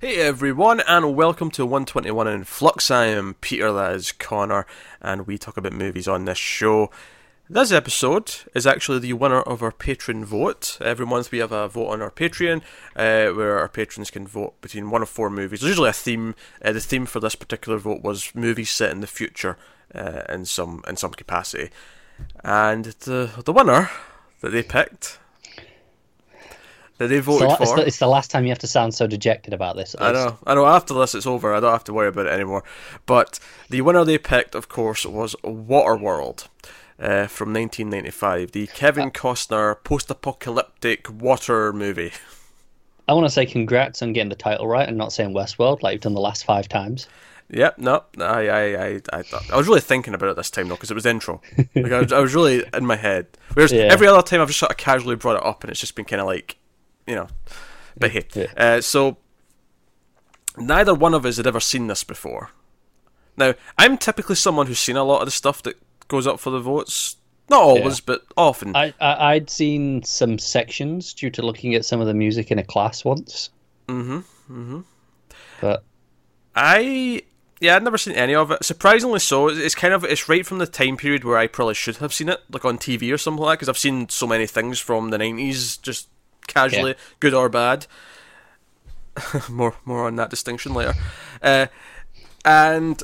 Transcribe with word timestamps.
Hey 0.00 0.16
everyone, 0.16 0.80
and 0.88 1.14
welcome 1.14 1.50
to 1.50 1.66
121 1.66 2.26
in 2.26 2.44
Flux. 2.44 2.90
I 2.90 3.04
am 3.08 3.34
Peter, 3.42 3.70
that 3.70 3.92
is 3.92 4.12
Connor, 4.12 4.64
and 5.02 5.26
we 5.26 5.36
talk 5.36 5.58
about 5.58 5.74
movies 5.74 6.08
on 6.08 6.24
this 6.24 6.38
show. 6.38 6.90
This 7.50 7.70
episode 7.70 8.34
is 8.54 8.66
actually 8.66 9.00
the 9.00 9.12
winner 9.12 9.42
of 9.42 9.62
our 9.62 9.70
patron 9.70 10.24
vote. 10.24 10.78
Every 10.80 11.04
month 11.04 11.30
we 11.30 11.36
have 11.40 11.52
a 11.52 11.68
vote 11.68 11.88
on 11.88 12.00
our 12.00 12.10
Patreon 12.10 12.62
uh, 12.96 13.34
where 13.34 13.58
our 13.58 13.68
patrons 13.68 14.10
can 14.10 14.26
vote 14.26 14.58
between 14.62 14.88
one 14.88 15.02
of 15.02 15.10
four 15.10 15.28
movies. 15.28 15.60
There's 15.60 15.72
usually 15.72 15.90
a 15.90 15.92
theme. 15.92 16.34
Uh, 16.64 16.72
the 16.72 16.80
theme 16.80 17.04
for 17.04 17.20
this 17.20 17.34
particular 17.34 17.76
vote 17.76 18.02
was 18.02 18.34
movies 18.34 18.70
set 18.70 18.92
in 18.92 19.02
the 19.02 19.06
future 19.06 19.58
uh, 19.94 20.22
in 20.30 20.46
some 20.46 20.82
in 20.88 20.96
some 20.96 21.12
capacity, 21.12 21.68
and 22.42 22.86
the 22.86 23.42
the 23.44 23.52
winner 23.52 23.90
that 24.40 24.48
they 24.48 24.62
picked 24.62 25.18
that 27.00 27.08
they 27.08 27.18
voted 27.18 27.48
it's 27.48 27.52
the, 27.52 27.56
for. 27.56 27.62
It's 27.62 27.72
the, 27.72 27.86
it's 27.86 27.98
the, 27.98 28.06
last 28.06 28.30
time 28.30 28.44
you 28.44 28.50
have 28.50 28.58
to 28.58 28.66
sound 28.66 28.92
so 28.92 29.06
dejected 29.06 29.54
about 29.54 29.74
this. 29.74 29.96
I 29.98 30.12
know, 30.12 30.38
I 30.46 30.54
know. 30.54 30.66
After 30.66 30.92
this, 30.92 31.14
it's 31.14 31.26
over. 31.26 31.54
I 31.54 31.58
don't 31.58 31.72
have 31.72 31.84
to 31.84 31.94
worry 31.94 32.08
about 32.08 32.26
it 32.26 32.32
anymore. 32.32 32.62
But 33.06 33.40
the 33.70 33.80
winner 33.80 34.04
they 34.04 34.18
picked, 34.18 34.54
of 34.54 34.68
course, 34.68 35.06
was 35.06 35.34
Waterworld. 35.42 36.48
Uh, 36.98 37.26
from 37.26 37.54
1995, 37.54 38.52
the 38.52 38.66
Kevin 38.66 39.08
uh, 39.08 39.10
Costner 39.10 39.82
post-apocalyptic 39.82 41.08
water 41.10 41.72
movie. 41.72 42.12
I 43.08 43.14
want 43.14 43.24
to 43.24 43.30
say 43.30 43.46
congrats 43.46 44.02
on 44.02 44.12
getting 44.12 44.28
the 44.28 44.36
title 44.36 44.68
right 44.68 44.86
and 44.86 44.98
not 44.98 45.10
saying 45.10 45.32
Westworld 45.32 45.82
like 45.82 45.94
you've 45.94 46.02
done 46.02 46.12
the 46.12 46.20
last 46.20 46.44
five 46.44 46.68
times. 46.68 47.08
Yep, 47.48 47.78
no, 47.78 48.04
I, 48.18 48.48
I, 48.48 48.60
I, 48.60 49.00
I, 49.14 49.22
I 49.50 49.56
was 49.56 49.66
really 49.66 49.80
thinking 49.80 50.12
about 50.12 50.28
it 50.28 50.36
this 50.36 50.50
time 50.50 50.68
though 50.68 50.74
because 50.74 50.90
it 50.90 50.94
was 50.94 51.06
intro. 51.06 51.40
Like 51.74 51.92
I 51.92 52.00
was, 52.00 52.12
I 52.12 52.20
was 52.20 52.34
really 52.34 52.62
in 52.74 52.84
my 52.84 52.96
head. 52.96 53.26
Whereas 53.54 53.72
yeah. 53.72 53.88
every 53.90 54.06
other 54.06 54.20
time 54.20 54.42
I've 54.42 54.48
just 54.48 54.60
sort 54.60 54.70
of 54.70 54.76
casually 54.76 55.16
brought 55.16 55.36
it 55.36 55.44
up 55.44 55.64
and 55.64 55.70
it's 55.70 55.80
just 55.80 55.94
been 55.94 56.04
kind 56.04 56.20
of 56.20 56.26
like 56.26 56.58
you 57.10 57.16
know. 57.16 57.28
But 57.98 58.12
hey, 58.12 58.24
yeah. 58.34 58.46
uh, 58.56 58.80
so 58.80 59.18
neither 60.56 60.94
one 60.94 61.12
of 61.12 61.26
us 61.26 61.36
had 61.36 61.46
ever 61.46 61.60
seen 61.60 61.88
this 61.88 62.04
before. 62.04 62.50
Now, 63.36 63.54
I'm 63.76 63.98
typically 63.98 64.36
someone 64.36 64.66
who's 64.66 64.78
seen 64.78 64.96
a 64.96 65.04
lot 65.04 65.20
of 65.20 65.26
the 65.26 65.32
stuff 65.32 65.62
that 65.64 65.76
goes 66.08 66.26
up 66.26 66.40
for 66.40 66.50
the 66.50 66.60
votes. 66.60 67.16
Not 67.48 67.62
always, 67.62 67.98
yeah. 67.98 68.04
but 68.06 68.22
often. 68.36 68.76
I, 68.76 68.94
I 69.00 69.34
would 69.34 69.50
seen 69.50 70.04
some 70.04 70.38
sections 70.38 71.12
due 71.12 71.30
to 71.30 71.42
looking 71.42 71.74
at 71.74 71.84
some 71.84 72.00
of 72.00 72.06
the 72.06 72.14
music 72.14 72.52
in 72.52 72.60
a 72.60 72.64
class 72.64 73.04
once. 73.04 73.50
Mm-hmm. 73.88 74.18
Mm-hmm. 74.18 74.80
But 75.60 75.82
I 76.54 77.22
yeah, 77.60 77.76
I'd 77.76 77.82
never 77.82 77.98
seen 77.98 78.14
any 78.14 78.34
of 78.34 78.52
it. 78.52 78.64
Surprisingly 78.64 79.18
so, 79.18 79.48
it's 79.48 79.74
kind 79.74 79.92
of 79.92 80.04
it's 80.04 80.28
right 80.28 80.46
from 80.46 80.58
the 80.58 80.66
time 80.66 80.96
period 80.96 81.24
where 81.24 81.38
I 81.38 81.48
probably 81.48 81.74
should 81.74 81.96
have 81.96 82.14
seen 82.14 82.28
it, 82.28 82.40
like 82.52 82.64
on 82.64 82.78
TV 82.78 83.12
or 83.12 83.18
something 83.18 83.42
like 83.42 83.54
that, 83.54 83.58
because 83.58 83.68
I've 83.68 83.78
seen 83.78 84.08
so 84.08 84.28
many 84.28 84.46
things 84.46 84.78
from 84.78 85.10
the 85.10 85.18
nineties 85.18 85.76
just 85.76 86.08
casually, 86.46 86.90
yeah. 86.90 86.96
good 87.20 87.34
or 87.34 87.48
bad. 87.48 87.86
more 89.48 89.74
more 89.84 90.06
on 90.06 90.16
that 90.16 90.30
distinction 90.30 90.74
later. 90.74 90.94
Uh, 91.42 91.66
and 92.44 93.02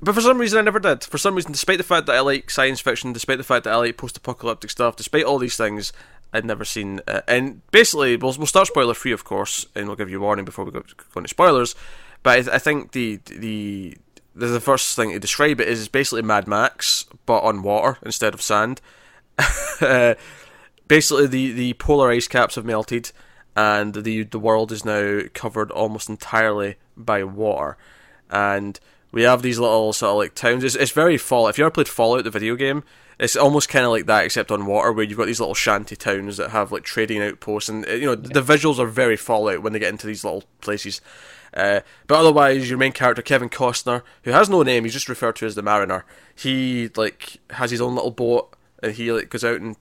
but 0.00 0.14
for 0.14 0.20
some 0.20 0.38
reason 0.38 0.58
I 0.58 0.62
never 0.62 0.80
did. 0.80 1.04
For 1.04 1.18
some 1.18 1.34
reason, 1.34 1.52
despite 1.52 1.78
the 1.78 1.84
fact 1.84 2.06
that 2.06 2.16
I 2.16 2.20
like 2.20 2.50
science 2.50 2.80
fiction, 2.80 3.12
despite 3.12 3.38
the 3.38 3.44
fact 3.44 3.64
that 3.64 3.72
I 3.72 3.76
like 3.76 3.96
post-apocalyptic 3.96 4.70
stuff, 4.70 4.96
despite 4.96 5.24
all 5.24 5.38
these 5.38 5.56
things, 5.56 5.92
I'd 6.32 6.44
never 6.44 6.64
seen. 6.64 7.00
Uh, 7.06 7.20
and 7.28 7.60
basically, 7.70 8.16
we'll 8.16 8.34
we'll 8.36 8.46
start 8.46 8.66
spoiler 8.66 8.94
free, 8.94 9.12
of 9.12 9.24
course, 9.24 9.66
and 9.74 9.86
we'll 9.86 9.96
give 9.96 10.10
you 10.10 10.18
a 10.18 10.22
warning 10.22 10.44
before 10.44 10.64
we 10.64 10.72
go, 10.72 10.80
go 10.80 11.18
into 11.18 11.28
spoilers. 11.28 11.74
But 12.22 12.48
I, 12.48 12.56
I 12.56 12.58
think 12.58 12.92
the 12.92 13.20
the 13.26 13.96
the 14.34 14.60
first 14.60 14.96
thing 14.96 15.10
to 15.10 15.18
describe 15.18 15.60
it 15.60 15.68
is 15.68 15.88
basically 15.88 16.22
Mad 16.22 16.48
Max, 16.48 17.04
but 17.26 17.40
on 17.40 17.62
water 17.62 17.98
instead 18.04 18.34
of 18.34 18.42
sand. 18.42 18.80
uh, 19.80 20.14
basically 20.92 21.26
the, 21.26 21.52
the 21.52 21.72
polar 21.74 22.10
ice 22.10 22.28
caps 22.28 22.56
have 22.56 22.66
melted 22.66 23.12
and 23.56 23.94
the 23.94 24.24
the 24.24 24.38
world 24.38 24.70
is 24.70 24.84
now 24.84 25.20
covered 25.32 25.70
almost 25.70 26.10
entirely 26.10 26.76
by 26.98 27.24
water. 27.24 27.78
And 28.30 28.78
we 29.10 29.22
have 29.22 29.40
these 29.40 29.58
little 29.58 29.94
sort 29.94 30.10
of 30.10 30.16
like 30.18 30.34
towns. 30.34 30.64
It's, 30.64 30.74
it's 30.74 30.90
very 30.90 31.16
fall 31.16 31.48
if 31.48 31.56
you 31.56 31.64
ever 31.64 31.70
played 31.70 31.88
fallout 31.88 32.24
the 32.24 32.30
video 32.30 32.56
game 32.56 32.84
it's 33.18 33.36
almost 33.36 33.68
kind 33.68 33.84
of 33.84 33.90
like 33.90 34.06
that 34.06 34.24
except 34.24 34.50
on 34.50 34.66
water 34.66 34.92
where 34.92 35.04
you've 35.04 35.16
got 35.16 35.26
these 35.26 35.40
little 35.40 35.54
shanty 35.54 35.96
towns 35.96 36.36
that 36.36 36.50
have 36.50 36.72
like 36.72 36.82
trading 36.82 37.22
outposts 37.22 37.68
and 37.68 37.86
you 37.86 38.06
know 38.06 38.14
the 38.14 38.42
visuals 38.42 38.78
are 38.78 38.86
very 38.86 39.16
fallout 39.16 39.62
when 39.62 39.72
they 39.72 39.78
get 39.78 39.90
into 39.90 40.06
these 40.06 40.24
little 40.24 40.44
places. 40.60 41.00
Uh, 41.54 41.80
but 42.06 42.18
otherwise 42.18 42.68
your 42.68 42.78
main 42.78 42.92
character 42.92 43.22
kevin 43.22 43.48
costner 43.48 44.02
who 44.24 44.30
has 44.30 44.48
no 44.48 44.62
name 44.62 44.84
he's 44.84 44.92
just 44.92 45.08
referred 45.08 45.36
to 45.36 45.46
as 45.46 45.54
the 45.54 45.62
mariner. 45.62 46.04
He 46.34 46.90
like 46.96 47.38
has 47.50 47.70
his 47.70 47.80
own 47.80 47.94
little 47.94 48.10
boat 48.10 48.54
and 48.82 48.92
he 48.92 49.10
like 49.10 49.30
goes 49.30 49.44
out 49.44 49.60
and 49.60 49.76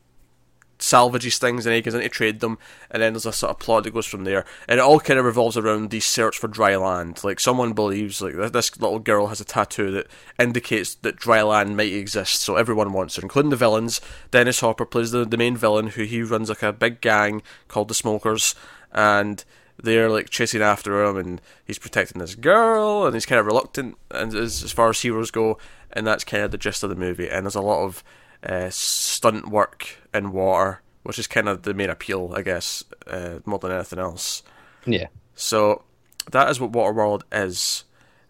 salvages 0.82 1.38
things 1.38 1.66
and 1.66 1.76
he 1.76 1.82
goes 1.82 1.94
in 1.94 2.02
to 2.02 2.10
trade 2.10 2.40
them, 2.40 2.58
and 2.90 3.02
then 3.02 3.14
there's 3.14 3.26
a 3.26 3.34
sort 3.34 3.52
of 3.52 3.60
plot 3.60 3.84
that 3.84 3.94
goes 3.94 4.06
from 4.06 4.24
there, 4.24 4.46
and 4.68 4.80
it 4.80 4.84
all 4.84 5.00
kind 5.00 5.20
of 5.20 5.26
revolves 5.26 5.58
around 5.58 5.90
the 5.90 6.00
search 6.00 6.38
for 6.38 6.48
dry 6.48 6.76
land. 6.76 7.24
Like 7.24 7.40
someone 7.40 7.74
believes, 7.74 8.22
like 8.22 8.36
this 8.52 8.80
little 8.80 9.00
girl 9.00 9.28
has 9.28 9.42
a 9.42 9.46
tattoo 9.46 9.92
that 9.92 10.08
indicates 10.40 10.96
that 10.96 11.16
dry 11.16 11.42
land 11.42 11.78
might 11.78 11.94
exist, 11.94 12.42
so 12.42 12.56
everyone 12.56 12.94
wants 12.94 13.16
her, 13.16 13.22
including 13.22 13.52
the 13.52 13.56
villains. 13.56 14.02
Dennis 14.32 14.60
Hopper 14.60 14.86
plays 14.86 15.12
the 15.12 15.26
the 15.26 15.38
main 15.38 15.58
villain, 15.58 15.88
who 15.88 16.04
he 16.04 16.24
runs 16.24 16.50
like 16.50 16.64
a 16.64 16.74
big 16.74 17.02
gang 17.02 17.42
called 17.68 17.88
the 17.88 17.94
Smokers, 17.94 18.56
and 18.92 19.44
they're 19.82 20.10
like 20.10 20.30
chasing 20.30 20.62
after 20.62 21.04
him 21.04 21.18
and 21.18 21.42
he's 21.66 21.80
protecting 21.80 22.20
this 22.20 22.36
girl 22.36 23.06
and 23.06 23.16
he's 23.16 23.26
kind 23.26 23.40
of 23.40 23.46
reluctant 23.46 23.98
and 24.12 24.34
as, 24.34 24.64
as 24.64 24.72
far 24.72 24.90
as 24.90 25.02
heroes 25.02 25.32
go 25.32 25.58
and 25.94 26.06
that's 26.06 26.24
kind 26.24 26.44
of 26.44 26.52
the 26.52 26.58
gist 26.58 26.84
of 26.84 26.90
the 26.90 26.96
movie 26.96 27.30
and 27.30 27.46
there's 27.46 27.56
a 27.56 27.62
lot 27.62 27.84
of 27.84 28.04
uh, 28.44 28.70
stunt 28.70 29.50
work 29.50 29.98
in 30.14 30.32
water, 30.32 30.82
which 31.04 31.20
is 31.20 31.28
kind 31.28 31.48
of 31.48 31.64
the 31.64 31.74
main 31.74 31.90
appeal, 31.90 32.34
I 32.36 32.42
guess, 32.42 32.84
uh, 33.08 33.40
more 33.46 33.60
than 33.60 33.72
anything 33.72 34.00
else. 34.00 34.44
Yeah. 34.86 35.08
So 35.36 35.84
that 36.32 36.50
is 36.50 36.60
what 36.60 36.72
Waterworld 36.72 37.24
is. 37.32 37.84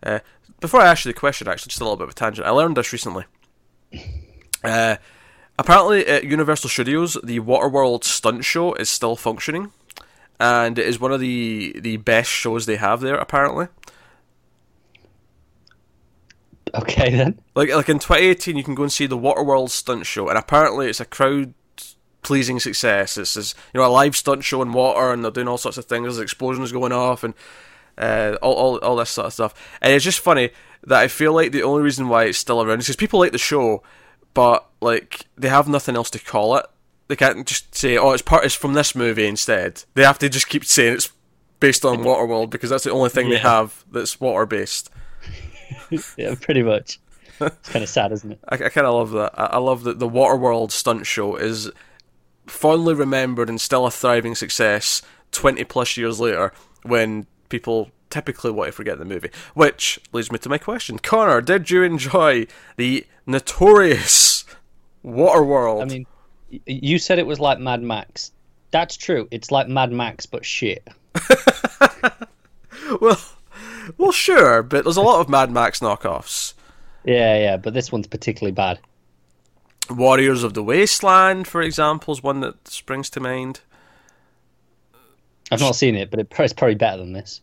Uh, 0.04 0.20
before 0.60 0.82
I 0.82 0.88
ask 0.88 1.06
you 1.06 1.12
the 1.12 1.20
question, 1.20 1.48
actually, 1.48 1.70
just 1.70 1.82
a 1.82 1.84
little 1.84 1.98
bit 1.98 2.06
of 2.06 2.12
a 2.12 2.14
tangent. 2.14 2.48
I 2.48 2.52
learned 2.52 2.78
this 2.78 2.94
recently. 2.94 3.26
Uh, 4.64 4.98
apparently, 5.58 6.06
at 6.06 6.24
Universal 6.24 6.70
Studios, 6.70 7.18
the 7.24 7.40
Waterworld 7.40 8.04
stunt 8.04 8.46
show 8.46 8.76
is 8.76 8.92
still 8.92 9.16
functioning, 9.16 9.72
and 10.40 10.78
it 10.78 10.86
is 10.86 11.00
one 11.00 11.12
of 11.12 11.20
the 11.20 11.76
the 11.80 11.98
best 11.98 12.30
shows 12.30 12.68
they 12.68 12.76
have 12.76 13.02
there. 13.02 13.16
Apparently, 13.16 13.70
Okay 16.82 17.10
then. 17.10 17.40
Like 17.54 17.70
like 17.70 17.90
in 17.90 18.00
2018, 18.00 18.56
you 18.56 18.64
can 18.64 18.76
go 18.76 18.84
and 18.84 18.92
see 18.92 19.06
the 19.06 19.18
Waterworld 19.18 19.70
stunt 19.72 20.06
show, 20.06 20.30
and 20.30 20.38
apparently 20.38 20.88
it's 20.88 21.02
a 21.02 21.06
crowd 21.06 21.54
pleasing 22.22 22.60
success. 22.60 23.18
It's 23.18 23.34
this, 23.34 23.56
you 23.74 23.80
know 23.80 23.88
a 23.88 23.90
live 23.90 24.16
stunt 24.16 24.44
show 24.44 24.62
in 24.62 24.72
water, 24.72 25.12
and 25.12 25.24
they're 25.24 25.32
doing 25.32 25.48
all 25.48 25.58
sorts 25.58 25.78
of 25.78 25.86
things. 25.86 26.04
There's 26.04 26.20
explosions 26.20 26.72
going 26.72 26.92
off, 26.94 27.24
and 27.24 27.34
uh, 27.98 28.38
all, 28.42 28.54
all 28.54 28.78
all 28.78 28.96
this 28.96 29.10
sort 29.10 29.28
of 29.28 29.34
stuff. 29.34 29.78
And 29.82 29.94
it's 29.94 30.06
just 30.06 30.20
funny 30.20 30.52
that 30.84 31.00
I 31.00 31.08
feel 31.08 31.34
like 31.34 31.52
the 31.52 31.64
only 31.64 31.82
reason 31.84 32.08
why 32.08 32.26
it's 32.26 32.38
still 32.38 32.62
around 32.62 32.80
is 32.80 32.86
because 32.86 32.96
people 32.96 33.20
like 33.20 33.32
the 33.32 33.38
show, 33.38 33.84
but 34.34 34.68
like 34.82 35.26
they 35.38 35.50
have 35.50 35.68
nothing 35.68 35.96
else 35.96 36.10
to 36.12 36.20
call 36.20 36.56
it. 36.56 36.66
They 37.08 37.16
can't 37.16 37.46
just 37.46 37.76
say, 37.76 37.98
"Oh, 37.98 38.12
it's 38.12 38.22
part. 38.22 38.46
It's 38.46 38.56
from 38.56 38.74
this 38.74 38.96
movie." 38.96 39.28
Instead, 39.28 39.84
they 39.96 40.04
have 40.04 40.20
to 40.20 40.30
just 40.30 40.48
keep 40.48 40.64
saying 40.64 40.94
it's 40.94 41.12
based 41.60 41.84
on 41.86 42.00
Waterworld 42.00 42.50
because 42.50 42.70
that's 42.70 42.86
the 42.86 42.92
only 42.92 43.10
thing 43.10 43.28
yeah. 43.28 43.36
they 43.36 43.42
have 43.42 43.84
that's 43.92 44.22
water 44.22 44.46
based. 44.46 44.90
yeah, 46.18 46.36
pretty 46.40 46.64
much. 46.64 47.00
It's 47.40 47.70
kind 47.70 47.84
of 47.84 47.90
sad, 47.90 48.12
isn't 48.12 48.32
it? 48.34 48.40
I, 48.50 48.56
I 48.56 48.70
kind 48.70 48.88
of 48.88 48.94
love 48.94 49.12
that. 49.12 49.32
I, 49.40 49.46
I 49.46 49.58
love 49.58 49.84
that 49.84 50.00
the 50.00 50.10
Waterworld 50.10 50.72
stunt 50.72 51.06
show 51.08 51.36
is 51.36 51.72
fondly 52.46 52.94
remembered 52.94 53.50
and 53.50 53.60
still 53.60 53.86
a 53.86 53.92
thriving 53.92 54.36
success 54.36 55.02
20 55.32 55.64
plus 55.66 55.98
years 55.98 56.20
later 56.20 56.52
when 56.84 57.26
people 57.50 57.92
typically 58.10 58.52
want 58.52 58.68
to 58.68 58.72
forget 58.72 59.00
the 59.00 59.06
movie. 59.06 59.32
Which 59.54 60.00
leads 60.12 60.32
me 60.32 60.38
to 60.40 60.50
my 60.50 60.58
question. 60.58 61.00
Connor, 61.00 61.42
did 61.42 61.70
you 61.72 61.84
enjoy 61.84 62.48
the 62.78 63.06
notorious 63.26 64.46
Waterworld? 65.04 65.82
I 65.82 65.86
mean, 65.86 66.06
you 66.66 67.00
said 67.00 67.18
it 67.18 67.26
was 67.26 67.40
like 67.40 67.60
Mad 67.60 67.82
Max. 67.82 68.32
That's 68.72 68.96
true. 68.98 69.28
It's 69.32 69.52
like 69.52 69.68
Mad 69.68 69.92
Max, 69.92 70.26
but 70.26 70.46
shit. 70.46 70.88
well, 73.02 73.20
well, 73.98 74.12
sure, 74.12 74.64
but 74.64 74.84
there's 74.84 74.98
a 74.98 75.02
lot 75.02 75.20
of 75.22 75.30
Mad 75.30 75.52
Max 75.52 75.80
knockoffs. 75.80 76.54
Yeah, 77.04 77.38
yeah, 77.38 77.58
but 77.58 77.74
this 77.74 77.92
one's 77.92 78.08
particularly 78.08 78.52
bad. 78.52 78.80
Warriors 79.90 80.44
of 80.44 80.54
the 80.54 80.64
Wasteland, 80.64 81.48
for 81.48 81.62
example, 81.62 82.14
is 82.14 82.24
one 82.24 82.42
that 82.42 82.68
springs 82.68 83.10
to 83.12 83.20
mind. 83.20 83.62
I've 85.52 85.60
not 85.60 85.76
seen 85.76 85.96
it, 85.96 86.10
but 86.12 86.20
it's 86.20 86.54
probably 86.54 86.76
better 86.76 86.98
than 86.98 87.14
this. 87.14 87.42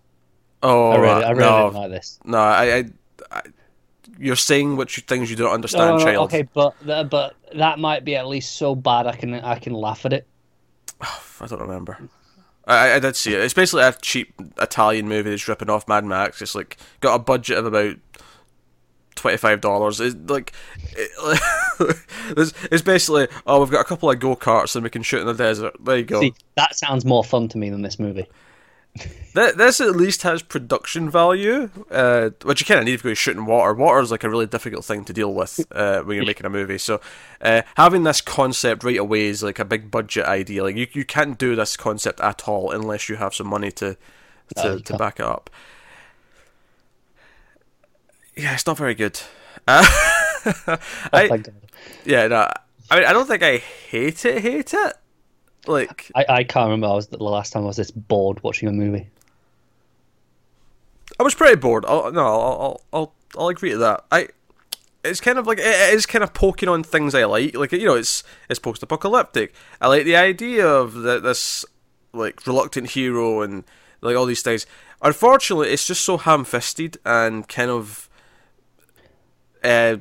Oh, 0.63 0.91
I 0.91 0.97
really, 0.97 1.25
I 1.25 1.31
really 1.31 1.41
no, 1.41 1.63
didn't 1.65 1.81
like 1.81 1.91
this. 1.91 2.19
No, 2.25 2.39
I, 2.39 2.77
I, 2.77 2.85
I 3.31 3.43
you're 4.19 4.37
saying 4.37 4.77
what 4.77 4.97
you, 4.97 5.03
things 5.03 5.31
you 5.31 5.37
don't 5.37 5.53
understand, 5.53 5.99
no, 5.99 6.05
child. 6.05 6.25
Okay, 6.27 6.49
but 6.53 6.75
but 7.11 7.35
that 7.55 7.79
might 7.79 8.05
be 8.05 8.17
at 8.17 8.27
least 8.27 8.57
so 8.57 8.75
bad 8.75 9.07
I 9.07 9.15
can 9.15 9.35
I 9.35 9.59
can 9.59 9.75
laugh 9.75 10.05
at 10.07 10.13
it. 10.13 10.27
I 11.01 11.47
don't 11.47 11.61
remember. 11.61 11.99
I, 12.69 12.95
I 12.95 12.99
did 12.99 13.17
see 13.17 13.35
it. 13.35 13.41
It's 13.41 13.55
basically 13.55 13.83
a 13.83 13.93
cheap 13.93 14.35
Italian 14.61 15.09
movie 15.09 15.31
that's 15.31 15.49
ripping 15.49 15.71
off 15.71 15.89
Mad 15.89 16.05
Max. 16.05 16.43
It's 16.43 16.55
like 16.55 16.77
got 17.01 17.15
a 17.15 17.19
budget 17.19 17.59
of 17.59 17.67
about 17.67 17.97
twenty 19.15 19.39
five 19.39 19.61
dollars. 19.61 20.01
It's 20.01 20.15
like 20.31 20.53
it, 20.91 21.11
it's 22.71 22.83
basically 22.83 23.29
oh 23.47 23.61
we've 23.61 23.71
got 23.71 23.81
a 23.81 23.85
couple 23.85 24.11
of 24.11 24.21
go 24.21 24.37
karts 24.37 24.77
and 24.77 24.85
we 24.85 24.91
can 24.91 25.03
shoot 25.03 25.21
in 25.21 25.27
the 25.27 25.35
desert. 25.35 25.75
There 25.83 25.97
you 25.97 26.05
go. 26.05 26.21
See, 26.21 26.35
that 26.57 26.77
sounds 26.77 27.05
more 27.05 27.25
fun 27.25 27.49
to 27.49 27.59
me 27.59 27.71
than 27.71 27.83
this 27.83 27.99
movie. 27.99 28.27
Th- 29.35 29.55
this 29.55 29.81
at 29.81 29.95
least 29.95 30.23
has 30.23 30.43
production 30.43 31.11
value, 31.11 31.69
uh, 31.91 32.31
which 32.43 32.61
you 32.61 32.67
kind 32.67 32.81
of 32.81 32.87
need 32.87 32.95
if 32.95 33.05
you're 33.05 33.15
shooting 33.15 33.47
water. 33.47 33.73
Water 33.75 34.01
is 34.01 34.11
like 34.11 34.25
a 34.25 34.31
really 34.31 34.47
difficult 34.47 34.85
thing 34.85 35.05
to 35.05 35.13
deal 35.13 35.33
with 35.33 35.65
uh, 35.71 36.01
when 36.03 36.17
you're 36.17 36.27
making 36.27 36.47
a 36.47 36.51
movie. 36.51 36.79
So 36.79 37.01
uh, 37.41 37.63
having 37.77 38.03
this 38.05 38.21
concept 38.21 38.83
right 38.85 38.97
away 38.97 39.27
is 39.27 39.43
like 39.43 39.59
a 39.59 39.65
big 39.65 39.91
budget 39.91 40.25
idea. 40.27 40.63
Like 40.65 40.77
you, 40.77 40.87
you 40.93 41.05
can't 41.05 41.39
do 41.39 41.55
this 41.55 41.77
concept 41.77 42.21
at 42.21 42.49
all 42.49 42.71
unless 42.73 43.09
you 43.09 43.17
have 43.17 43.35
some 43.35 43.47
money 43.49 43.71
to 43.73 43.97
to, 44.57 44.65
No, 44.65 44.79
to 44.79 44.97
back 44.97 45.21
it 45.21 45.27
up. 45.27 45.51
Yeah, 48.37 48.55
it's 48.55 48.67
not 48.67 48.79
very 48.79 48.95
good. 48.95 49.21
Uh, 49.67 49.85
Oh, 50.47 50.79
I, 51.13 51.43
yeah, 52.07 52.29
no, 52.29 52.49
I 52.91 52.97
mean, 52.99 53.05
I 53.05 53.13
don't 53.13 53.27
think 53.27 53.43
I 53.43 53.59
hate 53.59 54.25
it. 54.25 54.41
Hate 54.41 54.73
it. 54.73 54.93
Like 55.69 56.11
I, 56.15 56.25
I 56.29 56.45
can't 56.45 56.65
remember 56.65 56.87
I 56.87 56.95
was 56.95 57.09
the 57.09 57.23
last 57.23 57.53
time 57.53 57.65
I 57.65 57.67
was 57.67 57.77
this 57.77 57.91
bored 57.91 58.43
watching 58.43 58.69
a 58.69 58.73
movie. 58.73 59.09
I 61.21 61.23
was 61.23 61.35
pretty 61.35 61.57
bored. 61.57 61.85
I'll, 61.87 62.13
no, 62.13 62.25
I'll, 62.25 62.81
I'll, 62.93 63.15
I'll, 63.37 63.49
agree 63.49 63.71
to 63.71 63.79
that. 63.79 64.05
I, 64.11 64.29
it's 65.05 65.21
kind 65.21 65.39
of 65.39 65.47
like 65.47 65.59
it 65.59 65.67
it 65.67 65.95
is 65.95 66.07
kind 66.07 66.23
of 66.23 66.33
poking 66.33 66.69
on 66.69 66.83
things 66.83 67.15
I 67.15 67.25
like. 67.25 67.55
Like 67.55 67.73
you 67.73 67.85
know, 67.85 67.97
it's 67.97 68.25
it's 68.49 68.59
post-apocalyptic. 68.59 69.55
I 69.81 69.89
like 69.89 70.05
the 70.05 70.17
idea 70.17 70.67
of 70.67 70.95
the, 70.95 71.21
this 71.21 71.65
like 72.13 72.47
reluctant 72.47 72.91
hero 72.91 73.43
and 73.43 73.65
like 74.01 74.17
all 74.17 74.27
these 74.27 74.43
things. 74.43 74.67
Unfortunately, 75.03 75.69
it's 75.69 75.87
just 75.87 76.03
so 76.03 76.17
ham-fisted 76.17 76.99
and 77.05 77.47
kind 77.47 77.71
of 77.71 78.09
uh, 79.63 79.99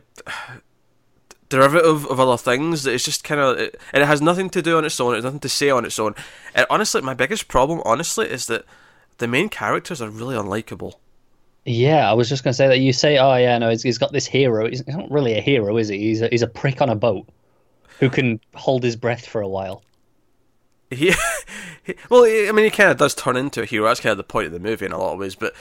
derivative 1.49 2.05
of 2.07 2.19
other 2.19 2.37
things 2.37 2.83
that 2.83 2.93
it's 2.93 3.05
just 3.05 3.23
kind 3.23 3.39
of 3.39 3.57
it, 3.57 3.79
and 3.93 4.03
it 4.03 4.05
has 4.05 4.21
nothing 4.21 4.49
to 4.51 4.61
do 4.61 4.77
on 4.77 4.85
its 4.85 4.99
own. 4.99 5.13
It 5.13 5.17
has 5.17 5.23
nothing 5.25 5.39
to 5.41 5.49
say 5.49 5.69
on 5.69 5.85
its 5.85 5.99
own. 5.99 6.15
And 6.53 6.65
honestly, 6.69 7.01
my 7.01 7.13
biggest 7.13 7.47
problem, 7.47 7.81
honestly, 7.85 8.27
is 8.27 8.47
that 8.47 8.65
the 9.17 9.27
main 9.27 9.49
characters 9.49 10.01
are 10.01 10.09
really 10.09 10.35
unlikable. 10.35 10.93
Yeah, 11.65 12.09
I 12.09 12.13
was 12.13 12.29
just 12.29 12.43
going 12.43 12.53
to 12.53 12.57
say 12.57 12.67
that 12.67 12.79
you 12.79 12.93
say, 12.93 13.17
oh 13.17 13.35
yeah, 13.35 13.57
no, 13.57 13.69
he's, 13.69 13.83
he's 13.83 13.97
got 13.97 14.13
this 14.13 14.25
hero. 14.25 14.69
He's 14.69 14.87
not 14.87 15.11
really 15.11 15.37
a 15.37 15.41
hero, 15.41 15.77
is 15.77 15.89
he? 15.89 15.97
He's 15.97 16.21
a, 16.21 16.29
he's 16.29 16.41
a 16.41 16.47
prick 16.47 16.81
on 16.81 16.89
a 16.89 16.95
boat 16.95 17.27
who 17.99 18.09
can 18.09 18.39
hold 18.53 18.83
his 18.83 18.95
breath 18.95 19.25
for 19.25 19.41
a 19.41 19.47
while. 19.47 19.83
He, 20.89 21.13
he 21.83 21.95
well, 22.09 22.23
I 22.23 22.51
mean, 22.53 22.65
he 22.65 22.71
kind 22.71 22.89
of 22.89 22.97
does 22.97 23.13
turn 23.13 23.35
into 23.35 23.61
a 23.61 23.65
hero. 23.65 23.87
That's 23.87 23.99
kind 23.99 24.11
of 24.11 24.17
the 24.17 24.23
point 24.23 24.47
of 24.47 24.53
the 24.53 24.59
movie 24.59 24.85
in 24.85 24.93
a 24.93 24.97
lot 24.97 25.13
of 25.13 25.19
ways. 25.19 25.35
But 25.35 25.53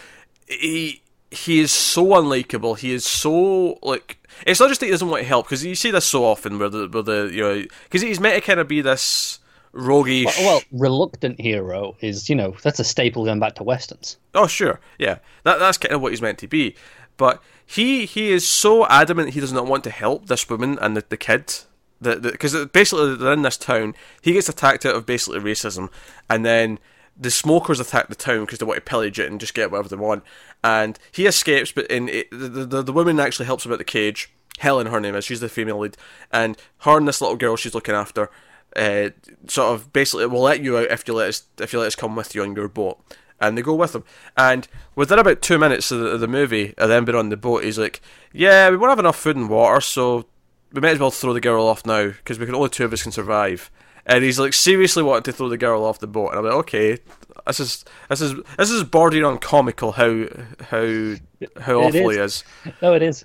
he 0.47 1.03
he 1.37 1.61
is 1.61 1.73
so 1.73 2.07
unlikable. 2.07 2.79
He 2.79 2.93
is 2.93 3.05
so 3.05 3.79
like. 3.83 4.19
It's 4.47 4.61
not 4.61 4.69
just 4.69 4.81
that 4.81 4.87
he 4.87 4.93
doesn't 4.93 5.09
want 5.09 5.23
to 5.23 5.29
help 5.29 5.47
because 5.47 5.65
you 5.65 5.75
see 5.75 5.91
this 5.91 6.05
so 6.05 6.25
often 6.25 6.59
where 6.59 6.69
the 6.69 6.89
where 6.89 7.03
the 7.03 7.31
you 7.33 7.41
know 7.41 7.65
because 7.85 8.03
he's 8.03 8.21
meant 8.21 8.35
to 8.35 8.41
kind 8.41 8.61
of 8.61 8.69
be 8.69 8.81
this 8.81 9.39
roguish. 9.73 10.39
Well, 10.39 10.63
reluctant 10.73 11.41
hero 11.41 11.97
is, 12.01 12.29
you 12.29 12.35
know, 12.35 12.57
that's 12.63 12.81
a 12.81 12.85
staple 12.85 13.25
going 13.25 13.41
back 13.41 13.55
to 13.57 13.63
westerns. 13.63 14.17
Oh 14.35 14.47
sure, 14.47 14.81
yeah, 14.99 15.19
that 15.45 15.59
that's 15.59 15.79
kind 15.79 15.95
of 15.95 16.01
what 16.01 16.13
he's 16.13 16.23
meant 16.23 16.39
to 16.39 16.49
be. 16.49 16.75
But 17.17 17.43
he 17.65 18.07
he 18.07 18.31
is 18.31 18.49
so 18.49 18.87
adamant 18.89 19.31
he 19.31 19.41
does 19.41 19.53
not 19.53 19.67
want 19.67 19.85
to 19.85 19.91
help 19.91 20.27
this 20.27 20.49
woman 20.49 20.79
and 20.81 20.97
the, 20.97 21.05
the 21.09 21.17
kid. 21.17 21.55
Because 22.01 22.67
basically 22.67 23.17
they're 23.17 23.33
in 23.33 23.41
this 23.41 23.57
town. 23.57 23.95
He 24.21 24.35
gets 24.35 24.51
attacked 24.51 24.85
out 24.85 24.95
of 24.95 25.07
basically 25.07 25.41
racism, 25.41 25.89
and 26.29 26.45
then 26.45 26.79
the 27.19 27.31
smokers 27.31 27.81
attack 27.81 28.09
the 28.09 28.15
town 28.15 28.41
because 28.41 28.59
they 28.59 28.67
want 28.67 28.77
to 28.77 28.83
pillage 28.83 29.19
it 29.19 29.31
and 29.31 29.41
just 29.41 29.55
get 29.55 29.71
whatever 29.71 29.89
they 29.89 29.97
want. 29.97 30.23
And 30.63 30.99
he 31.13 31.27
escapes, 31.27 31.73
but 31.73 31.87
in 31.87 32.09
it, 32.09 32.31
the, 32.31 32.67
the 32.67 32.83
the 32.83 32.93
woman 32.93 33.19
actually 33.21 33.47
helps 33.47 33.65
him 33.65 33.73
out 33.73 33.79
the 33.79 33.85
cage. 33.85 34.31
Helen, 34.59 34.87
her 34.87 35.01
name 35.01 35.15
is. 35.15 35.25
She's 35.25 35.41
the 35.41 35.49
female 35.49 35.79
lead, 35.79 35.97
and 36.33 36.57
her 36.81 36.97
and 36.97 37.07
this 37.07 37.21
little 37.21 37.37
girl 37.37 37.57
she's 37.57 37.75
looking 37.75 37.95
after, 37.95 38.31
uh, 38.75 39.11
sort 39.49 39.75
of 39.75 39.93
basically 39.93 40.27
we'll 40.27 40.43
let 40.43 40.61
you 40.61 40.79
out 40.79 40.91
if 40.91 41.07
you 41.07 41.15
let 41.15 41.29
us 41.29 41.45
if 41.59 41.73
you 41.73 41.79
let 41.79 41.87
us 41.87 41.95
come 41.95 42.17
with 42.17 42.35
you 42.35 42.43
on 42.43 42.55
your 42.55 42.69
boat. 42.69 42.99
And 43.39 43.57
they 43.57 43.63
go 43.63 43.75
with 43.75 43.95
him. 43.95 44.05
And 44.35 44.67
within 44.95 45.19
about 45.19 45.43
two 45.43 45.59
minutes 45.59 45.91
of 45.91 46.01
the, 46.01 46.07
of 46.07 46.21
the 46.21 46.27
movie, 46.27 46.73
of 46.79 46.89
them 46.89 47.05
being 47.05 47.19
on 47.19 47.29
the 47.29 47.37
boat, 47.37 47.65
he's 47.65 47.79
like, 47.79 48.01
"Yeah, 48.33 48.71
we 48.71 48.79
won't 48.79 48.91
have 48.91 48.99
enough 48.99 49.19
food 49.19 49.37
and 49.37 49.51
water, 49.51 49.81
so 49.83 50.25
we 50.73 50.81
might 50.81 50.93
as 50.93 50.99
well 50.99 51.11
throw 51.11 51.35
the 51.35 51.41
girl 51.41 51.67
off 51.67 51.85
now 51.85 52.07
because 52.07 52.39
we 52.39 52.47
can 52.47 52.55
only 52.55 52.71
two 52.71 52.85
of 52.85 52.93
us 52.93 53.03
can 53.03 53.13
survive." 53.13 53.71
And 54.09 54.23
he's 54.23 54.39
like 54.39 54.53
seriously 54.53 55.03
wanting 55.03 55.25
to 55.25 55.33
throw 55.33 55.49
the 55.49 55.59
girl 55.59 55.85
off 55.85 55.99
the 55.99 56.07
boat, 56.07 56.29
and 56.31 56.39
I'm 56.39 56.45
like, 56.45 56.55
"Okay, 56.55 56.99
this 57.47 57.59
is 57.59 57.85
this 58.09 58.21
is 58.21 58.35
this 58.57 58.71
is 58.71 58.85
bordering 58.85 59.25
on 59.25 59.39
comical 59.39 59.93
how 59.93 60.27
how 60.71 61.15
how 61.61 61.81
It 61.81 61.97
awful 61.97 62.11
is. 62.11 62.17
he 62.17 62.23
is." 62.23 62.45
No, 62.81 62.93
it 62.95 63.03
is. 63.03 63.25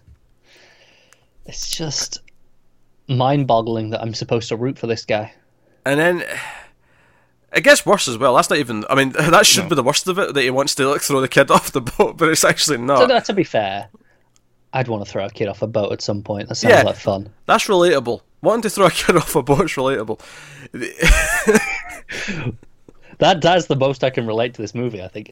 It's 1.46 1.70
just 1.70 2.22
mind-boggling 3.08 3.92
that 3.92 4.02
I'm 4.02 4.14
supposed 4.14 4.50
to 4.50 4.56
root 4.56 4.78
for 4.80 4.88
this 4.88 5.06
guy. 5.06 5.34
And 5.86 6.00
then 6.00 6.24
it 7.54 7.62
gets 7.64 7.86
worse 7.86 8.08
as 8.08 8.18
well. 8.18 8.36
That's 8.36 8.50
not 8.50 8.60
even. 8.60 8.86
I 8.90 8.96
mean, 8.96 9.10
that 9.12 9.46
should 9.46 9.70
be 9.70 9.76
the 9.76 9.84
worst 9.84 10.08
of 10.08 10.18
it 10.18 10.34
that 10.34 10.42
he 10.42 10.50
wants 10.50 10.76
to 10.76 10.88
like 10.90 11.02
throw 11.02 11.22
the 11.22 11.28
kid 11.28 11.52
off 11.52 11.72
the 11.72 11.82
boat, 11.82 12.18
but 12.18 12.30
it's 12.30 12.44
actually 12.44 12.78
So 12.78 12.84
not. 12.84 13.08
no, 13.10 13.20
to 13.20 13.34
be 13.34 13.44
fair, 13.44 13.88
I'd 14.74 14.88
want 14.88 15.06
to 15.06 15.12
throw 15.12 15.26
a 15.26 15.30
kid 15.30 15.48
off 15.48 15.62
a 15.62 15.68
boat 15.68 15.92
at 15.92 16.02
some 16.02 16.24
point. 16.24 16.50
That 16.50 16.56
sounds 16.56 16.74
Yeah. 16.74 16.82
like 16.84 16.96
fun. 16.96 17.30
That's 17.46 17.66
relatable. 17.68 18.22
Wanting 18.42 18.64
to 18.64 18.70
throw 18.70 18.88
a 18.88 18.92
kid 18.92 19.16
off 19.18 19.36
a 19.36 19.44
boat 19.44 19.66
is 19.66 19.72
relatable. 19.72 20.20
That 23.22 23.40
that's 23.40 23.68
the 23.68 23.76
most 23.76 24.04
I 24.04 24.10
can 24.10 24.26
relate 24.26 24.56
to 24.56 24.64
this 24.64 24.74
movie. 24.74 25.02
I 25.02 25.08
think. 25.08 25.32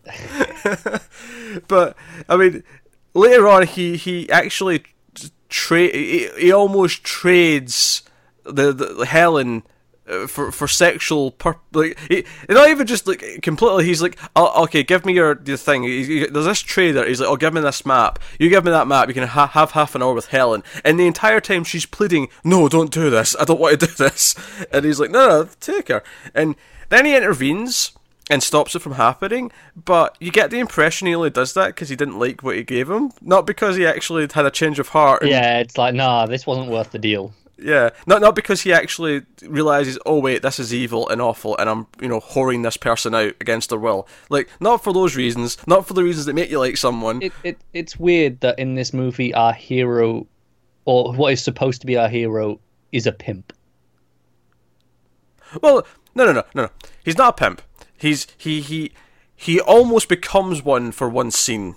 But 1.67 1.97
I 2.29 2.37
mean, 2.37 2.63
later 3.15 3.47
on, 3.47 3.65
he 3.65 3.97
he 3.97 4.29
actually 4.29 4.83
trade. 5.49 5.95
He, 5.95 6.29
he 6.37 6.51
almost 6.51 7.03
trades 7.03 8.03
the, 8.43 8.71
the 8.71 9.07
Helen. 9.07 9.63
Uh, 10.09 10.27
For 10.27 10.51
for 10.51 10.67
sexual 10.67 11.31
pur- 11.31 11.57
like 11.73 11.97
he, 12.07 12.25
not 12.49 12.69
even 12.69 12.87
just 12.87 13.07
like 13.07 13.23
completely 13.41 13.85
he's 13.85 14.01
like 14.01 14.17
oh, 14.35 14.63
okay 14.63 14.83
give 14.83 15.05
me 15.05 15.13
your 15.13 15.39
your 15.45 15.57
thing 15.57 15.83
He- 15.83 16.03
he- 16.03 16.25
there's 16.27 16.45
this 16.45 16.61
trader 16.61 17.05
he's 17.07 17.19
like 17.19 17.29
oh 17.29 17.37
give 17.37 17.53
me 17.53 17.61
this 17.61 17.85
map 17.85 18.19
you 18.39 18.49
give 18.49 18.63
me 18.65 18.71
that 18.71 18.87
map 18.87 19.07
you 19.07 19.13
can 19.13 19.27
ha- 19.27 19.47
have 19.47 19.71
half 19.71 19.95
an 19.95 20.01
hour 20.03 20.13
with 20.13 20.27
Helen 20.27 20.63
and 20.83 20.99
the 20.99 21.07
entire 21.07 21.39
time 21.41 21.63
she's 21.63 21.85
pleading 21.85 22.27
no 22.43 22.67
don't 22.69 22.91
do 22.91 23.09
this 23.09 23.35
I 23.39 23.45
don't 23.45 23.59
want 23.59 23.79
to 23.79 23.85
do 23.87 23.93
this 23.93 24.35
and 24.73 24.85
he's 24.85 24.99
like 24.99 25.11
no 25.11 25.27
no 25.43 25.49
take 25.59 25.87
her 25.89 26.03
and 26.33 26.55
then 26.89 27.05
he 27.05 27.15
intervenes 27.15 27.91
and 28.31 28.43
stops 28.43 28.75
it 28.75 28.79
from 28.83 28.91
happening. 28.93 29.51
But 29.75 30.15
you 30.19 30.29
get 30.31 30.51
the 30.51 30.59
impression 30.59 31.07
he 31.07 31.15
only 31.15 31.31
does 31.31 31.53
that 31.55 31.67
because 31.69 31.89
he 31.89 31.95
didn't 31.95 32.19
like 32.19 32.43
what 32.43 32.55
he 32.57 32.63
gave 32.63 32.87
him, 32.87 33.11
not 33.21 33.47
because 33.47 33.75
he 33.75 33.87
actually 33.87 34.27
had 34.31 34.45
a 34.45 34.51
change 34.51 34.77
of 34.77 34.89
heart. 34.89 35.23
and- 35.23 35.31
yeah, 35.31 35.59
it's 35.59 35.79
like 35.79 35.95
nah, 35.95 36.27
this 36.27 36.45
wasn't 36.45 36.69
worth 36.69 36.91
the 36.91 36.99
deal. 36.99 37.33
Yeah, 37.61 37.89
not 38.07 38.21
not 38.21 38.35
because 38.35 38.61
he 38.61 38.73
actually 38.73 39.23
realizes, 39.43 39.99
oh 40.05 40.19
wait, 40.19 40.41
this 40.41 40.59
is 40.59 40.73
evil 40.73 41.07
and 41.09 41.21
awful, 41.21 41.57
and 41.57 41.69
I'm 41.69 41.87
you 42.01 42.07
know 42.07 42.19
whoring 42.19 42.63
this 42.63 42.77
person 42.77 43.13
out 43.13 43.33
against 43.41 43.69
their 43.69 43.79
will. 43.79 44.07
Like 44.29 44.49
not 44.59 44.83
for 44.83 44.93
those 44.93 45.15
reasons, 45.15 45.57
not 45.67 45.87
for 45.87 45.93
the 45.93 46.03
reasons 46.03 46.25
that 46.25 46.33
make 46.33 46.49
you 46.49 46.59
like 46.59 46.77
someone. 46.77 47.21
It, 47.21 47.33
it 47.43 47.57
it's 47.73 47.99
weird 47.99 48.41
that 48.41 48.59
in 48.59 48.75
this 48.75 48.93
movie 48.93 49.33
our 49.33 49.53
hero, 49.53 50.27
or 50.85 51.13
what 51.13 51.33
is 51.33 51.43
supposed 51.43 51.81
to 51.81 51.87
be 51.87 51.97
our 51.97 52.09
hero, 52.09 52.59
is 52.91 53.07
a 53.07 53.11
pimp. 53.11 53.53
Well, 55.61 55.85
no, 56.15 56.25
no, 56.25 56.31
no, 56.33 56.43
no, 56.53 56.63
no. 56.63 56.69
He's 57.03 57.17
not 57.17 57.39
a 57.39 57.43
pimp. 57.43 57.61
He's 57.97 58.27
he 58.37 58.61
he 58.61 58.93
he 59.35 59.59
almost 59.59 60.09
becomes 60.09 60.63
one 60.63 60.91
for 60.91 61.09
one 61.09 61.31
scene, 61.31 61.75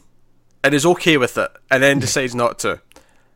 and 0.63 0.75
is 0.75 0.87
okay 0.87 1.17
with 1.17 1.37
it, 1.39 1.51
and 1.71 1.83
then 1.83 1.99
decides 1.99 2.35
not 2.35 2.59
to. 2.61 2.81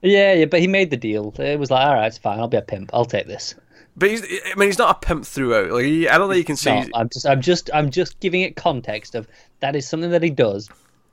Yeah, 0.02 0.34
yeah, 0.34 0.44
but 0.44 0.60
he 0.60 0.66
made 0.66 0.90
the 0.90 0.96
deal. 0.96 1.34
It 1.38 1.58
was 1.58 1.70
like, 1.70 1.86
all 1.86 1.94
right, 1.94 2.06
it's 2.06 2.18
fine. 2.18 2.38
I'll 2.38 2.48
be 2.48 2.56
a 2.56 2.62
pimp. 2.62 2.90
I'll 2.92 3.04
take 3.04 3.26
this. 3.26 3.54
But 3.96 4.10
he's, 4.10 4.22
I 4.22 4.54
mean, 4.56 4.68
he's 4.68 4.78
not 4.78 4.96
a 4.96 5.06
pimp 5.06 5.24
throughout. 5.24 5.70
Like, 5.70 5.86
he, 5.86 6.08
I 6.08 6.18
don't 6.18 6.28
think 6.28 6.38
you 6.38 6.44
can 6.44 6.56
see. 6.56 6.70
No, 6.70 6.86
I'm 6.94 7.08
just, 7.08 7.26
I'm 7.26 7.40
just, 7.40 7.70
I'm 7.72 7.90
just 7.90 8.20
giving 8.20 8.42
it 8.42 8.54
context 8.54 9.14
of 9.14 9.26
that 9.60 9.74
is 9.74 9.88
something 9.88 10.10
that 10.10 10.22
he 10.22 10.30
does, 10.30 10.68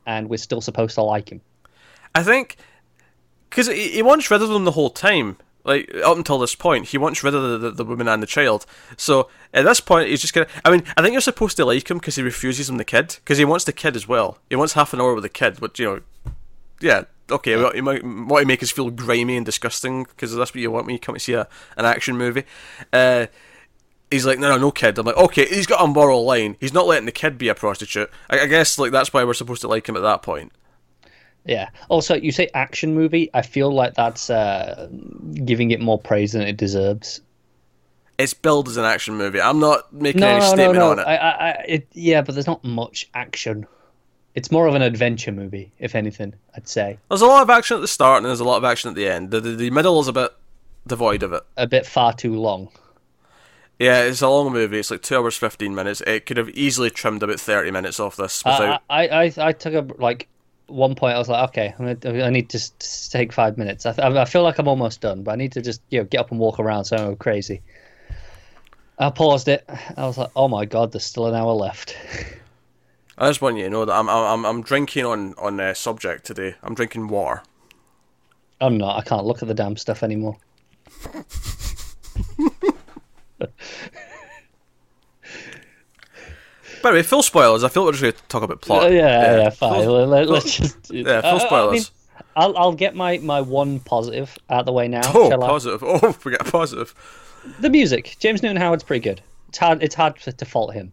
and 0.05 0.29
we're 0.29 0.37
still 0.37 0.59
supposed 0.59 0.95
to 0.95 1.01
like 1.01 1.29
him. 1.29 1.41
I 2.13 2.23
think 2.23 2.57
because 3.49 3.67
he, 3.67 3.89
he 3.89 4.01
wants 4.01 4.29
rid 4.29 4.41
of 4.41 4.49
them 4.49 4.65
the 4.65 4.71
whole 4.71 4.89
time. 4.89 5.37
Like 5.63 5.89
up 6.03 6.17
until 6.17 6.39
this 6.39 6.55
point, 6.55 6.89
he 6.89 6.97
wants 6.97 7.23
rid 7.23 7.33
of 7.33 7.41
the, 7.41 7.57
the, 7.57 7.71
the 7.71 7.85
woman 7.85 8.09
and 8.09 8.21
the 8.21 8.27
child. 8.27 8.65
So 8.97 9.29
at 9.53 9.63
this 9.63 9.79
point, 9.79 10.09
he's 10.09 10.19
just 10.19 10.33
gonna. 10.33 10.47
I 10.65 10.71
mean, 10.71 10.83
I 10.97 11.01
think 11.01 11.13
you're 11.13 11.21
supposed 11.21 11.55
to 11.55 11.63
like 11.63 11.89
him 11.89 11.99
because 11.99 12.17
he 12.17 12.21
refuses 12.21 12.69
him 12.69 12.75
the 12.75 12.83
kid 12.83 13.15
because 13.23 13.37
he 13.37 13.45
wants 13.45 13.63
the 13.63 13.71
kid 13.71 13.95
as 13.95 14.05
well. 14.05 14.39
He 14.49 14.57
wants 14.57 14.73
half 14.73 14.93
an 14.93 14.99
hour 14.99 15.13
with 15.13 15.23
the 15.23 15.29
kid, 15.29 15.61
which 15.61 15.79
you 15.79 15.85
know, 15.85 16.33
yeah, 16.83 17.03
okay. 17.31 17.55
Well, 17.55 17.75
you 17.75 17.81
might 17.83 18.03
want 18.03 18.41
to 18.41 18.47
make 18.47 18.61
us 18.61 18.71
feel 18.71 18.89
grimy 18.91 19.37
and 19.37 19.45
disgusting 19.45 20.03
because 20.03 20.35
that's 20.35 20.53
what 20.53 20.61
you 20.61 20.69
want 20.71 20.85
when 20.85 20.93
you 20.93 20.99
come 20.99 21.15
to 21.15 21.19
see 21.19 21.33
a, 21.33 21.47
an 21.77 21.85
action 21.85 22.17
movie. 22.17 22.43
Uh, 22.91 23.27
he's 24.11 24.25
like, 24.25 24.39
no, 24.39 24.49
no, 24.49 24.57
no 24.57 24.71
kid. 24.71 24.97
I'm 24.97 25.05
like, 25.05 25.17
okay, 25.17 25.45
he's 25.47 25.65
got 25.65 25.83
a 25.83 25.87
moral 25.87 26.25
line. 26.25 26.57
He's 26.59 26.73
not 26.73 26.85
letting 26.85 27.05
the 27.05 27.11
kid 27.11 27.37
be 27.37 27.47
a 27.47 27.55
prostitute. 27.55 28.09
I, 28.29 28.41
I 28.41 28.45
guess 28.47 28.77
like 28.77 28.91
that's 28.91 29.13
why 29.13 29.23
we're 29.23 29.33
supposed 29.33 29.61
to 29.61 29.67
like 29.67 29.87
him 29.87 29.95
at 29.95 30.01
that 30.03 30.21
point. 30.21 30.51
Yeah. 31.45 31.69
Also, 31.89 32.15
you 32.15 32.31
say 32.31 32.49
action 32.53 32.93
movie. 32.93 33.29
I 33.33 33.41
feel 33.41 33.73
like 33.73 33.95
that's 33.95 34.29
uh, 34.29 34.87
giving 35.45 35.71
it 35.71 35.81
more 35.81 35.99
praise 35.99 36.33
than 36.33 36.43
it 36.43 36.57
deserves. 36.57 37.21
It's 38.17 38.33
billed 38.33 38.67
as 38.67 38.77
an 38.77 38.85
action 38.85 39.15
movie. 39.15 39.41
I'm 39.41 39.59
not 39.59 39.91
making 39.91 40.21
No, 40.21 40.27
any 40.27 40.39
no, 40.39 40.45
statement 40.47 40.79
no. 40.79 40.91
on 40.91 40.99
it. 40.99 41.03
I, 41.03 41.15
I, 41.15 41.49
it. 41.67 41.87
Yeah, 41.93 42.21
but 42.21 42.35
there's 42.35 42.47
not 42.47 42.63
much 42.63 43.09
action. 43.13 43.65
It's 44.35 44.51
more 44.51 44.65
of 44.67 44.73
an 44.75 44.81
adventure 44.81 45.31
movie, 45.31 45.71
if 45.79 45.93
anything. 45.95 46.33
I'd 46.55 46.67
say 46.67 46.97
There's 47.09 47.21
a 47.21 47.27
lot 47.27 47.43
of 47.43 47.49
action 47.49 47.75
at 47.75 47.81
the 47.81 47.87
start 47.87 48.17
and 48.17 48.25
there's 48.25 48.39
a 48.39 48.43
lot 48.45 48.57
of 48.57 48.63
action 48.63 48.89
at 48.89 48.95
the 48.95 49.07
end. 49.07 49.29
The, 49.31 49.39
the, 49.39 49.51
the 49.55 49.69
middle 49.69 49.99
is 49.99 50.07
a 50.07 50.13
bit 50.13 50.31
devoid 50.87 51.21
of 51.23 51.33
it. 51.33 51.43
a 51.57 51.67
bit 51.67 51.85
far 51.85 52.13
too 52.13 52.33
long. 52.35 52.69
Yeah, 53.79 54.01
it's 54.03 54.21
a 54.21 54.29
long 54.29 54.51
movie. 54.53 54.79
It's 54.79 54.91
like 54.91 55.01
two 55.01 55.17
hours 55.17 55.35
fifteen 55.35 55.73
minutes. 55.75 56.01
It 56.05 56.25
could 56.25 56.37
have 56.37 56.49
easily 56.49 56.89
trimmed 56.89 57.23
about 57.23 57.39
thirty 57.39 57.71
minutes 57.71 57.99
off 57.99 58.15
this 58.15 58.43
without. 58.45 58.81
I, 58.89 59.07
I, 59.07 59.23
I, 59.25 59.33
I 59.37 59.51
took 59.51 59.73
a 59.73 60.01
like 60.01 60.27
one 60.67 60.95
point. 60.95 61.15
I 61.15 61.19
was 61.19 61.27
like, 61.27 61.49
okay, 61.49 61.73
I'm 61.77 61.95
gonna, 61.95 62.23
I 62.23 62.29
need 62.29 62.49
to 62.51 62.57
s- 62.59 63.09
take 63.11 63.33
five 63.33 63.57
minutes. 63.57 63.85
I, 63.85 63.93
I 63.97 64.25
feel 64.25 64.43
like 64.43 64.59
I'm 64.59 64.67
almost 64.67 65.01
done, 65.01 65.23
but 65.23 65.31
I 65.31 65.35
need 65.35 65.51
to 65.53 65.61
just 65.61 65.81
you 65.89 65.99
know 65.99 66.05
get 66.05 66.19
up 66.19 66.31
and 66.31 66.39
walk 66.39 66.59
around 66.59 66.85
so 66.85 66.95
I 66.95 66.99
don't 66.99 67.19
crazy. 67.19 67.61
I 68.99 69.09
paused 69.09 69.47
it. 69.47 69.67
I 69.97 70.05
was 70.05 70.17
like, 70.19 70.29
oh 70.35 70.47
my 70.47 70.65
god, 70.65 70.91
there's 70.91 71.05
still 71.05 71.25
an 71.27 71.35
hour 71.35 71.51
left. 71.51 71.97
I 73.17 73.29
just 73.29 73.41
want 73.41 73.57
you 73.57 73.65
to 73.65 73.69
know 73.69 73.85
that 73.85 73.93
I'm 73.93 74.09
I'm 74.09 74.45
I'm 74.45 74.61
drinking 74.63 75.05
on 75.05 75.33
on 75.37 75.59
uh, 75.59 75.73
subject 75.73 76.25
today. 76.25 76.55
I'm 76.63 76.73
drinking 76.73 77.07
water. 77.07 77.43
I'm 78.59 78.77
not. 78.77 78.97
I 78.97 79.01
can't 79.01 79.25
look 79.25 79.41
at 79.41 79.47
the 79.47 79.53
damn 79.53 79.77
stuff 79.77 80.03
anymore. 80.03 80.37
By 86.81 86.91
the 86.91 86.97
way, 86.97 87.03
full 87.03 87.23
spoilers. 87.23 87.63
I 87.63 87.69
feel 87.69 87.83
like 87.83 87.87
we're 87.87 87.91
just 87.93 88.01
going 88.01 88.13
to 88.13 88.21
talk 88.27 88.43
about 88.43 88.61
plot. 88.61 88.83
Uh, 88.83 88.87
yeah, 88.87 89.37
yeah, 89.37 89.49
fine. 89.49 89.83
Full, 89.83 90.05
Let, 90.05 90.29
us 90.29 90.57
just 90.57 90.91
yeah, 90.91 91.21
full 91.21 91.29
Uh, 91.29 91.33
I 91.33 91.71
mean, 91.71 91.81
spoilers. 91.81 91.91
I'll 92.35 92.57
I'll 92.57 92.73
get 92.73 92.95
my, 92.95 93.19
my 93.19 93.41
one 93.41 93.79
positive 93.79 94.37
out 94.49 94.61
of 94.61 94.65
the 94.65 94.73
way 94.73 94.87
now. 94.87 95.01
oh, 95.05 95.29
shall 95.29 95.43
I? 95.43 95.47
positive. 95.47 95.83
Oh, 95.83 96.17
we 96.25 96.31
got 96.31 96.47
a 96.47 96.51
positive. 96.51 96.93
The 97.59 97.69
music, 97.69 98.17
James 98.19 98.41
Newton 98.43 98.57
Howard's 98.57 98.83
pretty 98.83 99.01
good. 99.03 99.21
It's 99.49 99.57
hard 99.57 99.83
it's 99.83 99.95
hard 99.95 100.17
to 100.17 100.45
fault 100.45 100.73
him. 100.73 100.91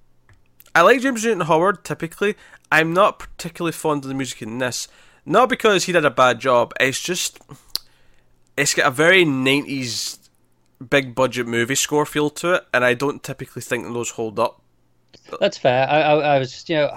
I 0.75 0.83
like 0.83 1.01
James 1.01 1.25
Newton 1.25 1.47
Howard 1.47 1.85
typically. 1.85 2.37
I'm 2.71 2.93
not 2.93 3.19
particularly 3.19 3.73
fond 3.73 4.05
of 4.05 4.09
the 4.09 4.15
music 4.15 4.43
in 4.43 4.59
this. 4.59 4.89
Not 5.27 5.49
because 5.49 5.85
he 5.85 5.93
did 5.93 6.05
a 6.05 6.11
bad 6.11 6.41
job. 6.41 6.73
It's 6.79 7.01
just 7.01 7.41
it's 8.57 8.75
got 8.75 8.87
a 8.87 8.91
very 8.91 9.25
90s 9.25 10.19
big 10.89 11.15
budget 11.15 11.47
movie 11.47 11.75
score 11.75 12.07
feel 12.07 12.31
to 12.31 12.55
it, 12.55 12.67
and 12.73 12.85
I 12.85 12.95
don't 12.95 13.23
typically 13.23 13.63
think 13.63 13.85
those 13.85 14.11
hold 14.11 14.39
up. 14.39 14.63
That's 15.41 15.59
fair. 15.59 15.89
I 15.89 16.01
I, 16.01 16.15
I 16.37 16.39
was 16.39 16.53
just 16.53 16.69
you 16.69 16.77
know. 16.77 16.97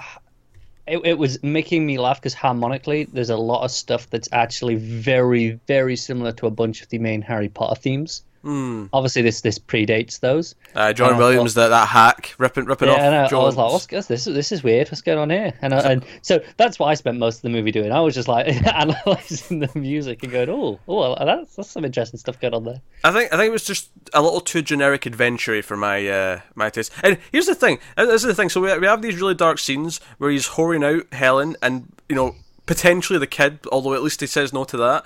It, 0.86 1.00
it 1.02 1.18
was 1.18 1.42
making 1.42 1.86
me 1.86 1.98
laugh 1.98 2.20
because 2.20 2.34
harmonically, 2.34 3.04
there's 3.04 3.30
a 3.30 3.38
lot 3.38 3.64
of 3.64 3.70
stuff 3.70 4.10
that's 4.10 4.28
actually 4.32 4.74
very, 4.74 5.58
very 5.66 5.96
similar 5.96 6.30
to 6.32 6.46
a 6.46 6.50
bunch 6.50 6.82
of 6.82 6.90
the 6.90 6.98
main 6.98 7.22
Harry 7.22 7.48
Potter 7.48 7.80
themes. 7.80 8.22
Mm. 8.44 8.90
Obviously, 8.92 9.22
this 9.22 9.40
this 9.40 9.58
predates 9.58 10.20
those. 10.20 10.54
Uh, 10.74 10.92
John 10.92 11.10
And 11.10 11.18
Williams, 11.18 11.54
that, 11.54 11.68
that 11.68 11.88
hack, 11.88 12.34
ripping 12.38 12.66
ripping 12.66 12.88
Yeah, 12.88 12.94
off 12.94 13.00
and 13.00 13.14
I, 13.14 13.24
I 13.24 13.42
was 13.42 13.56
like, 13.56 13.72
"What's 13.72 13.86
this? 13.86 14.06
This 14.06 14.26
is 14.26 14.34
this 14.34 14.52
is 14.52 14.62
weird. 14.62 14.88
What's 14.88 15.00
going 15.00 15.18
on 15.18 15.30
here?" 15.30 15.54
And, 15.62 15.72
I, 15.72 15.78
and 15.92 16.04
so 16.22 16.40
that's 16.58 16.78
what 16.78 16.86
I 16.86 16.94
spent 16.94 17.18
most 17.18 17.36
of 17.36 17.42
the 17.42 17.48
movie 17.50 17.72
doing. 17.72 17.90
I 17.90 18.00
was 18.00 18.14
just 18.14 18.28
like 18.28 18.46
analyzing 18.74 19.60
the 19.60 19.70
music 19.74 20.22
and 20.22 20.30
going, 20.32 20.50
"Oh, 20.50 20.78
oh, 20.86 21.24
that's 21.24 21.56
that's 21.56 21.70
some 21.70 21.84
interesting 21.84 22.18
stuff 22.20 22.38
going 22.38 22.54
on 22.54 22.64
there." 22.64 22.80
I 23.02 23.12
think 23.12 23.32
I 23.32 23.36
think 23.36 23.48
it 23.48 23.52
was 23.52 23.64
just 23.64 23.90
a 24.12 24.20
little 24.20 24.40
too 24.40 24.62
generic 24.62 25.06
adventure 25.06 25.62
for 25.62 25.76
my 25.76 26.06
uh, 26.06 26.40
my 26.54 26.68
taste. 26.70 26.92
And 27.02 27.18
here's 27.32 27.46
the 27.46 27.54
thing. 27.54 27.78
This 27.96 28.22
is 28.22 28.28
the 28.28 28.34
thing. 28.34 28.50
So 28.50 28.60
we 28.60 28.78
we 28.78 28.86
have 28.86 29.00
these 29.02 29.16
really 29.16 29.34
dark 29.34 29.58
scenes 29.58 30.00
where 30.18 30.30
he's 30.30 30.48
whoring 30.48 30.84
out 30.84 31.12
Helen 31.12 31.56
and 31.62 31.92
you 32.08 32.16
know 32.16 32.34
potentially 32.66 33.18
the 33.18 33.26
kid, 33.26 33.60
although 33.72 33.94
at 33.94 34.02
least 34.02 34.20
he 34.20 34.26
says 34.26 34.52
no 34.52 34.64
to 34.64 34.76
that. 34.76 35.04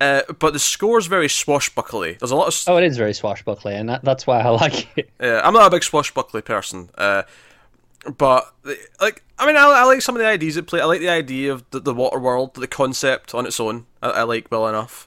Uh, 0.00 0.22
but 0.38 0.52
the 0.52 0.58
score's 0.58 1.06
very 1.06 1.28
swashbuckly. 1.28 2.16
There's 2.18 2.30
a 2.30 2.36
lot 2.36 2.48
of. 2.48 2.54
s 2.54 2.66
Oh, 2.66 2.78
it 2.78 2.84
is 2.84 2.96
very 2.96 3.12
swashbuckly, 3.12 3.74
and 3.74 3.88
that, 3.90 4.02
that's 4.02 4.26
why 4.26 4.40
I 4.40 4.48
like 4.48 4.88
it. 4.96 5.10
Uh, 5.20 5.40
I'm 5.44 5.52
not 5.52 5.66
a 5.66 5.70
big 5.70 5.84
swashbuckly 5.84 6.40
person, 6.40 6.88
uh, 6.96 7.24
but 8.16 8.52
like 9.00 9.22
I 9.38 9.46
mean, 9.46 9.56
I, 9.56 9.64
I 9.64 9.84
like 9.84 10.00
some 10.00 10.16
of 10.16 10.20
the 10.20 10.26
ideas 10.26 10.56
at 10.56 10.66
play. 10.66 10.80
I 10.80 10.86
like 10.86 11.00
the 11.00 11.10
idea 11.10 11.52
of 11.52 11.68
the, 11.70 11.80
the 11.80 11.94
water 11.94 12.18
world, 12.18 12.54
the 12.54 12.66
concept 12.66 13.34
on 13.34 13.46
its 13.46 13.60
own. 13.60 13.86
I, 14.02 14.10
I 14.10 14.22
like 14.22 14.50
well 14.50 14.66
enough. 14.68 15.06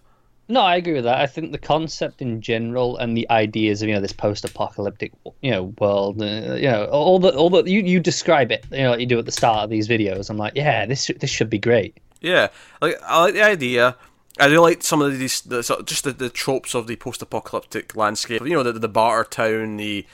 No, 0.49 0.61
I 0.61 0.75
agree 0.75 0.93
with 0.93 1.05
that. 1.05 1.19
I 1.19 1.25
think 1.25 1.51
the 1.51 1.57
concept 1.57 2.21
in 2.21 2.41
general 2.41 2.97
and 2.97 3.15
the 3.17 3.27
ideas 3.31 3.81
of 3.81 3.87
you 3.87 3.95
know 3.95 4.01
this 4.01 4.13
post-apocalyptic 4.13 5.13
you 5.41 5.49
know 5.49 5.73
world, 5.79 6.21
uh, 6.21 6.55
you 6.55 6.69
know 6.69 6.85
all 6.85 7.17
the 7.17 7.33
all 7.35 7.49
the 7.49 7.63
you, 7.63 7.81
you 7.81 7.99
describe 7.99 8.51
it, 8.51 8.65
you 8.71 8.83
know, 8.83 8.91
like 8.91 8.99
you 8.99 9.05
do 9.05 9.17
at 9.17 9.25
the 9.25 9.31
start 9.31 9.63
of 9.63 9.69
these 9.69 9.87
videos. 9.87 10.29
I'm 10.29 10.37
like, 10.37 10.53
yeah, 10.55 10.85
this 10.85 11.09
this 11.19 11.29
should 11.29 11.49
be 11.49 11.59
great. 11.59 11.97
Yeah, 12.21 12.49
like 12.81 12.99
I 13.03 13.21
like 13.21 13.33
the 13.33 13.43
idea. 13.43 13.95
I 14.39 14.49
do 14.49 14.59
like 14.59 14.83
some 14.83 15.01
of 15.01 15.17
these, 15.17 15.41
the, 15.41 15.61
just 15.85 16.03
the, 16.03 16.11
the 16.11 16.29
tropes 16.29 16.73
of 16.73 16.87
the 16.87 16.95
post-apocalyptic 16.95 17.95
landscape. 17.95 18.41
You 18.41 18.53
know, 18.53 18.63
the 18.63 18.73
the 18.73 18.87
barter 18.87 19.29
town, 19.29 19.77
the 19.77 20.05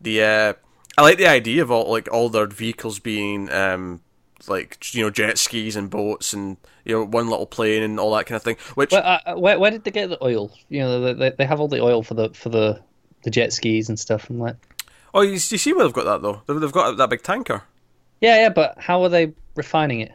the. 0.00 0.22
Uh, 0.22 0.52
I 0.96 1.02
like 1.02 1.18
the 1.18 1.26
idea 1.26 1.62
of 1.62 1.70
all 1.70 1.90
like 1.90 2.08
all 2.12 2.28
their 2.28 2.46
vehicles 2.46 3.00
being 3.00 3.50
um 3.50 4.00
like 4.48 4.94
you 4.94 5.02
know 5.02 5.10
jet 5.10 5.38
skis 5.38 5.76
and 5.76 5.90
boats 5.90 6.32
and 6.32 6.56
you 6.84 6.94
know 6.94 7.04
one 7.04 7.28
little 7.28 7.46
plane 7.46 7.82
and 7.82 7.98
all 7.98 8.14
that 8.14 8.26
kind 8.26 8.36
of 8.36 8.42
thing. 8.42 8.56
Which 8.74 8.92
Where, 8.92 9.04
uh, 9.04 9.36
where, 9.36 9.58
where 9.58 9.70
did 9.70 9.84
they 9.84 9.90
get 9.90 10.08
the 10.08 10.22
oil? 10.22 10.52
You 10.68 10.80
know, 10.80 11.14
they, 11.14 11.30
they 11.30 11.44
have 11.44 11.60
all 11.60 11.68
the 11.68 11.82
oil 11.82 12.02
for 12.02 12.14
the 12.14 12.30
for 12.30 12.48
the 12.48 12.80
the 13.22 13.30
jet 13.30 13.52
skis 13.52 13.88
and 13.88 13.98
stuff. 13.98 14.28
I'm 14.30 14.38
like, 14.38 14.56
oh, 15.14 15.22
you, 15.22 15.32
you 15.32 15.38
see 15.38 15.72
where 15.72 15.84
they've 15.84 15.92
got 15.92 16.04
that 16.04 16.22
though? 16.22 16.42
They've, 16.46 16.60
they've 16.60 16.72
got 16.72 16.96
that 16.96 17.10
big 17.10 17.22
tanker. 17.22 17.62
yeah, 18.20 18.36
yeah, 18.36 18.48
but 18.50 18.78
how 18.78 19.02
are 19.02 19.08
they 19.08 19.32
refining 19.56 20.00
it? 20.00 20.12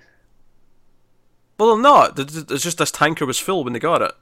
Well, 1.59 1.75
they're 1.75 1.83
not. 1.83 2.17
It's 2.17 2.63
just 2.63 2.77
this 2.77 2.91
tanker 2.91 3.25
was 3.25 3.37
full 3.37 3.63
when 3.63 3.73
they 3.73 3.79
got 3.79 4.01
it. 4.01 4.13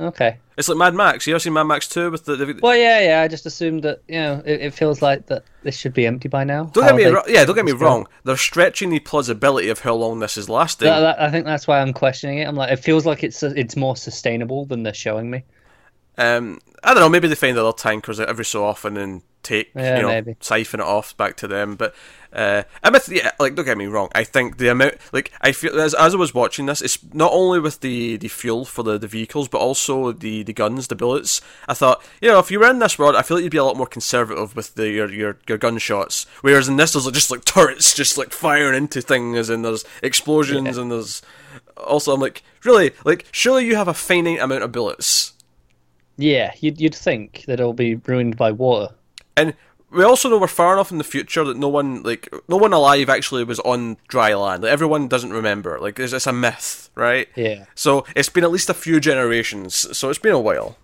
Okay. 0.00 0.38
It's 0.56 0.68
like 0.68 0.78
Mad 0.78 0.94
Max. 0.94 1.26
You 1.26 1.34
ever 1.34 1.38
seen 1.38 1.52
Mad 1.52 1.64
Max 1.64 1.86
Two 1.86 2.10
with 2.10 2.24
the? 2.24 2.34
the 2.34 2.58
Well, 2.62 2.76
yeah, 2.76 3.00
yeah. 3.00 3.20
I 3.20 3.28
just 3.28 3.46
assumed 3.46 3.84
that 3.84 4.02
you 4.08 4.16
know 4.16 4.42
it, 4.44 4.60
it 4.60 4.74
feels 4.74 5.00
like 5.00 5.26
that 5.26 5.44
this 5.62 5.76
should 5.76 5.94
be 5.94 6.06
empty 6.06 6.28
by 6.28 6.44
now. 6.44 6.64
don't 6.64 6.84
How 6.84 6.96
get 6.96 7.12
me. 7.12 7.32
Yeah, 7.32 7.44
don't 7.44 7.54
get 7.54 7.64
me 7.64 7.72
wrong. 7.72 8.08
They're 8.24 8.36
stretching 8.36 8.90
the 8.90 9.00
plausibility 9.00 9.68
of 9.68 9.80
how 9.80 9.94
long 9.94 10.18
this 10.18 10.36
is 10.36 10.48
lasting. 10.48 10.86
That, 10.86 11.00
that, 11.00 11.20
I 11.20 11.30
think 11.30 11.44
that's 11.44 11.66
why 11.66 11.80
I'm 11.80 11.92
questioning 11.92 12.38
it. 12.38 12.48
I'm 12.48 12.56
like, 12.56 12.72
it 12.72 12.76
feels 12.76 13.06
like 13.06 13.22
it's 13.22 13.42
it's 13.42 13.76
more 13.76 13.96
sustainable 13.96 14.64
than 14.64 14.82
they're 14.82 14.94
showing 14.94 15.30
me. 15.30 15.44
Um, 16.18 16.60
I 16.84 16.94
don't 16.94 17.00
know. 17.02 17.08
Maybe 17.08 17.28
they 17.28 17.34
find 17.34 17.56
other 17.56 17.72
tankers 17.72 18.20
every 18.20 18.44
so 18.44 18.64
often 18.64 18.96
and 18.96 19.22
take 19.42 19.72
Yeah, 19.74 19.96
you 19.96 20.02
know 20.02 20.08
maybe. 20.08 20.36
siphon 20.40 20.80
it 20.80 20.86
off 20.86 21.16
back 21.16 21.36
to 21.38 21.48
them. 21.48 21.74
But 21.76 21.94
uh, 22.32 22.62
I 22.82 22.90
mean, 22.90 23.00
yeah, 23.08 23.30
like 23.38 23.54
don't 23.54 23.64
get 23.64 23.78
me 23.78 23.86
wrong. 23.86 24.08
I 24.14 24.24
think 24.24 24.58
the 24.58 24.68
amount 24.68 24.94
like 25.12 25.32
I 25.40 25.52
feel 25.52 25.78
as, 25.80 25.94
as 25.94 26.14
I 26.14 26.18
was 26.18 26.34
watching 26.34 26.66
this, 26.66 26.82
it's 26.82 26.98
not 27.12 27.32
only 27.32 27.60
with 27.60 27.80
the, 27.80 28.16
the 28.16 28.28
fuel 28.28 28.64
for 28.64 28.82
the, 28.82 28.98
the 28.98 29.06
vehicles, 29.06 29.48
but 29.48 29.58
also 29.58 30.12
the, 30.12 30.42
the 30.42 30.52
guns, 30.52 30.88
the 30.88 30.96
bullets. 30.96 31.40
I 31.68 31.74
thought 31.74 32.02
you 32.20 32.28
know 32.28 32.40
if 32.40 32.50
you 32.50 32.58
were 32.58 32.70
in 32.70 32.78
this 32.80 32.98
world, 32.98 33.16
I 33.16 33.22
feel 33.22 33.36
like 33.36 33.44
you'd 33.44 33.50
be 33.52 33.58
a 33.58 33.64
lot 33.64 33.76
more 33.76 33.86
conservative 33.86 34.56
with 34.56 34.74
the 34.74 34.90
your 34.90 35.10
your, 35.10 35.38
your 35.48 35.58
gunshots. 35.58 36.26
Whereas 36.40 36.68
in 36.68 36.76
this, 36.76 36.92
there's 36.92 37.10
just 37.12 37.30
like 37.30 37.44
turrets 37.44 37.94
just 37.94 38.18
like 38.18 38.32
firing 38.32 38.76
into 38.76 39.00
things, 39.00 39.48
and 39.48 39.64
there's 39.64 39.84
explosions, 40.02 40.76
and 40.76 40.90
there's 40.90 41.22
also 41.76 42.12
I'm 42.14 42.20
like 42.20 42.42
really 42.64 42.92
like 43.04 43.26
surely 43.30 43.66
you 43.66 43.76
have 43.76 43.88
a 43.88 43.94
finite 43.94 44.40
amount 44.40 44.64
of 44.64 44.72
bullets. 44.72 45.21
Yeah, 46.16 46.52
you'd 46.60 46.80
you'd 46.80 46.94
think 46.94 47.44
that 47.46 47.60
it'll 47.60 47.72
be 47.72 47.94
ruined 47.96 48.36
by 48.36 48.52
water. 48.52 48.94
And 49.36 49.54
we 49.90 50.04
also 50.04 50.28
know 50.30 50.38
we're 50.38 50.46
far 50.46 50.72
enough 50.74 50.90
in 50.90 50.98
the 50.98 51.04
future 51.04 51.44
that 51.44 51.56
no 51.56 51.68
one, 51.68 52.02
like, 52.02 52.28
no 52.48 52.56
one 52.56 52.72
alive 52.72 53.08
actually 53.10 53.44
was 53.44 53.60
on 53.60 53.96
dry 54.08 54.34
land. 54.34 54.62
Like, 54.62 54.72
everyone 54.72 55.06
doesn't 55.08 55.32
remember. 55.32 55.78
Like, 55.80 55.98
it's, 55.98 56.12
it's 56.14 56.26
a 56.26 56.32
myth, 56.32 56.90
right? 56.94 57.28
Yeah. 57.36 57.64
So 57.74 58.04
it's 58.16 58.28
been 58.30 58.44
at 58.44 58.50
least 58.50 58.70
a 58.70 58.74
few 58.74 59.00
generations. 59.00 59.74
So 59.96 60.08
it's 60.10 60.18
been 60.18 60.32
a 60.32 60.40
while. 60.40 60.76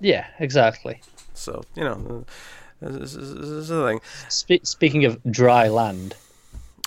Yeah, 0.00 0.26
exactly. 0.38 1.00
So 1.34 1.64
you 1.74 1.84
know, 1.84 2.24
this 2.80 3.14
is 3.14 3.34
this 3.34 3.48
is 3.48 3.68
the 3.68 3.86
thing. 3.86 4.00
Spe- 4.28 4.64
speaking 4.64 5.04
of 5.04 5.18
dry 5.30 5.68
land, 5.68 6.14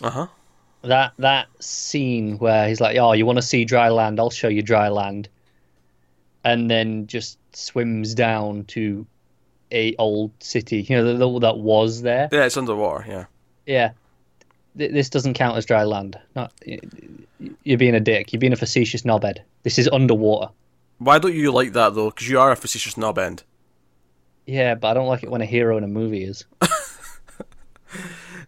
Uh 0.02 0.10
huh. 0.12 0.28
that 0.84 1.14
that 1.18 1.48
scene 1.60 2.38
where 2.40 2.68
he's 2.68 2.80
like, 2.82 2.98
"Oh, 2.98 3.14
you 3.14 3.26
want 3.26 3.38
to 3.38 3.44
see 3.44 3.66
dry 3.66 3.90
land? 3.90 4.20
I'll 4.20 4.30
show 4.30 4.48
you 4.48 4.62
dry 4.64 4.90
land," 4.90 5.28
and 6.44 6.70
then 6.70 7.08
just 7.08 7.38
swims 7.56 8.14
down 8.14 8.66
to 8.66 9.06
a 9.72 9.96
old 9.98 10.32
city. 10.40 10.82
You 10.82 10.98
know, 10.98 11.14
the, 11.14 11.14
the, 11.18 11.40
that 11.40 11.58
was 11.58 12.02
there. 12.02 12.30
Yeah, 12.32 12.46
it's 12.46 12.58
underwater. 12.58 13.06
Yeah. 13.08 13.26
Yeah, 13.66 13.92
Th- 14.78 14.92
this 14.92 15.10
doesn't 15.10 15.36
count 15.36 15.58
as 15.58 15.66
dry 15.66 15.84
land. 15.84 16.20
Not 16.36 16.52
you're 17.64 17.78
being 17.78 17.96
a 17.96 18.00
dick. 18.00 18.34
You're 18.34 18.40
being 18.40 18.54
a 18.54 18.58
facetious 18.58 19.04
knobhead. 19.04 19.40
This 19.64 19.78
is 19.78 19.88
underwater. 19.88 20.52
Why 20.98 21.20
don't 21.20 21.36
you 21.36 21.52
like 21.52 21.74
that 21.74 21.94
though? 21.94 22.10
Because 22.10 22.28
you 22.28 22.40
are 22.40 22.52
a 22.52 22.56
facetious 22.56 22.98
knob 22.98 23.20
end. 23.20 23.44
Yeah, 24.46 24.76
but 24.76 24.90
I 24.90 24.94
don't 24.96 25.08
like 25.08 25.24
it 25.24 25.30
when 25.30 25.42
a 25.42 25.46
hero 25.46 25.78
in 25.78 25.84
a 25.84 25.88
movie 25.88 26.24
is. 26.24 26.46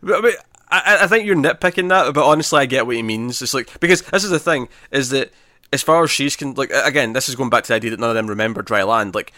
But, 0.02 0.18
I, 0.18 0.22
mean, 0.22 0.34
I, 0.70 0.98
I 1.02 1.08
think 1.08 1.26
you're 1.26 1.36
nitpicking 1.36 1.90
that, 1.90 2.14
but 2.14 2.26
honestly, 2.26 2.60
I 2.60 2.66
get 2.66 2.88
what 2.88 2.96
he 2.96 3.04
means. 3.04 3.42
It's 3.42 3.54
like 3.54 3.80
because 3.80 4.02
this 4.02 4.24
is 4.24 4.30
the 4.32 4.40
thing 4.40 4.68
is 4.92 5.10
that 5.10 5.32
as 5.74 5.82
far 5.84 6.04
as 6.04 6.12
she's 6.12 6.36
can 6.36 6.54
like 6.56 6.72
again, 6.74 7.14
this 7.14 7.30
is 7.30 7.36
going 7.36 7.50
back 7.50 7.64
to 7.64 7.70
the 7.70 7.76
idea 7.76 7.92
that 7.92 8.00
none 8.00 8.10
of 8.10 8.16
them 8.16 8.28
remember 8.28 8.62
dry 8.62 8.84
land. 8.84 9.16
Like 9.16 9.32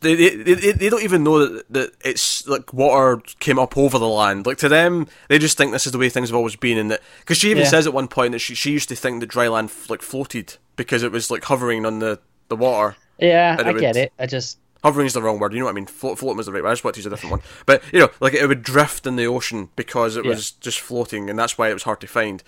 they 0.00 0.14
they, 0.14 0.34
they, 0.54 0.72
they 0.72 0.88
don't 0.88 1.02
even 1.02 1.24
know 1.24 1.46
that, 1.46 1.72
that 1.72 1.90
it's 2.04 2.46
like 2.48 2.72
water 2.72 3.20
came 3.40 3.58
up 3.58 3.76
over 3.76 3.98
the 3.98 4.08
land. 4.08 4.46
Like 4.46 4.58
to 4.58 4.68
them, 4.68 5.06
they 5.28 5.38
just 5.38 5.56
think 5.58 5.72
this 5.72 5.86
is 5.86 5.92
the 5.92 5.98
way 5.98 6.08
things 6.08 6.30
have 6.30 6.36
always 6.36 6.56
been. 6.56 6.78
And 6.78 6.90
that 6.90 7.00
because 7.20 7.38
she 7.38 7.50
even 7.50 7.64
Yeah. 7.64 7.68
says 7.70 7.86
at 7.86 7.92
one 7.92 8.08
point 8.08 8.32
that 8.32 8.38
she 8.38 8.54
she 8.54 8.70
used 8.72 8.88
to 8.88 8.96
think 8.96 9.20
that 9.20 9.26
dry 9.26 9.48
land 9.48 9.70
like 9.88 10.02
floated 10.02 10.56
because 10.76 11.02
it 11.02 11.12
was 11.12 11.30
like 11.30 11.44
hovering 11.44 11.84
on 11.84 11.98
the 11.98 12.18
the 12.48 12.56
water. 12.56 12.96
Yeah, 13.18 13.56
I 13.58 13.72
get 13.74 13.96
it. 13.96 14.12
I 14.18 14.26
just 14.26 14.58
Hovering 14.82 15.06
is 15.06 15.14
the 15.14 15.22
wrong 15.22 15.38
word. 15.38 15.54
You 15.54 15.60
know 15.60 15.64
what 15.64 15.70
I 15.70 15.74
mean? 15.74 15.86
Float, 15.86 16.18
floating 16.18 16.36
was 16.36 16.44
the 16.44 16.52
right 16.52 16.62
word. 16.62 16.68
I 16.68 16.72
just 16.72 16.84
want 16.84 16.94
to 16.96 16.98
use 17.00 17.06
a 17.06 17.10
different 17.10 17.30
one. 17.30 17.40
But 17.64 17.82
you 17.90 18.00
know, 18.00 18.10
like 18.20 18.34
it 18.34 18.46
would 18.46 18.62
drift 18.62 19.06
in 19.06 19.16
the 19.16 19.24
ocean 19.26 19.70
because 19.76 20.16
it 20.18 20.24
Yeah. 20.24 20.30
was 20.32 20.50
just 20.50 20.78
floating, 20.78 21.30
and 21.30 21.38
that's 21.38 21.56
why 21.56 21.70
it 21.70 21.72
was 21.72 21.84
hard 21.84 22.00
to 22.02 22.06
find. 22.06 22.42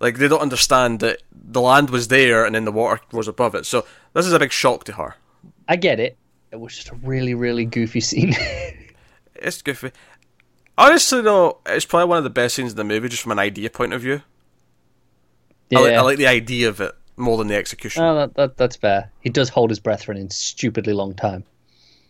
Like 0.00 0.18
they 0.18 0.28
don't 0.28 0.40
understand 0.40 1.00
that 1.00 1.22
the 1.32 1.60
land 1.60 1.90
was 1.90 2.08
there 2.08 2.44
and 2.44 2.54
then 2.54 2.64
the 2.64 2.72
water 2.72 3.00
was 3.12 3.28
above 3.28 3.54
it. 3.54 3.66
So 3.66 3.84
this 4.14 4.26
is 4.26 4.32
a 4.32 4.38
big 4.38 4.52
shock 4.52 4.84
to 4.84 4.92
her. 4.92 5.16
I 5.68 5.76
get 5.76 6.00
it. 6.00 6.16
It 6.50 6.60
was 6.60 6.74
just 6.74 6.90
a 6.90 6.94
really, 6.96 7.34
really 7.34 7.64
goofy 7.64 8.00
scene. 8.00 8.34
it's 9.34 9.60
goofy. 9.62 9.92
Honestly, 10.78 11.20
though, 11.20 11.58
it's 11.66 11.84
probably 11.84 12.08
one 12.08 12.18
of 12.18 12.24
the 12.24 12.30
best 12.30 12.54
scenes 12.54 12.70
in 12.70 12.76
the 12.76 12.84
movie, 12.84 13.08
just 13.08 13.22
from 13.22 13.32
an 13.32 13.38
idea 13.38 13.68
point 13.68 13.92
of 13.92 14.00
view. 14.00 14.22
Yeah, 15.70 15.80
I, 15.80 15.82
like, 15.82 15.92
I 15.94 16.00
like 16.02 16.18
the 16.18 16.26
idea 16.28 16.68
of 16.68 16.80
it 16.80 16.92
more 17.16 17.36
than 17.36 17.48
the 17.48 17.56
execution. 17.56 18.02
Oh, 18.02 18.14
that, 18.14 18.34
that, 18.34 18.56
that's 18.56 18.76
fair. 18.76 19.10
He 19.20 19.28
does 19.28 19.48
hold 19.48 19.70
his 19.70 19.80
breath 19.80 20.04
for 20.04 20.12
an 20.12 20.30
stupidly 20.30 20.92
long 20.92 21.14
time. 21.14 21.44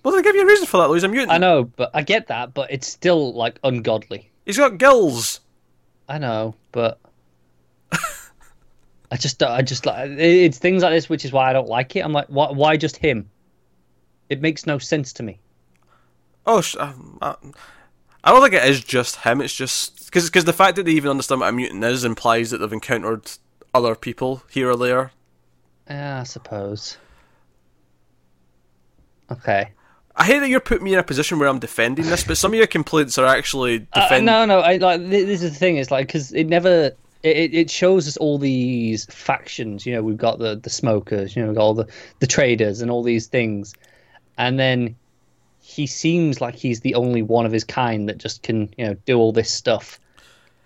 well, 0.04 0.14
they 0.14 0.22
give 0.22 0.36
you 0.36 0.42
a 0.42 0.46
reason 0.46 0.66
for 0.66 0.76
that, 0.76 0.88
though. 0.88 0.94
He's 0.94 1.02
a 1.02 1.08
mutant. 1.08 1.32
I 1.32 1.38
know, 1.38 1.64
but 1.64 1.90
I 1.94 2.02
get 2.02 2.28
that, 2.28 2.54
but 2.54 2.70
it's 2.70 2.86
still 2.86 3.32
like 3.32 3.58
ungodly. 3.64 4.30
He's 4.44 4.58
got 4.58 4.78
gills. 4.78 5.40
I 6.08 6.18
know, 6.18 6.54
but 6.70 7.00
I 9.10 9.16
just, 9.16 9.42
I 9.42 9.62
just 9.62 9.86
like 9.86 10.10
it's 10.10 10.58
things 10.58 10.82
like 10.82 10.92
this, 10.92 11.08
which 11.08 11.24
is 11.24 11.32
why 11.32 11.48
I 11.48 11.52
don't 11.52 11.68
like 11.68 11.96
it. 11.96 12.00
I'm 12.00 12.12
like, 12.12 12.26
why, 12.28 12.50
why 12.50 12.76
just 12.76 12.96
him? 12.96 13.30
It 14.28 14.40
makes 14.42 14.66
no 14.66 14.78
sense 14.78 15.12
to 15.14 15.22
me. 15.22 15.38
Oh, 16.46 16.60
sh- 16.60 16.76
um, 16.78 17.18
I, 17.22 17.34
don't 18.26 18.42
think 18.42 18.54
it 18.54 18.68
is 18.68 18.82
just 18.84 19.16
him. 19.16 19.40
It's 19.40 19.54
just 19.54 20.06
because 20.06 20.26
because 20.28 20.44
the 20.44 20.52
fact 20.52 20.76
that 20.76 20.82
they 20.84 20.92
even 20.92 21.10
understand 21.10 21.40
what 21.40 21.48
a 21.48 21.52
mutant 21.52 21.82
is 21.84 22.04
implies 22.04 22.50
that 22.50 22.58
they've 22.58 22.72
encountered 22.72 23.30
other 23.74 23.94
people 23.94 24.42
here 24.50 24.70
or 24.70 24.76
there. 24.76 25.12
Yeah, 25.88 26.20
I 26.20 26.24
suppose. 26.24 26.98
Okay. 29.30 29.70
I 30.16 30.24
hate 30.24 30.40
that 30.40 30.48
you're 30.48 30.60
putting 30.60 30.84
me 30.84 30.92
in 30.94 30.98
a 30.98 31.02
position 31.04 31.38
where 31.38 31.48
I'm 31.48 31.60
defending 31.60 32.06
this, 32.06 32.24
but 32.24 32.36
some 32.36 32.50
of 32.52 32.56
your 32.58 32.66
complaints 32.66 33.18
are 33.18 33.26
actually 33.26 33.86
Uh, 33.92 34.02
defend. 34.02 34.26
no, 34.26 34.44
no. 34.44 34.60
I 34.60 34.76
like 34.78 35.00
this 35.08 35.42
is 35.42 35.52
the 35.52 35.58
thing. 35.58 35.76
It's 35.76 35.90
like 35.90 36.06
because 36.08 36.32
it 36.32 36.44
never. 36.48 36.92
It, 37.22 37.54
it 37.54 37.70
shows 37.70 38.06
us 38.06 38.16
all 38.16 38.38
these 38.38 39.04
factions. 39.06 39.84
You 39.84 39.94
know, 39.94 40.02
we've 40.02 40.16
got 40.16 40.38
the 40.38 40.56
the 40.56 40.70
smokers. 40.70 41.34
You 41.34 41.42
know, 41.42 41.48
we've 41.48 41.56
got 41.56 41.62
all 41.62 41.74
the 41.74 41.88
the 42.20 42.26
traders 42.26 42.80
and 42.80 42.90
all 42.90 43.02
these 43.02 43.26
things, 43.26 43.74
and 44.36 44.58
then 44.58 44.96
he 45.60 45.86
seems 45.86 46.40
like 46.40 46.54
he's 46.54 46.80
the 46.80 46.94
only 46.94 47.22
one 47.22 47.46
of 47.46 47.52
his 47.52 47.64
kind 47.64 48.08
that 48.08 48.18
just 48.18 48.42
can 48.42 48.72
you 48.78 48.86
know 48.86 48.94
do 49.06 49.18
all 49.18 49.32
this 49.32 49.50
stuff. 49.50 50.00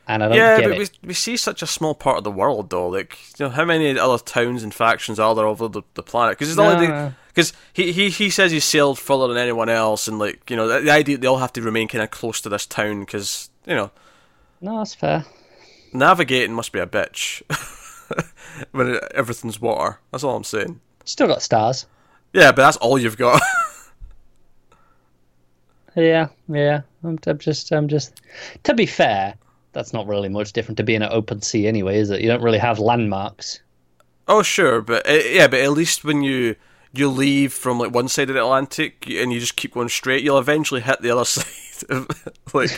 And 0.06 0.23
I 0.23 0.28
don't 0.28 0.37
yeah, 0.37 0.56
get 0.56 0.68
but 0.68 0.73
it. 0.73 0.78
we, 1.02 1.09
we 1.09 1.14
see 1.14 1.37
such 1.37 1.62
a 1.62 1.66
small 1.66 1.94
part 1.94 2.18
of 2.18 2.25
the 2.25 2.30
world, 2.30 2.71
though. 2.71 2.88
Like, 2.88 3.18
you 3.38 3.47
know, 3.47 3.50
how 3.50 3.64
many 3.64 3.97
other 3.99 4.18
towns 4.23 4.62
and 4.62 4.75
factions 4.75 5.18
are 5.21 5.35
there 5.35 5.47
over 5.47 5.68
the, 5.68 5.82
the 5.94 6.02
planet? 6.02 6.38
Because 6.38 6.56
No. 6.56 7.14
because 7.28 7.52
he, 7.73 7.92
he 7.92 8.11
he 8.11 8.30
says 8.30 8.50
he's 8.50 8.64
sailed 8.64 8.99
further 8.99 9.28
than 9.28 9.37
anyone 9.37 9.68
else, 9.68 10.09
and 10.09 10.18
like 10.18 10.50
you 10.50 10.56
know, 10.56 10.66
the, 10.66 10.80
the 10.80 10.90
idea 10.90 11.18
they 11.18 11.26
all 11.26 11.38
have 11.38 11.52
to 11.54 11.62
remain 11.62 11.88
kind 11.88 12.02
of 12.02 12.11
close 12.11 12.40
to 12.42 12.49
this 12.49 12.66
town 12.66 13.00
because 13.00 13.50
you 13.66 13.75
know, 13.75 13.90
No, 14.61 14.78
that's 14.78 14.94
fair. 14.94 15.25
Navigating 15.93 16.55
must 16.55 16.73
be 16.73 16.79
a 16.79 16.87
bitch 16.87 17.43
when 18.73 18.95
it, 18.95 19.05
everything's 19.15 19.61
water. 19.61 19.99
That's 20.11 20.25
all 20.25 20.37
I'm 20.37 20.45
saying. 20.45 20.81
Still 21.05 21.27
got 21.27 21.43
stars. 21.43 21.87
Yeah, 22.33 22.53
but 22.53 22.63
that's 22.63 22.77
all 22.79 22.99
you've 22.99 23.19
got. 23.19 23.41
Yeah, 25.95 26.29
yeah. 26.49 26.83
I'm, 27.05 27.19
I'm 27.27 27.39
just, 27.39 27.71
I'm 27.73 27.89
just. 27.89 28.21
To 28.65 28.75
be 28.75 28.87
fair, 28.87 29.35
that's 29.73 29.93
not 29.93 30.07
really 30.07 30.29
much 30.29 30.53
different 30.53 30.79
to 30.79 30.83
being 30.83 31.03
an 31.03 31.11
open 31.13 31.43
sea, 31.43 31.67
anyway, 31.67 31.99
is 31.99 32.11
it? 32.11 32.21
You 32.21 32.29
don't 32.29 32.43
really 32.43 32.59
have 32.59 32.79
landmarks. 32.79 33.61
oh 34.29 34.43
sure, 34.43 34.81
but 34.81 35.09
uh, 35.09 35.13
yeah, 35.13 35.49
but 35.49 35.61
at 35.61 35.73
least 35.73 36.05
when 36.05 36.23
you 36.23 36.57
you 36.95 37.09
leave 37.09 37.53
from 37.53 37.79
like 37.79 37.93
one 37.93 38.09
side 38.09 38.29
of 38.29 38.35
the 38.35 38.41
Atlantic 38.41 39.07
and 39.09 39.33
you 39.33 39.41
just 39.41 39.57
keep 39.57 39.75
going 39.75 39.89
straight, 39.89 40.23
you'll 40.23 40.39
eventually 40.39 40.81
hit 40.81 41.01
the 41.03 41.11
other 41.11 41.25
side. 41.27 41.45
Of- 41.85 42.09
like 42.55 42.71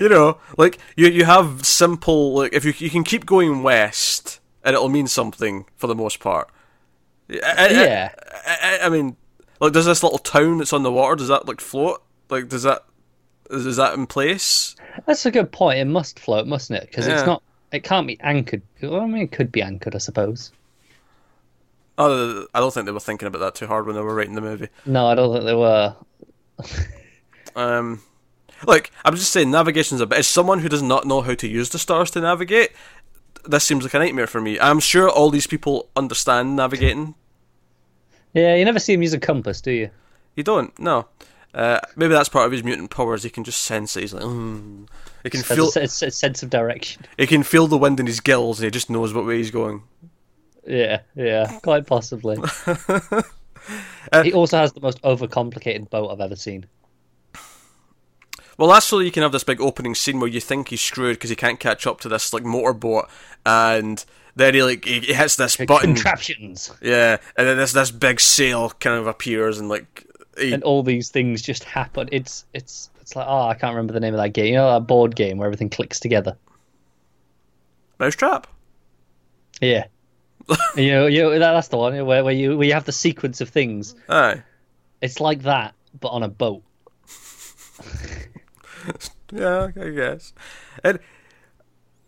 you 0.00 0.08
know, 0.08 0.38
like 0.56 0.78
you 0.96 1.08
you 1.08 1.24
have 1.24 1.64
simple 1.66 2.34
like 2.34 2.52
if 2.52 2.64
you 2.64 2.72
you 2.78 2.90
can 2.90 3.04
keep 3.04 3.26
going 3.26 3.62
west 3.62 4.40
and 4.64 4.74
it'll 4.74 4.88
mean 4.88 5.06
something 5.06 5.64
for 5.76 5.86
the 5.86 5.94
most 5.94 6.20
part. 6.20 6.48
I- 7.30 7.68
Yeah. 7.70 8.14
I, 8.46 8.78
I, 8.82 8.86
I 8.86 8.88
mean, 8.88 9.16
like 9.60 9.72
does 9.72 9.86
this 9.86 10.02
little 10.02 10.18
town 10.18 10.58
that's 10.58 10.72
on 10.72 10.82
the 10.82 10.92
water 10.92 11.16
does 11.16 11.28
that 11.28 11.46
like 11.46 11.60
float? 11.60 12.02
Like 12.30 12.48
does 12.48 12.62
that 12.64 12.84
is, 13.50 13.66
is 13.66 13.76
that 13.76 13.94
in 13.94 14.06
place? 14.06 14.76
That's 15.06 15.24
a 15.26 15.30
good 15.30 15.50
point. 15.52 15.78
It 15.78 15.84
must 15.86 16.18
float, 16.18 16.46
mustn't 16.46 16.82
it? 16.82 16.88
Because 16.88 17.06
Yeah. 17.06 17.18
it's 17.18 17.26
not. 17.26 17.42
It 17.72 17.84
can't 17.84 18.06
be 18.06 18.18
anchored. 18.20 18.62
Well, 18.82 19.00
I 19.00 19.06
mean, 19.06 19.22
it 19.22 19.32
could 19.32 19.52
be 19.52 19.60
anchored, 19.62 19.94
I 19.94 19.98
suppose. 19.98 20.52
Oh, 21.98 22.46
I 22.54 22.60
don't 22.60 22.72
think 22.72 22.86
they 22.86 22.92
were 22.92 23.00
thinking 23.00 23.26
about 23.28 23.40
that 23.40 23.54
too 23.54 23.66
hard 23.66 23.86
when 23.86 23.94
they 23.96 24.00
were 24.02 24.14
writing 24.14 24.34
the 24.34 24.40
movie. 24.40 24.68
No, 24.86 25.06
I 25.06 25.14
don't 25.14 25.32
think 25.32 25.44
they 25.44 25.54
were. 25.54 25.94
Um, 27.56 28.00
like 28.66 28.90
I'm 29.04 29.14
just 29.14 29.32
saying, 29.32 29.50
navigation's 29.50 30.00
a 30.00 30.06
bit. 30.06 30.18
As 30.18 30.26
someone 30.26 30.60
who 30.60 30.68
does 30.68 30.82
not 30.82 31.06
know 31.06 31.20
how 31.20 31.34
to 31.34 31.48
use 31.48 31.70
the 31.70 31.78
stars 31.78 32.10
to 32.12 32.20
navigate, 32.20 32.70
this 33.44 33.64
seems 33.64 33.84
like 33.84 33.94
a 33.94 33.98
nightmare 33.98 34.26
for 34.26 34.40
me. 34.40 34.58
I'm 34.60 34.80
sure 34.80 35.08
all 35.08 35.30
these 35.30 35.46
people 35.46 35.88
understand 35.96 36.56
navigating. 36.56 37.14
Yeah, 38.34 38.54
you 38.54 38.64
never 38.64 38.78
see 38.78 38.92
him 38.92 39.02
use 39.02 39.14
a 39.14 39.20
compass, 39.20 39.60
do 39.60 39.70
you? 39.70 39.90
You 40.36 40.42
don't, 40.42 40.76
no. 40.78 41.08
Uh, 41.54 41.80
maybe 41.96 42.12
that's 42.12 42.28
part 42.28 42.46
of 42.46 42.52
his 42.52 42.62
mutant 42.62 42.90
powers. 42.90 43.22
He 43.22 43.30
can 43.30 43.42
just 43.42 43.62
sense 43.62 43.96
it. 43.96 44.02
He's 44.02 44.14
like, 44.14 44.22
mm. 44.22 44.86
he 45.22 45.30
can 45.30 45.42
feel, 45.42 45.70
a, 45.74 45.80
a 45.80 45.88
sense 45.88 46.42
of 46.42 46.50
direction. 46.50 47.04
he 47.16 47.26
can 47.26 47.42
feel 47.42 47.66
the 47.66 47.78
wind 47.78 47.98
in 47.98 48.06
his 48.06 48.20
gills, 48.20 48.60
and 48.60 48.64
he 48.64 48.70
just 48.70 48.90
knows 48.90 49.14
what 49.14 49.26
way 49.26 49.38
he's 49.38 49.50
going. 49.50 49.82
Yeah, 50.66 51.00
yeah, 51.14 51.58
quite 51.62 51.86
possibly. 51.86 52.36
Uh, 54.12 54.22
he 54.22 54.32
also 54.32 54.58
has 54.58 54.72
the 54.72 54.80
most 54.80 55.00
overcomplicated 55.02 55.88
boat 55.88 56.10
I've 56.10 56.20
ever 56.20 56.36
seen. 56.36 56.66
Well, 58.58 58.80
so 58.80 58.98
you 58.98 59.12
can 59.12 59.22
have 59.22 59.30
this 59.30 59.44
big 59.44 59.60
opening 59.60 59.94
scene 59.94 60.18
where 60.18 60.28
you 60.28 60.40
think 60.40 60.68
he's 60.68 60.80
screwed 60.80 61.14
because 61.14 61.30
he 61.30 61.36
can't 61.36 61.60
catch 61.60 61.86
up 61.86 62.00
to 62.00 62.08
this 62.08 62.32
like 62.32 62.42
motorboat, 62.42 63.08
and 63.46 64.04
then 64.34 64.54
he 64.54 64.62
like 64.64 64.84
he, 64.84 64.98
he 64.98 65.14
hits 65.14 65.36
this 65.36 65.56
button. 65.56 65.94
Contraptions 65.94 66.72
Yeah, 66.82 67.18
and 67.36 67.46
then 67.46 67.56
this 67.56 67.72
this 67.72 67.92
big 67.92 68.18
sail 68.18 68.70
kind 68.70 68.98
of 68.98 69.06
appears 69.06 69.60
and 69.60 69.68
like 69.68 70.04
he, 70.36 70.52
and 70.52 70.64
all 70.64 70.82
these 70.82 71.08
things 71.08 71.40
just 71.40 71.62
happen. 71.62 72.08
It's 72.10 72.44
it's 72.52 72.90
it's 73.00 73.14
like 73.14 73.26
oh, 73.28 73.46
I 73.46 73.54
can't 73.54 73.74
remember 73.74 73.92
the 73.92 74.00
name 74.00 74.14
of 74.14 74.18
that 74.18 74.30
game. 74.30 74.46
You 74.46 74.54
know 74.54 74.72
that 74.72 74.88
board 74.88 75.14
game 75.14 75.38
where 75.38 75.46
everything 75.46 75.70
clicks 75.70 76.00
together. 76.00 76.36
mousetrap. 78.00 78.48
Yeah. 79.60 79.86
you 80.76 80.90
know, 80.92 81.06
you 81.06 81.22
know, 81.22 81.30
that, 81.30 81.52
that's 81.52 81.68
the 81.68 81.76
one 81.76 81.94
where, 82.06 82.24
where 82.24 82.34
you 82.34 82.56
where 82.56 82.66
you 82.66 82.74
have 82.74 82.86
the 82.86 82.92
sequence 82.92 83.40
of 83.40 83.50
things. 83.50 83.94
Aye, 84.08 84.42
It's 85.00 85.20
like 85.20 85.42
that, 85.42 85.74
but 86.00 86.08
on 86.08 86.24
a 86.24 86.28
boat. 86.28 86.62
yeah, 89.32 89.68
I 89.80 89.88
guess. 89.90 90.32
And 90.84 90.98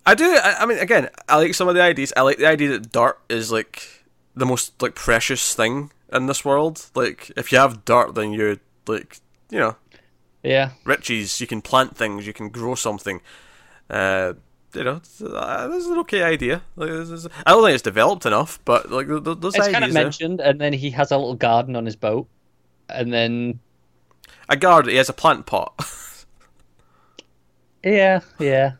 I 0.07 0.15
do. 0.15 0.25
I, 0.25 0.57
I 0.61 0.67
mean, 0.67 0.79
again, 0.79 1.09
I 1.29 1.37
like 1.37 1.55
some 1.55 1.69
of 1.69 1.75
the 1.75 1.83
ideas. 1.83 2.13
I 2.17 2.23
like 2.23 2.39
the 2.39 2.47
idea 2.47 2.71
that 2.71 2.91
dirt 2.93 3.19
is 3.29 3.53
like 3.53 4.05
the 4.35 4.47
most 4.47 4.81
like 4.83 4.95
precious 4.95 5.55
thing 5.55 5.93
in 6.13 6.27
this 6.27 6.45
world. 6.45 6.87
Like, 6.95 7.31
if 7.37 7.53
you 7.53 7.59
have 7.59 7.85
dirt, 7.85 8.15
then 8.15 8.33
you're 8.33 8.57
like 8.87 9.19
you 9.51 9.59
know 9.59 9.77
Yeah, 10.43 10.71
riches. 10.85 11.41
You 11.41 11.47
can 11.47 11.61
plant 11.61 11.97
things. 11.97 12.27
You 12.27 12.33
can 12.33 12.49
grow 12.49 12.75
something. 12.75 13.21
Uh, 13.89 14.35
you 14.75 14.85
know, 14.85 14.97
it's- 14.97 15.21
uh, 15.21 15.67
this 15.69 15.85
is 15.85 15.91
an 15.91 15.99
okay 15.99 16.23
idea. 16.23 16.63
Like, 16.77 16.91
this 16.91 17.11
is, 17.11 17.27
I 17.45 17.51
don't 17.51 17.65
think 17.65 17.75
it's 17.75 17.83
developed 17.83 18.25
enough, 18.25 18.61
but 18.65 18.89
like 18.91 19.09
th- 19.09 19.25
th- 19.25 19.39
those 19.41 19.55
it's 19.57 19.67
ideas. 19.67 19.73
kind 19.73 19.85
of 19.85 19.93
mentioned, 19.93 20.41
and 20.41 20.61
then 20.61 20.73
he 20.73 20.91
has 20.91 21.11
a 21.11 21.17
little 21.19 21.35
garden 21.35 21.75
on 21.77 21.85
his 21.85 21.97
boat, 21.97 22.29
and 22.89 23.13
then 23.13 23.59
A 24.49 24.57
garden. 24.57 24.91
He 24.91 24.97
has 24.97 25.09
a 25.09 25.13
plant 25.13 25.45
pot. 25.47 25.75
yeah, 27.85 28.21
yeah. 28.39 28.73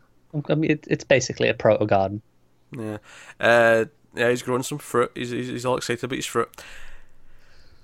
I 0.49 0.55
mean, 0.55 0.71
it, 0.71 0.87
it's 0.89 1.03
basically 1.03 1.49
a 1.49 1.53
proto 1.53 1.85
garden. 1.85 2.21
yeah. 2.77 2.97
Uh, 3.39 3.85
yeah, 4.13 4.29
he's 4.29 4.41
growing 4.41 4.63
some 4.63 4.77
fruit. 4.77 5.11
He's, 5.15 5.29
he's 5.29 5.47
he's 5.47 5.65
all 5.65 5.77
excited 5.77 6.03
about 6.03 6.17
his 6.17 6.25
fruit. 6.25 6.49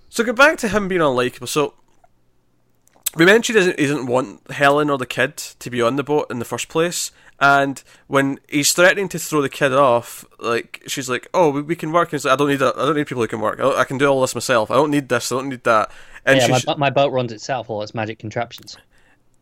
So 0.09 0.23
go 0.23 0.33
back 0.33 0.57
to 0.59 0.69
him 0.69 0.87
being 0.87 1.01
unlikable. 1.01 1.47
So 1.47 1.73
we 3.15 3.25
mentioned 3.25 3.57
he 3.57 3.59
doesn't, 3.59 3.79
he 3.79 3.87
doesn't 3.87 4.05
want 4.07 4.51
Helen 4.51 4.89
or 4.89 4.97
the 4.97 5.05
kid 5.05 5.37
to 5.37 5.69
be 5.69 5.81
on 5.81 5.95
the 5.95 6.03
boat 6.03 6.27
in 6.29 6.39
the 6.39 6.45
first 6.45 6.67
place. 6.67 7.11
And 7.39 7.81
when 8.07 8.39
he's 8.49 8.73
threatening 8.73 9.09
to 9.09 9.19
throw 9.19 9.41
the 9.41 9.49
kid 9.49 9.71
off, 9.71 10.25
like 10.39 10.83
she's 10.87 11.09
like, 11.09 11.27
"Oh, 11.33 11.49
we, 11.51 11.61
we 11.61 11.75
can 11.75 11.91
work." 11.91 12.09
And 12.09 12.13
he's 12.13 12.25
like, 12.25 12.33
"I 12.33 12.35
don't 12.35 12.49
need 12.49 12.59
that. 12.59 12.77
I 12.77 12.85
don't 12.85 12.95
need 12.95 13.07
people 13.07 13.23
who 13.23 13.27
can 13.27 13.41
work. 13.41 13.59
I, 13.59 13.81
I 13.81 13.83
can 13.83 13.97
do 13.97 14.07
all 14.07 14.21
this 14.21 14.33
myself. 14.35 14.71
I 14.71 14.75
don't 14.75 14.91
need 14.91 15.07
this. 15.07 15.31
I 15.31 15.35
don't 15.35 15.49
need 15.49 15.63
that." 15.63 15.91
And 16.25 16.39
yeah, 16.39 16.57
she 16.57 16.63
my, 16.67 16.75
my 16.75 16.89
boat 16.89 17.11
runs 17.11 17.31
itself, 17.31 17.69
all 17.69 17.81
its 17.83 17.93
magic 17.93 18.19
contraptions. 18.19 18.77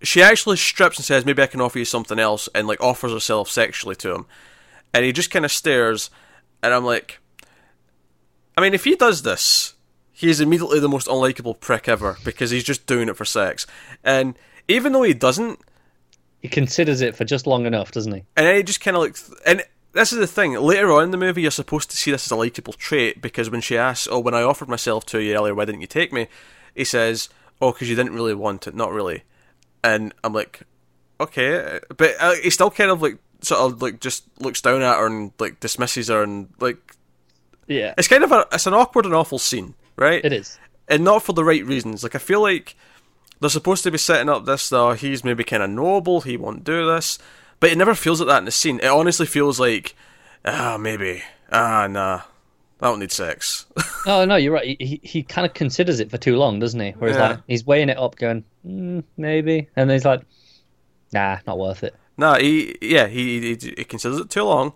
She 0.01 0.21
actually 0.21 0.57
strips 0.57 0.97
and 0.97 1.05
says, 1.05 1.25
"Maybe 1.25 1.41
I 1.41 1.47
can 1.47 1.61
offer 1.61 1.79
you 1.79 1.85
something 1.85 2.19
else," 2.19 2.49
and 2.53 2.67
like 2.67 2.81
offers 2.81 3.11
herself 3.11 3.49
sexually 3.49 3.95
to 3.97 4.13
him. 4.13 4.25
And 4.93 5.03
he 5.05 5.11
just 5.11 5.31
kind 5.31 5.45
of 5.45 5.51
stares, 5.51 6.09
and 6.63 6.73
I'm 6.73 6.85
like, 6.85 7.19
I 8.57 8.61
mean, 8.61 8.73
if 8.73 8.85
he 8.85 8.95
does 8.95 9.23
this, 9.23 9.73
he 10.13 10.29
is 10.29 10.39
immediately 10.39 10.79
the 10.79 10.87
most 10.89 11.07
unlikable 11.07 11.59
prick 11.59 11.89
ever 11.89 12.17
because 12.23 12.51
he's 12.51 12.63
just 12.63 12.85
doing 12.87 13.09
it 13.09 13.17
for 13.17 13.25
sex. 13.25 13.67
And 14.03 14.35
even 14.67 14.93
though 14.93 15.03
he 15.03 15.13
doesn't, 15.13 15.59
He 16.41 16.47
considers 16.47 17.01
it 17.01 17.15
for 17.15 17.25
just 17.25 17.45
long 17.47 17.65
enough, 17.65 17.91
doesn't 17.91 18.13
he? 18.13 18.23
and 18.37 18.45
then 18.45 18.55
he 18.55 18.63
just 18.63 18.79
kind 18.79 18.95
of 18.95 19.03
like, 19.03 19.17
and 19.45 19.63
this 19.91 20.13
is 20.13 20.19
the 20.19 20.27
thing. 20.27 20.53
Later 20.53 20.91
on 20.91 21.03
in 21.03 21.11
the 21.11 21.17
movie, 21.17 21.41
you're 21.41 21.51
supposed 21.51 21.89
to 21.89 21.97
see 21.97 22.11
this 22.11 22.25
as 22.27 22.31
a 22.31 22.35
likable 22.35 22.73
trait 22.73 23.21
because 23.21 23.49
when 23.49 23.61
she 23.61 23.77
asks, 23.77 24.07
"Oh, 24.09 24.19
when 24.19 24.33
I 24.35 24.43
offered 24.43 24.69
myself 24.69 25.05
to 25.07 25.21
you 25.21 25.35
earlier, 25.35 25.55
why 25.55 25.65
didn't 25.65 25.81
you 25.81 25.87
take 25.87 26.13
me?" 26.13 26.27
He 26.73 26.83
says, 26.85 27.29
"Oh, 27.61 27.71
because 27.71 27.89
you 27.89 27.95
didn't 27.95 28.13
really 28.13 28.33
want 28.35 28.67
it, 28.67 28.75
not 28.75 28.91
really." 28.93 29.23
And 29.85 30.13
I'm 30.23 30.33
like, 30.33 30.63
okay, 31.21 31.79
but 31.95 32.15
uh, 32.19 32.33
he 32.41 32.49
still 32.49 32.71
kind 32.71 32.89
of 32.89 33.01
like 33.01 33.17
sort 33.41 33.61
of 33.61 33.81
like 33.81 33.99
just 34.01 34.23
looks 34.39 34.61
down 34.61 34.81
at 34.81 34.97
her 34.97 35.05
and 35.05 35.31
like 35.37 35.59
dismisses 35.59 36.07
her 36.07 36.23
and 36.23 36.49
like 36.59 36.77
Yeah, 37.67 37.93
it's 37.97 38.07
kind 38.07 38.23
of 38.23 38.31
a 38.31 38.47
it's 38.51 38.65
an 38.65 38.73
awkward 38.73 39.05
and 39.05 39.13
awful 39.13 39.37
scene, 39.39 39.75
right? 39.95 40.25
it 40.25 40.33
is. 40.33 40.57
and 40.87 41.03
not 41.03 41.21
for 41.23 41.33
the 41.33 41.43
right 41.43 41.63
reasons. 41.65 42.01
Like 42.03 42.15
I 42.15 42.19
feel 42.19 42.41
like 42.41 42.75
they're 43.39 43.49
supposed 43.49 43.83
to 43.83 43.91
be 43.91 43.97
setting 43.99 44.29
up 44.29 44.45
this. 44.45 44.69
Though 44.69 44.93
he's 44.93 45.23
maybe 45.23 45.43
kind 45.43 45.61
of 45.61 45.69
noble. 45.69 46.21
He 46.21 46.37
won't 46.37 46.63
do 46.63 46.85
this, 46.87 47.19
but 47.59 47.69
it 47.69 47.77
never 47.77 47.93
feels 47.93 48.19
like 48.19 48.27
that 48.29 48.39
in 48.39 48.45
the 48.45 48.51
scene. 48.51 48.79
It 48.79 48.87
honestly 48.87 49.27
feels 49.27 49.59
like, 49.59 49.95
ah, 50.45 50.77
maybe, 50.79 51.21
ah, 51.51 51.85
nah, 51.87 52.21
I 52.81 52.87
don't 52.87 52.99
need 52.99 53.11
sex. 53.11 53.65
oh 54.05 54.25
no, 54.25 54.35
you're 54.35 54.53
right. 54.53 54.65
He 54.79 54.85
he, 54.85 54.99
he 55.03 55.23
kind 55.23 55.45
of 55.47 55.53
considers 55.53 55.99
it 55.99 56.11
for 56.11 56.17
too 56.17 56.35
long, 56.37 56.59
doesn't 56.59 56.79
he? 56.79 56.91
Whereas 56.97 57.15
Yeah. 57.17 57.29
like 57.29 57.39
he's 57.47 57.65
weighing 57.65 57.89
it 57.89 57.97
up, 57.97 58.15
going 58.17 58.43
mm, 58.67 59.03
maybe, 59.17 59.69
and 59.75 59.89
then 59.89 59.95
he's 59.95 60.05
like, 60.05 60.21
nah, 61.13 61.37
not 61.47 61.57
worth 61.57 61.83
it. 61.83 61.95
nah, 62.17 62.37
he 62.37 62.77
yeah, 62.81 63.07
he, 63.07 63.55
he 63.55 63.73
he 63.77 63.83
considers 63.85 64.19
it 64.19 64.29
too 64.29 64.43
long, 64.43 64.73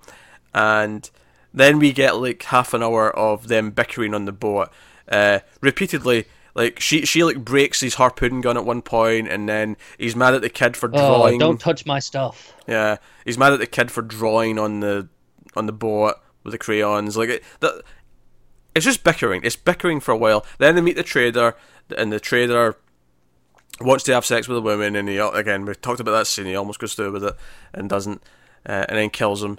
and 0.53 1.09
then 1.53 1.79
we 1.79 1.91
get 1.91 2.15
like 2.17 2.41
half 2.43 2.73
an 2.73 2.81
hour 2.83 3.15
of 3.15 3.47
them 3.47 3.71
bickering 3.71 4.13
on 4.13 4.25
the 4.25 4.31
boat, 4.31 4.69
uh, 5.11 5.39
repeatedly. 5.61 6.25
Like 6.55 6.79
she 6.79 7.05
she 7.05 7.23
like 7.23 7.43
breaks 7.45 7.79
his 7.81 7.95
harpoon 7.95 8.41
gun 8.41 8.57
at 8.57 8.65
one 8.65 8.81
point, 8.81 9.27
and 9.29 9.47
then 9.47 9.77
he's 9.97 10.15
mad 10.15 10.33
at 10.33 10.41
the 10.41 10.49
kid 10.49 10.75
for 10.75 10.87
Oh, 10.93 10.97
drawing. 10.97 11.37
don't 11.39 11.59
touch 11.59 11.85
my 11.85 11.99
stuff. 11.99 12.53
Yeah, 12.67 12.97
he's 13.25 13.37
mad 13.37 13.53
at 13.53 13.59
the 13.59 13.67
kid 13.67 13.91
for 13.91 14.01
drawing 14.01 14.57
on 14.57 14.79
the 14.79 15.07
on 15.55 15.67
the 15.67 15.71
boat 15.73 16.15
with 16.49 16.59
the 16.59 16.65
crayons. 16.65 17.15
Like 17.17 17.29
it, 17.29 17.43
that, 17.61 17.83
it's 18.75 18.85
just 18.85 19.03
bickering. 19.03 19.41
It's 19.43 19.55
bickering 19.55 19.99
for 19.99 20.11
a 20.11 20.17
while. 20.17 20.45
Then 20.57 20.75
they 20.75 20.81
meet 20.81 20.95
the 20.95 21.03
trader, 21.03 21.55
and 21.97 22.11
the 22.11 22.19
trader 22.19 22.75
wants 23.81 24.03
to 24.05 24.13
have 24.13 24.25
sex 24.25 24.47
with 24.47 24.57
a 24.57 24.61
woman, 24.61 24.95
and 24.95 25.07
he 25.07 25.17
again 25.17 25.65
we 25.65 25.73
talked 25.75 25.99
about 25.99 26.11
that 26.11 26.27
scene. 26.27 26.45
He 26.45 26.55
almost 26.55 26.79
goes 26.79 26.93
through 26.93 27.11
with 27.13 27.23
it 27.23 27.35
and 27.73 27.89
doesn't, 27.89 28.21
uh, 28.65 28.85
and 28.89 28.97
then 28.97 29.09
kills 29.09 29.43
him, 29.43 29.57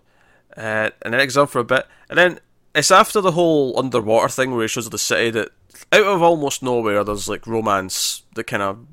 uh, 0.57 0.91
and 1.03 1.15
then 1.15 1.21
it's 1.21 1.37
on 1.37 1.47
for 1.47 1.59
a 1.61 1.65
bit, 1.65 1.87
and 2.09 2.19
then 2.19 2.41
it's 2.75 2.91
after 2.91 3.21
the 3.21 3.33
whole 3.33 3.79
underwater 3.79 4.29
thing 4.29 4.53
where 4.53 4.63
he 4.63 4.69
shows 4.69 4.89
the 4.91 4.99
city 4.99 5.31
that 5.31 5.49
out 5.93 6.05
of 6.07 6.23
almost 6.23 6.63
nowhere 6.63 7.03
there's 7.03 7.29
like 7.29 7.47
romance 7.47 8.23
that 8.35 8.45
kind 8.45 8.63
of 8.63 8.87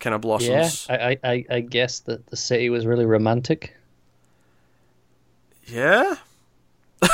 kind 0.00 0.14
of 0.14 0.20
blossoms. 0.20 0.86
I, 0.90 0.94
I, 0.94 1.18
I, 1.24 1.44
I 1.50 1.60
guess 1.60 2.00
that 2.00 2.26
the 2.26 2.36
city 2.36 2.68
was 2.68 2.84
really 2.86 3.06
romantic. 3.06 3.74
Yeah. 5.66 6.16
I 7.02 7.08
don't- 7.08 7.12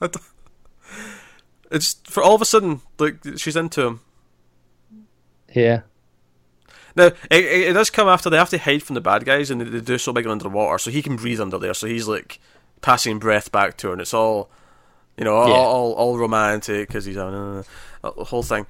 it's 1.70 1.94
for 2.04 2.22
all 2.22 2.34
of 2.34 2.42
a 2.42 2.46
sudden 2.46 2.80
like 2.98 3.18
she's 3.36 3.56
into 3.56 3.82
him. 3.82 4.00
Yeah, 5.54 5.80
Now 6.94 7.06
it, 7.06 7.16
it, 7.30 7.44
it 7.70 7.72
does 7.72 7.90
come 7.90 8.06
after 8.06 8.30
they 8.30 8.36
have 8.36 8.50
to 8.50 8.58
hide 8.58 8.84
from 8.84 8.94
the 8.94 9.00
bad 9.00 9.24
guys 9.24 9.50
and 9.50 9.60
they, 9.60 9.64
they 9.64 9.80
do 9.80 9.98
so 9.98 10.12
big 10.12 10.26
underwater, 10.28 10.78
so 10.78 10.90
he 10.92 11.02
can 11.02 11.16
breathe 11.16 11.40
under 11.40 11.58
there. 11.58 11.74
So 11.74 11.88
he's 11.88 12.06
like 12.06 12.38
passing 12.82 13.18
breath 13.18 13.50
back 13.50 13.76
to 13.78 13.88
her, 13.88 13.92
and 13.92 14.00
it's 14.00 14.14
all 14.14 14.50
you 15.18 15.24
know, 15.24 15.34
all 15.34 15.48
Yeah. 15.48 15.56
all, 15.56 15.92
all 15.94 16.18
romantic 16.18 16.88
because 16.88 17.04
he's 17.04 17.16
having 17.16 17.34
uh, 17.34 17.62
the 18.02 18.24
whole 18.24 18.42
thing. 18.44 18.66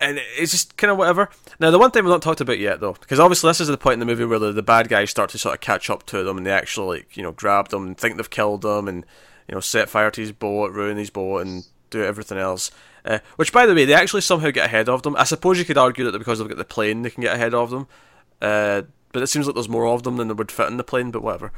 And 0.00 0.18
it's 0.36 0.50
just 0.50 0.76
kind 0.76 0.90
of 0.90 0.98
whatever. 0.98 1.30
Now, 1.60 1.70
the 1.70 1.78
one 1.78 1.90
thing 1.90 2.04
we've 2.04 2.10
not 2.10 2.20
talked 2.20 2.40
about 2.40 2.58
yet, 2.58 2.80
though, 2.80 2.94
because 2.94 3.20
obviously 3.20 3.48
this 3.50 3.60
is 3.60 3.68
the 3.68 3.78
point 3.78 3.94
in 3.94 4.00
the 4.00 4.06
movie 4.06 4.24
where 4.26 4.38
the, 4.38 4.52
the 4.52 4.62
bad 4.62 4.88
guys 4.88 5.08
start 5.10 5.30
to 5.30 5.38
sort 5.38 5.54
of 5.54 5.60
catch 5.60 5.88
up 5.88 6.04
to 6.06 6.22
them, 6.22 6.36
and 6.36 6.44
they 6.46 6.50
actually, 6.50 6.98
like, 6.98 7.16
you 7.16 7.22
know, 7.22 7.32
grab 7.32 7.68
them 7.68 7.86
and 7.86 7.96
think 7.98 8.16
they've 8.16 8.28
killed 8.28 8.62
them, 8.62 8.88
and 8.88 9.06
you 9.48 9.54
know, 9.54 9.60
set 9.60 9.88
fire 9.88 10.10
to 10.10 10.20
his 10.20 10.32
boat, 10.32 10.72
ruin 10.72 10.96
his 10.96 11.10
boat, 11.10 11.46
and 11.46 11.64
do 11.90 12.02
everything 12.04 12.38
else. 12.38 12.70
Uh, 13.04 13.20
which, 13.36 13.52
by 13.52 13.66
the 13.66 13.74
way, 13.74 13.84
they 13.84 13.94
actually 13.94 14.20
somehow 14.20 14.50
get 14.50 14.66
ahead 14.66 14.88
of 14.88 15.02
them. 15.02 15.14
I 15.16 15.24
suppose 15.24 15.58
you 15.58 15.64
could 15.64 15.78
argue 15.78 16.10
that 16.10 16.18
because 16.18 16.38
they've 16.38 16.48
got 16.48 16.58
the 16.58 16.64
plane, 16.64 17.02
they 17.02 17.10
can 17.10 17.22
get 17.22 17.34
ahead 17.34 17.54
of 17.54 17.70
them. 17.70 17.86
Uh, 18.42 18.82
but 19.12 19.22
it 19.22 19.28
seems 19.28 19.46
like 19.46 19.54
there's 19.54 19.68
more 19.68 19.86
of 19.86 20.02
them 20.02 20.16
than 20.16 20.28
there 20.28 20.34
would 20.34 20.50
fit 20.50 20.66
in 20.68 20.76
the 20.76 20.84
plane. 20.84 21.10
But 21.10 21.22
whatever. 21.22 21.52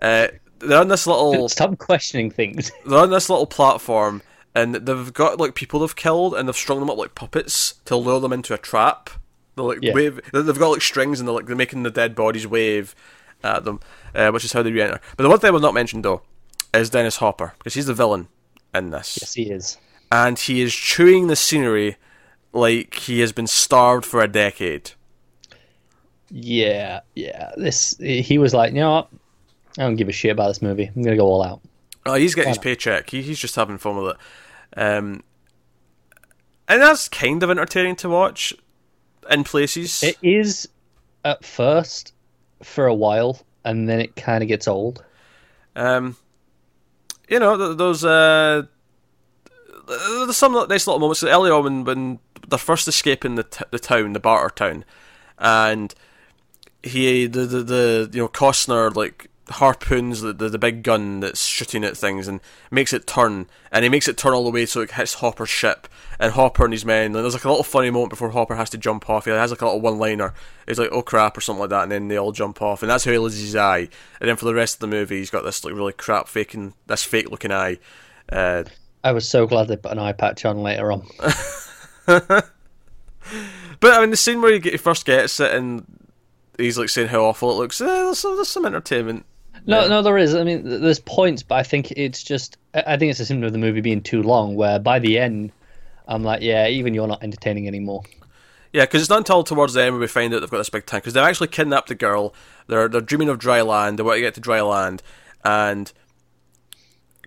Uh, 0.00 0.28
they're 0.58 0.78
on 0.80 0.88
this 0.88 1.06
little 1.06 1.48
stop 1.48 1.78
questioning 1.78 2.30
things. 2.30 2.70
they're 2.86 2.98
on 2.98 3.10
this 3.10 3.30
little 3.30 3.46
platform 3.46 4.20
and 4.54 4.74
they've 4.74 5.12
got 5.14 5.38
like 5.40 5.54
people 5.54 5.80
they've 5.80 5.96
killed 5.96 6.34
and 6.34 6.46
they've 6.48 6.54
strung 6.56 6.80
them 6.80 6.90
up 6.90 6.98
like 6.98 7.14
puppets 7.14 7.74
to 7.86 7.96
lure 7.96 8.20
them 8.20 8.32
into 8.32 8.52
a 8.52 8.58
trap. 8.58 9.08
They're 9.56 9.64
like 9.64 9.78
Yeah. 9.80 9.94
wave. 9.94 10.20
they- 10.32 10.42
They've 10.42 10.58
got 10.58 10.68
like 10.68 10.82
strings 10.82 11.18
and 11.18 11.26
they're 11.26 11.34
like 11.34 11.46
they're 11.46 11.56
making 11.56 11.82
the 11.82 11.90
dead 11.90 12.14
bodies 12.14 12.46
wave 12.46 12.94
at 13.42 13.64
them, 13.64 13.80
uh, 14.14 14.30
which 14.32 14.44
is 14.44 14.52
how 14.52 14.62
they 14.62 14.70
re-enter. 14.70 15.00
But 15.16 15.22
the 15.22 15.30
one 15.30 15.38
thing 15.38 15.52
we've 15.52 15.62
not 15.62 15.72
mentioned 15.74 16.04
though 16.04 16.22
is 16.74 16.90
Dennis 16.90 17.16
Hopper 17.16 17.54
because 17.58 17.74
he's 17.74 17.86
the 17.86 17.94
villain 17.94 18.28
in 18.74 18.90
this, 18.90 19.18
yes, 19.20 19.34
he 19.34 19.50
is. 19.50 19.78
and 20.12 20.38
he 20.38 20.60
is 20.62 20.74
chewing 20.74 21.26
the 21.26 21.36
scenery 21.36 21.96
like 22.52 22.94
he 22.94 23.20
has 23.20 23.32
been 23.32 23.46
starved 23.46 24.04
for 24.06 24.20
a 24.20 24.28
decade. 24.28 24.92
Yeah, 26.30 27.00
yeah. 27.14 27.50
This 27.56 27.96
he 27.98 28.38
was 28.38 28.54
like, 28.54 28.72
you 28.72 28.80
know 28.80 28.90
what? 28.92 29.08
I 29.78 29.82
don't 29.82 29.96
give 29.96 30.08
a 30.08 30.12
shit 30.12 30.30
about 30.30 30.48
this 30.48 30.62
movie. 30.62 30.90
I'm 30.94 31.02
gonna 31.02 31.16
go 31.16 31.26
all 31.26 31.42
out. 31.42 31.60
Oh, 32.06 32.14
he's 32.14 32.34
getting 32.34 32.48
his 32.50 32.56
Yeah. 32.58 32.62
paycheck. 32.62 33.10
He, 33.10 33.22
he's 33.22 33.38
just 33.38 33.56
having 33.56 33.78
fun 33.78 33.96
with 33.96 34.14
it. 34.14 34.80
Um, 34.80 35.22
and 36.68 36.80
that's 36.80 37.08
kind 37.08 37.42
of 37.42 37.50
entertaining 37.50 37.96
to 37.96 38.08
watch 38.08 38.54
in 39.30 39.44
places. 39.44 40.02
It 40.02 40.16
is 40.22 40.68
at 41.24 41.44
first 41.44 42.14
for 42.62 42.86
a 42.86 42.94
while, 42.94 43.40
and 43.64 43.88
then 43.88 44.00
it 44.00 44.14
kind 44.16 44.42
of 44.42 44.48
gets 44.48 44.68
old. 44.68 45.04
Um, 45.76 46.16
you 47.30 47.38
know, 47.38 47.72
those 47.74 48.04
uh, 48.04 48.64
there's 49.86 50.36
some 50.36 50.52
nice 50.52 50.86
little 50.86 50.98
moments. 50.98 51.22
Earlier 51.22 51.54
on 51.54 51.64
when, 51.64 51.84
when 51.84 52.18
they're 52.48 52.58
first 52.58 52.88
escaping 52.88 53.36
the 53.36 53.44
t- 53.44 53.64
the 53.70 53.78
town, 53.78 54.12
the 54.12 54.20
barter 54.20 54.54
town, 54.54 54.84
and 55.38 55.94
he 56.82 57.26
the 57.26 57.46
the, 57.46 57.62
the 57.62 58.10
you 58.12 58.20
know 58.20 58.28
Costner 58.28 58.94
like 58.94 59.29
harpoons 59.52 60.20
the, 60.20 60.32
the 60.32 60.48
the 60.48 60.58
big 60.58 60.82
gun 60.82 61.20
that's 61.20 61.44
shooting 61.44 61.84
at 61.84 61.96
things 61.96 62.28
and 62.28 62.40
makes 62.70 62.92
it 62.92 63.06
turn 63.06 63.46
and 63.72 63.84
he 63.84 63.88
makes 63.88 64.08
it 64.08 64.16
turn 64.16 64.32
all 64.32 64.44
the 64.44 64.50
way 64.50 64.66
so 64.66 64.80
it 64.80 64.92
hits 64.92 65.14
Hopper's 65.14 65.48
ship 65.48 65.88
and 66.18 66.32
Hopper 66.32 66.64
and 66.64 66.72
his 66.72 66.84
men 66.84 67.06
and 67.06 67.14
there's 67.14 67.34
like 67.34 67.44
a 67.44 67.48
little 67.48 67.64
funny 67.64 67.90
moment 67.90 68.10
before 68.10 68.30
Hopper 68.30 68.56
has 68.56 68.70
to 68.70 68.78
jump 68.78 69.08
off 69.10 69.24
he 69.24 69.30
has 69.30 69.50
like 69.50 69.62
a 69.62 69.64
little 69.64 69.80
one 69.80 69.98
liner 69.98 70.32
he's 70.66 70.78
like 70.78 70.90
oh 70.92 71.02
crap 71.02 71.36
or 71.36 71.40
something 71.40 71.60
like 71.60 71.70
that 71.70 71.84
and 71.84 71.92
then 71.92 72.08
they 72.08 72.16
all 72.16 72.32
jump 72.32 72.62
off 72.62 72.82
and 72.82 72.90
that's 72.90 73.04
how 73.04 73.10
he 73.10 73.18
loses 73.18 73.40
his 73.40 73.56
eye 73.56 73.88
and 74.20 74.28
then 74.28 74.36
for 74.36 74.44
the 74.44 74.54
rest 74.54 74.76
of 74.76 74.80
the 74.80 74.86
movie 74.86 75.18
he's 75.18 75.30
got 75.30 75.44
this 75.44 75.64
like 75.64 75.74
really 75.74 75.92
crap 75.92 76.28
faking 76.28 76.74
this 76.86 77.02
fake 77.02 77.30
looking 77.30 77.52
eye 77.52 77.78
uh, 78.30 78.64
I 79.02 79.12
was 79.12 79.28
so 79.28 79.46
glad 79.46 79.68
they 79.68 79.76
put 79.76 79.92
an 79.92 79.98
eye 79.98 80.12
patch 80.12 80.44
on 80.44 80.62
later 80.62 80.92
on. 80.92 81.04
But 83.80 83.94
I 83.94 84.00
mean, 84.00 84.10
the 84.10 84.16
scene 84.16 84.42
where 84.42 84.58
he, 84.58 84.76
first 84.76 85.06
gets 85.06 85.40
it 85.40 85.54
and 85.54 85.84
he's 86.58 86.78
like 86.78 86.90
saying 86.90 87.08
how 87.08 87.24
awful 87.24 87.50
it 87.50 87.54
looks. 87.54 87.80
Eh, 87.80 87.86
there's, 87.86 88.18
some, 88.18 88.36
there's 88.36 88.48
some 88.48 88.66
entertainment. 88.66 89.24
No, 89.66 89.82
Yeah. 89.82 89.88
no, 89.88 90.02
there 90.02 90.18
is. 90.18 90.34
I 90.34 90.42
mean, 90.44 90.62
there's 90.64 91.00
points, 91.00 91.42
but 91.42 91.56
I 91.56 91.62
think 91.62 91.92
it's 91.92 92.22
just. 92.22 92.56
I 92.74 92.96
think 92.96 93.10
it's 93.10 93.20
a 93.20 93.24
symptom 93.24 93.46
of 93.46 93.52
the 93.52 93.58
movie 93.58 93.80
being 93.80 94.00
too 94.02 94.22
long. 94.22 94.54
Where 94.54 94.78
by 94.78 94.98
the 94.98 95.18
end, 95.18 95.52
I'm 96.08 96.22
like, 96.24 96.42
yeah, 96.42 96.68
even 96.68 96.94
you're 96.94 97.06
not 97.08 97.22
entertaining 97.22 97.66
anymore. 97.68 98.02
Yeah, 98.72 98.84
because 98.84 99.00
it's 99.02 99.10
not 99.10 99.18
until 99.18 99.42
towards 99.42 99.74
the 99.74 99.82
end 99.82 99.94
where 99.94 100.00
we 100.00 100.06
find 100.06 100.32
out 100.32 100.40
they've 100.40 100.50
got 100.50 100.58
this 100.58 100.70
big 100.70 100.86
tank. 100.86 101.02
Because 101.02 101.14
they've 101.14 101.24
actually 101.24 101.48
kidnapped 101.48 101.88
the 101.88 101.94
girl. 101.94 102.32
They're 102.68 102.88
they're 102.88 103.00
dreaming 103.00 103.28
of 103.28 103.38
dry 103.38 103.62
land. 103.62 103.98
They 103.98 104.02
want 104.04 104.16
to 104.16 104.20
get 104.20 104.34
to 104.34 104.40
dry 104.40 104.60
land, 104.60 105.02
and 105.44 105.92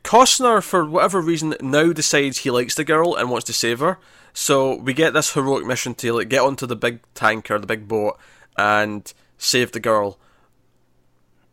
Costner, 0.03 0.61
for 0.61 0.85
whatever 0.85 1.21
reason, 1.21 1.55
now 1.61 1.93
decides 1.93 2.39
he 2.39 2.51
likes 2.51 2.75
the 2.75 2.83
girl 2.83 3.15
and 3.15 3.29
wants 3.29 3.45
to 3.45 3.53
save 3.53 3.79
her. 3.79 3.99
So 4.33 4.75
we 4.75 4.93
get 4.93 5.13
this 5.13 5.33
heroic 5.33 5.65
mission 5.65 5.93
to 5.95 6.13
like 6.13 6.29
get 6.29 6.41
onto 6.41 6.65
the 6.65 6.75
big 6.75 6.99
tanker, 7.13 7.57
the 7.59 7.67
big 7.67 7.87
boat, 7.87 8.17
and 8.57 9.11
save 9.37 9.71
the 9.71 9.79
girl. 9.79 10.17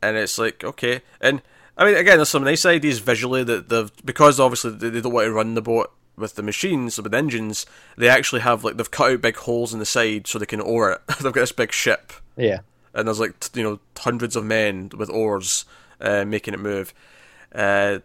And 0.02 0.16
it's 0.16 0.38
like 0.38 0.64
okay, 0.64 1.02
and 1.20 1.42
I 1.76 1.84
mean 1.84 1.96
again, 1.96 2.16
there's 2.16 2.28
some 2.28 2.44
nice 2.44 2.64
ideas 2.64 2.98
visually 2.98 3.44
that 3.44 3.68
they've 3.68 3.90
because 4.04 4.40
obviously 4.40 4.72
they, 4.72 5.00
don't 5.00 5.12
want 5.12 5.26
to 5.26 5.32
run 5.32 5.54
the 5.54 5.62
boat 5.62 5.92
with 6.16 6.34
the 6.34 6.42
machines 6.42 7.00
with 7.00 7.14
engines. 7.14 7.66
They 7.96 8.08
actually 8.08 8.40
have 8.40 8.64
like 8.64 8.76
they've 8.76 8.90
cut 8.90 9.12
out 9.12 9.22
big 9.22 9.36
holes 9.36 9.72
in 9.72 9.78
the 9.78 9.86
side 9.86 10.26
so 10.26 10.38
they 10.38 10.46
can 10.46 10.60
oar 10.60 10.92
it. 10.92 11.00
they've 11.20 11.32
got 11.32 11.34
this 11.34 11.52
big 11.52 11.72
ship 11.72 12.12
Yeah, 12.36 12.60
and 12.94 13.06
there's 13.06 13.20
like 13.20 13.34
you 13.54 13.62
know 13.62 13.80
hundreds 13.98 14.36
of 14.36 14.44
men 14.44 14.90
with 14.96 15.10
oars 15.10 15.64
uh, 16.00 16.24
making 16.24 16.54
it 16.54 16.60
move. 16.60 16.94
Uh, 17.54 17.98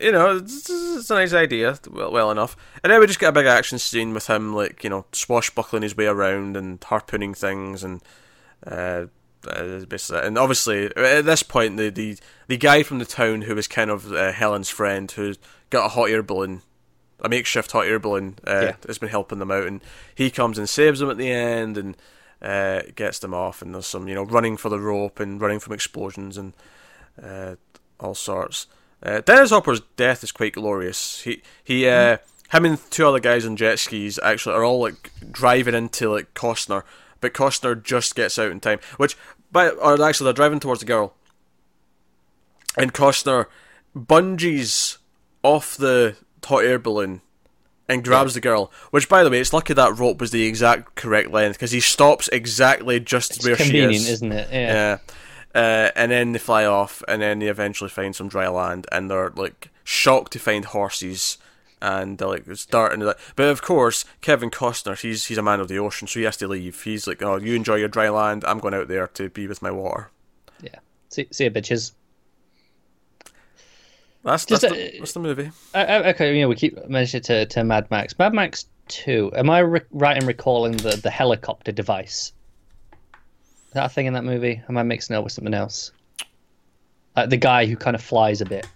you 0.00 0.12
know, 0.12 0.38
it's, 0.38 0.68
it's 0.70 1.10
a 1.10 1.14
nice 1.14 1.34
idea, 1.34 1.78
well, 1.90 2.10
well 2.10 2.30
enough. 2.30 2.56
And 2.82 2.90
then 2.90 3.00
we 3.00 3.06
just 3.06 3.20
get 3.20 3.28
a 3.28 3.32
big 3.32 3.46
action 3.46 3.78
scene 3.78 4.14
with 4.14 4.28
him, 4.28 4.54
like 4.54 4.82
you 4.82 4.90
know, 4.90 5.04
swashbuckling 5.12 5.82
his 5.82 5.96
way 5.96 6.06
around 6.06 6.56
and 6.56 6.82
harpooning 6.82 7.34
things, 7.34 7.84
and 7.84 8.02
uh, 8.66 9.06
uh, 9.48 9.84
basically, 9.86 10.26
and 10.26 10.36
obviously 10.38 10.86
at 10.96 11.24
this 11.24 11.42
point, 11.42 11.76
the 11.76 11.90
the 11.90 12.18
the 12.48 12.56
guy 12.56 12.82
from 12.82 12.98
the 12.98 13.04
town 13.04 13.42
who 13.42 13.54
was 13.54 13.68
kind 13.68 13.90
of 13.90 14.12
uh, 14.12 14.32
Helen's 14.32 14.68
friend, 14.70 15.10
who 15.10 15.34
got 15.70 15.86
a 15.86 15.90
hot 15.90 16.10
air 16.10 16.22
balloon. 16.22 16.62
A 17.22 17.28
makeshift 17.28 17.72
hot 17.72 17.84
air 17.86 17.98
balloon 17.98 18.38
uh, 18.46 18.60
Yeah. 18.62 18.76
has 18.86 18.96
been 18.96 19.10
helping 19.10 19.40
them 19.40 19.50
out, 19.50 19.66
and 19.66 19.82
he 20.14 20.30
comes 20.30 20.56
and 20.56 20.66
saves 20.66 21.00
them 21.00 21.10
at 21.10 21.18
the 21.18 21.30
end, 21.30 21.76
and 21.76 21.94
uh, 22.40 22.80
gets 22.96 23.18
them 23.18 23.34
off, 23.34 23.60
and 23.60 23.74
there's 23.74 23.86
some 23.86 24.08
you 24.08 24.14
know 24.14 24.22
running 24.24 24.56
for 24.56 24.70
the 24.70 24.78
rope 24.80 25.20
and 25.20 25.38
running 25.38 25.58
from 25.58 25.74
explosions 25.74 26.38
and 26.38 26.54
uh, 27.22 27.56
all 27.98 28.14
sorts. 28.14 28.66
Uh, 29.02 29.20
Dennis 29.20 29.50
Hopper's 29.50 29.80
death 29.96 30.24
is 30.24 30.32
quite 30.32 30.54
glorious. 30.54 31.20
He 31.20 31.42
he 31.62 31.86
uh, 31.86 32.16
him 32.52 32.64
and 32.64 32.78
two 32.90 33.06
other 33.06 33.20
guys 33.20 33.44
on 33.44 33.54
jet 33.56 33.78
skis 33.78 34.18
actually 34.22 34.54
are 34.54 34.64
all 34.64 34.80
like 34.80 35.10
driving 35.30 35.74
into 35.74 36.10
like 36.10 36.32
Costner, 36.32 36.84
but 37.20 37.34
Costner 37.34 37.82
just 37.82 38.14
gets 38.14 38.38
out 38.38 38.50
in 38.50 38.60
time. 38.60 38.80
Which, 38.96 39.16
by 39.52 39.68
or 39.68 40.02
actually 40.02 40.24
they're 40.26 40.32
driving 40.32 40.60
towards 40.60 40.80
the 40.80 40.86
girl, 40.86 41.14
and 42.76 42.92
Costner 42.94 43.46
bungees 43.96 44.98
off 45.42 45.76
the 45.76 46.16
hot 46.44 46.64
air 46.64 46.78
balloon 46.78 47.20
and 47.88 48.04
grabs 48.04 48.34
the 48.34 48.40
girl. 48.40 48.70
Which, 48.90 49.08
by 49.08 49.24
the 49.24 49.30
way, 49.30 49.40
it's 49.40 49.52
lucky 49.52 49.74
that 49.74 49.98
rope 49.98 50.20
was 50.20 50.30
the 50.30 50.46
exact 50.46 50.94
correct 50.94 51.30
length 51.30 51.56
because 51.56 51.72
he 51.72 51.80
stops 51.80 52.28
exactly 52.28 53.00
just 53.00 53.36
It's 53.36 53.44
where 53.44 53.56
she 53.56 53.64
convenient, 53.64 53.94
is. 54.04 54.08
isn't 54.10 54.32
it? 54.32 54.48
Yeah. 54.52 54.72
Yeah. 54.72 54.98
Uh, 55.52 55.90
and 55.96 56.12
then 56.12 56.30
they 56.30 56.38
fly 56.38 56.64
off, 56.64 57.02
and 57.08 57.20
then 57.20 57.40
they 57.40 57.48
eventually 57.48 57.90
find 57.90 58.14
some 58.14 58.28
dry 58.28 58.46
land, 58.48 58.86
and 58.92 59.10
they're 59.10 59.30
like 59.30 59.70
shocked 59.82 60.32
to 60.32 60.38
find 60.38 60.66
horses, 60.66 61.38
and 61.82 62.18
they're 62.18 62.28
like 62.28 62.44
start 62.56 62.92
and 62.92 63.04
like, 63.04 63.18
but 63.36 63.48
of 63.48 63.62
course 63.62 64.04
Kevin 64.20 64.50
Costner, 64.50 65.00
he's 65.00 65.26
he's 65.26 65.38
a 65.38 65.42
man 65.42 65.60
of 65.60 65.68
the 65.68 65.78
ocean, 65.78 66.06
so 66.08 66.20
he 66.20 66.24
has 66.24 66.36
to 66.38 66.48
leave. 66.48 66.82
He's 66.82 67.06
like, 67.06 67.22
oh, 67.22 67.36
you 67.36 67.54
enjoy 67.54 67.76
your 67.76 67.88
dry 67.88 68.08
land, 68.08 68.44
I'm 68.46 68.58
going 68.58 68.74
out 68.74 68.88
there 68.88 69.06
to 69.06 69.28
be 69.28 69.46
with 69.46 69.62
my 69.62 69.70
water. 69.70 70.10
Yeah. 70.62 70.78
See, 71.08 71.26
see 71.30 71.44
you, 71.44 71.50
bitches. 71.50 71.92
That's 74.22 74.44
Just, 74.44 74.62
that's, 74.62 74.72
uh, 74.72 74.76
the, 74.76 74.98
that's 74.98 75.12
the 75.12 75.20
movie. 75.20 75.50
Uh, 75.74 75.78
uh, 75.78 76.02
okay, 76.14 76.34
you 76.34 76.42
know, 76.42 76.48
we 76.48 76.54
keep 76.54 76.86
mentioning 76.88 77.22
to, 77.24 77.46
to 77.46 77.64
Mad 77.64 77.90
Max. 77.90 78.18
Mad 78.18 78.34
Max 78.34 78.66
2, 78.88 79.32
am 79.34 79.48
I 79.48 79.60
re- 79.60 79.80
right 79.92 80.20
in 80.20 80.26
recalling 80.26 80.72
the, 80.72 81.00
the 81.02 81.10
helicopter 81.10 81.72
device? 81.72 82.32
Is 83.68 83.74
that 83.74 83.86
a 83.86 83.88
thing 83.88 84.06
in 84.06 84.12
that 84.14 84.24
movie? 84.24 84.60
Am 84.68 84.76
I 84.76 84.82
mixing 84.82 85.14
it 85.14 85.18
up 85.18 85.24
with 85.24 85.32
something 85.32 85.54
else? 85.54 85.92
Like 87.16 87.30
the 87.30 87.36
guy 87.36 87.66
who 87.66 87.76
kind 87.76 87.94
of 87.94 88.02
flies 88.02 88.40
a 88.40 88.44
bit. 88.44 88.66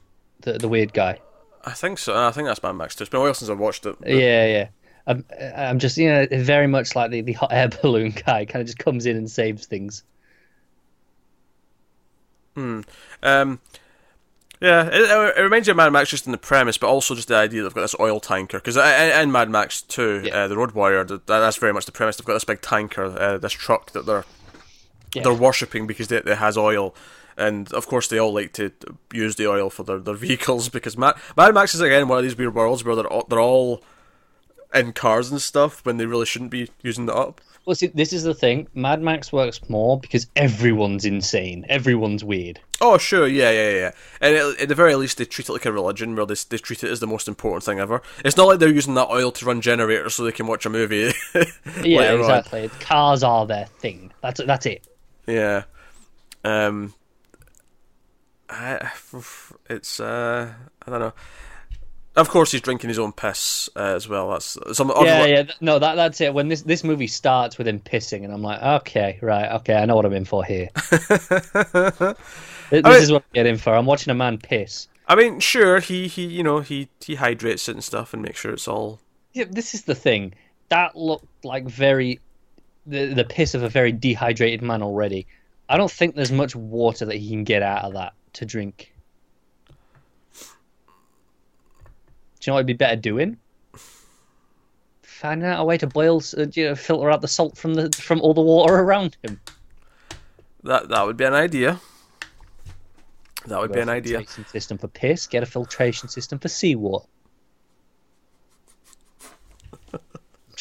The, 0.40 0.54
the 0.54 0.68
weird 0.68 0.94
guy. 0.94 1.18
I 1.66 1.72
think 1.72 1.98
so. 1.98 2.14
I 2.14 2.30
think 2.30 2.46
that's 2.46 2.62
Mad 2.62 2.72
Max. 2.72 2.94
2. 2.94 3.04
It's 3.04 3.10
been 3.10 3.20
a 3.20 3.24
while 3.24 3.34
since 3.34 3.48
I've 3.50 3.58
watched 3.58 3.86
it. 3.86 3.96
but- 3.98 4.08
Yeah, 4.10 4.46
yeah. 4.46 4.68
I'm, 5.06 5.24
I'm 5.56 5.78
just, 5.78 5.96
you 5.98 6.08
know, 6.08 6.26
very 6.30 6.66
much 6.66 6.94
like 6.96 7.10
the, 7.10 7.20
the 7.20 7.32
hot 7.34 7.52
air 7.52 7.68
balloon 7.82 8.10
guy, 8.26 8.44
kind 8.46 8.60
of 8.62 8.66
just 8.66 8.78
comes 8.78 9.04
in 9.06 9.16
and 9.16 9.30
saves 9.30 9.66
things. 9.66 10.02
Hmm. 12.54 12.80
Um, 13.22 13.60
yeah, 14.60 14.88
it, 14.90 15.36
it 15.38 15.42
reminds 15.42 15.66
you 15.66 15.72
of 15.72 15.76
Mad 15.76 15.92
Max 15.92 16.08
just 16.10 16.26
in 16.26 16.32
the 16.32 16.38
premise, 16.38 16.78
but 16.78 16.86
also 16.86 17.14
just 17.14 17.28
the 17.28 17.36
idea 17.36 17.62
they've 17.62 17.74
got 17.74 17.80
this 17.82 17.96
oil 17.98 18.20
tanker. 18.20 18.58
Because 18.58 18.76
in, 18.76 19.20
in 19.20 19.32
Mad 19.32 19.50
Max 19.50 19.82
2, 19.82 20.22
Yeah. 20.24 20.34
uh, 20.36 20.48
the 20.48 20.56
Road 20.56 20.72
Warrior, 20.72 21.04
that's 21.04 21.56
very 21.56 21.72
much 21.72 21.86
the 21.86 21.92
premise. 21.92 22.16
They've 22.16 22.24
got 22.26 22.34
this 22.34 22.44
big 22.44 22.60
tanker, 22.62 23.04
uh, 23.04 23.38
this 23.38 23.52
truck 23.52 23.92
that 23.92 24.06
they're 24.06 24.24
Yeah. 25.14 25.22
they're 25.24 25.34
worshipping 25.34 25.86
because 25.86 26.10
it, 26.12 26.26
it 26.26 26.38
has 26.38 26.56
oil. 26.56 26.94
And 27.36 27.72
of 27.72 27.86
course, 27.86 28.08
they 28.08 28.18
all 28.18 28.32
like 28.32 28.52
to 28.54 28.72
use 29.12 29.36
the 29.36 29.48
oil 29.48 29.70
for 29.70 29.82
their, 29.82 29.98
their 29.98 30.14
vehicles 30.26 30.68
because 30.68 30.96
Mad, 30.96 31.16
Mad 31.36 31.54
Max 31.54 31.74
is 31.74 31.80
again 31.80 32.08
one 32.08 32.18
of 32.18 32.24
these 32.24 32.36
weird 32.36 32.54
worlds 32.54 32.84
where 32.84 32.96
they're 32.96 33.06
all, 33.06 33.26
they're 33.28 33.40
all 33.40 33.82
in 34.72 34.92
cars 34.92 35.30
and 35.30 35.40
stuff 35.40 35.84
when 35.84 35.96
they 35.96 36.06
really 36.06 36.26
shouldn't 36.26 36.50
be 36.50 36.68
using 36.82 37.04
it 37.04 37.14
up. 37.14 37.40
Well, 37.66 37.74
see, 37.74 37.86
this 37.86 38.12
is 38.12 38.24
the 38.24 38.34
thing. 38.34 38.68
Mad 38.74 39.00
Max 39.00 39.32
works 39.32 39.58
more 39.70 39.98
because 39.98 40.26
everyone's 40.36 41.06
insane. 41.06 41.64
Everyone's 41.70 42.22
weird. 42.22 42.60
Oh, 42.82 42.98
sure, 42.98 43.26
yeah, 43.26 43.50
yeah, 43.50 43.70
yeah. 43.70 43.90
And 44.20 44.34
it, 44.34 44.60
at 44.60 44.68
the 44.68 44.74
very 44.74 44.94
least, 44.96 45.16
they 45.16 45.24
treat 45.24 45.48
it 45.48 45.52
like 45.52 45.64
a 45.64 45.72
religion, 45.72 46.14
where 46.14 46.26
they, 46.26 46.34
they 46.50 46.58
treat 46.58 46.84
it 46.84 46.90
as 46.90 47.00
the 47.00 47.06
most 47.06 47.26
important 47.26 47.64
thing 47.64 47.78
ever. 47.78 48.02
It's 48.22 48.36
not 48.36 48.48
like 48.48 48.58
they're 48.58 48.68
using 48.68 48.92
that 48.94 49.08
oil 49.08 49.32
to 49.32 49.46
run 49.46 49.62
generators 49.62 50.14
so 50.14 50.24
they 50.24 50.32
can 50.32 50.46
watch 50.46 50.66
a 50.66 50.70
movie. 50.70 51.12
Yeah, 51.82 52.00
later 52.00 52.14
on. 52.14 52.20
exactly. 52.20 52.70
Cars 52.80 53.22
are 53.22 53.46
their 53.46 53.66
thing. 53.66 54.12
That's 54.22 54.40
that's 54.44 54.66
it. 54.66 54.86
Yeah. 55.26 55.64
Um. 56.44 56.94
I, 58.50 58.90
it's 59.70 60.00
uh, 60.00 60.52
I 60.86 60.90
don't 60.90 61.00
know. 61.00 61.12
Of 62.16 62.28
course, 62.28 62.52
he's 62.52 62.60
drinking 62.60 62.88
his 62.88 62.98
own 63.00 63.10
piss 63.12 63.68
uh, 63.74 63.80
as 63.96 64.08
well. 64.08 64.30
That's 64.30 64.56
some. 64.72 64.92
Yeah, 65.02 65.24
yeah. 65.26 65.42
th- 65.42 65.56
No, 65.60 65.80
that 65.80 65.96
that's 65.96 66.20
it. 66.20 66.32
When 66.32 66.46
this 66.48 66.62
this 66.62 66.84
movie 66.84 67.08
starts 67.08 67.58
with 67.58 67.66
him 67.66 67.80
pissing, 67.80 68.22
and 68.24 68.32
I'm 68.32 68.42
like, 68.42 68.62
okay, 68.62 69.18
right, 69.20 69.50
okay, 69.56 69.74
I 69.74 69.84
know 69.84 69.96
what 69.96 70.04
I'm 70.04 70.12
in 70.12 70.24
for 70.24 70.44
here. 70.44 70.68
Th- 70.90 72.16
this 72.70 72.84
mean- 72.84 72.92
is 73.02 73.12
what 73.12 73.22
I'm 73.22 73.34
getting 73.34 73.56
for. 73.56 73.74
I'm 73.74 73.86
watching 73.86 74.10
a 74.10 74.14
man 74.14 74.38
piss. 74.38 74.88
I 75.06 75.16
mean, 75.16 75.40
sure, 75.40 75.80
he 75.80 76.06
he 76.08 76.24
you 76.24 76.42
know 76.42 76.60
he 76.60 76.88
he 77.00 77.16
hydrates 77.16 77.68
it 77.68 77.72
and 77.72 77.84
stuff 77.84 78.14
and 78.14 78.22
makes 78.22 78.40
sure 78.40 78.52
it's 78.52 78.68
all. 78.68 79.00
Yeah, 79.32 79.44
this 79.50 79.74
is 79.74 79.82
the 79.82 79.94
thing. 79.94 80.34
That 80.68 80.96
looked 80.96 81.26
like 81.44 81.66
very 81.66 82.20
the 82.86 83.12
the 83.12 83.24
piss 83.24 83.54
of 83.54 83.62
a 83.62 83.68
very 83.68 83.92
dehydrated 83.92 84.62
man 84.62 84.82
already. 84.82 85.26
I 85.68 85.76
don't 85.76 85.90
think 85.90 86.14
there's 86.14 86.32
much 86.32 86.54
water 86.54 87.06
that 87.06 87.16
he 87.16 87.28
can 87.30 87.44
get 87.44 87.62
out 87.62 87.84
of 87.84 87.94
that 87.94 88.12
to 88.34 88.44
drink. 88.44 88.94
Do 92.40 92.50
you 92.50 92.50
know 92.50 92.54
what 92.54 92.60
would 92.60 92.66
be 92.66 92.74
better 92.74 92.96
doing? 92.96 93.38
Finding 95.02 95.48
out 95.48 95.60
a 95.60 95.64
way 95.64 95.78
to 95.78 95.86
boil, 95.86 96.20
uh, 96.36 96.46
you 96.52 96.68
know, 96.68 96.74
filter 96.74 97.10
out 97.10 97.22
the 97.22 97.28
salt 97.28 97.56
from 97.56 97.74
the 97.74 97.90
from 97.92 98.20
all 98.20 98.34
the 98.34 98.42
water 98.42 98.74
around 98.74 99.16
him. 99.22 99.40
That 100.62 100.88
that 100.90 101.06
would 101.06 101.16
be 101.16 101.24
an 101.24 101.34
idea. 101.34 101.80
That 103.46 103.60
would 103.60 103.72
be 103.72 103.80
an 103.80 103.88
idea. 103.88 104.18
Filtration 104.18 104.46
system 104.46 104.78
for 104.78 104.88
piss. 104.88 105.26
Get 105.26 105.42
a 105.42 105.46
filtration 105.46 106.08
system 106.08 106.38
for 106.38 106.48
seawater. 106.48 107.06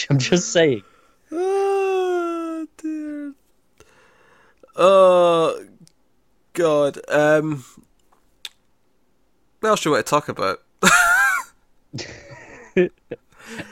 I'm 0.10 0.20
just 0.20 0.54
saying. 0.54 0.84
Oh 1.32 2.68
dear. 2.78 3.34
Oh 4.76 5.66
God. 6.54 7.00
Um. 7.10 7.64
What 9.60 9.70
else 9.70 9.82
do 9.82 9.90
you 9.90 9.94
want 9.94 10.06
to 10.06 10.10
talk 10.10 10.30
about? 10.30 10.62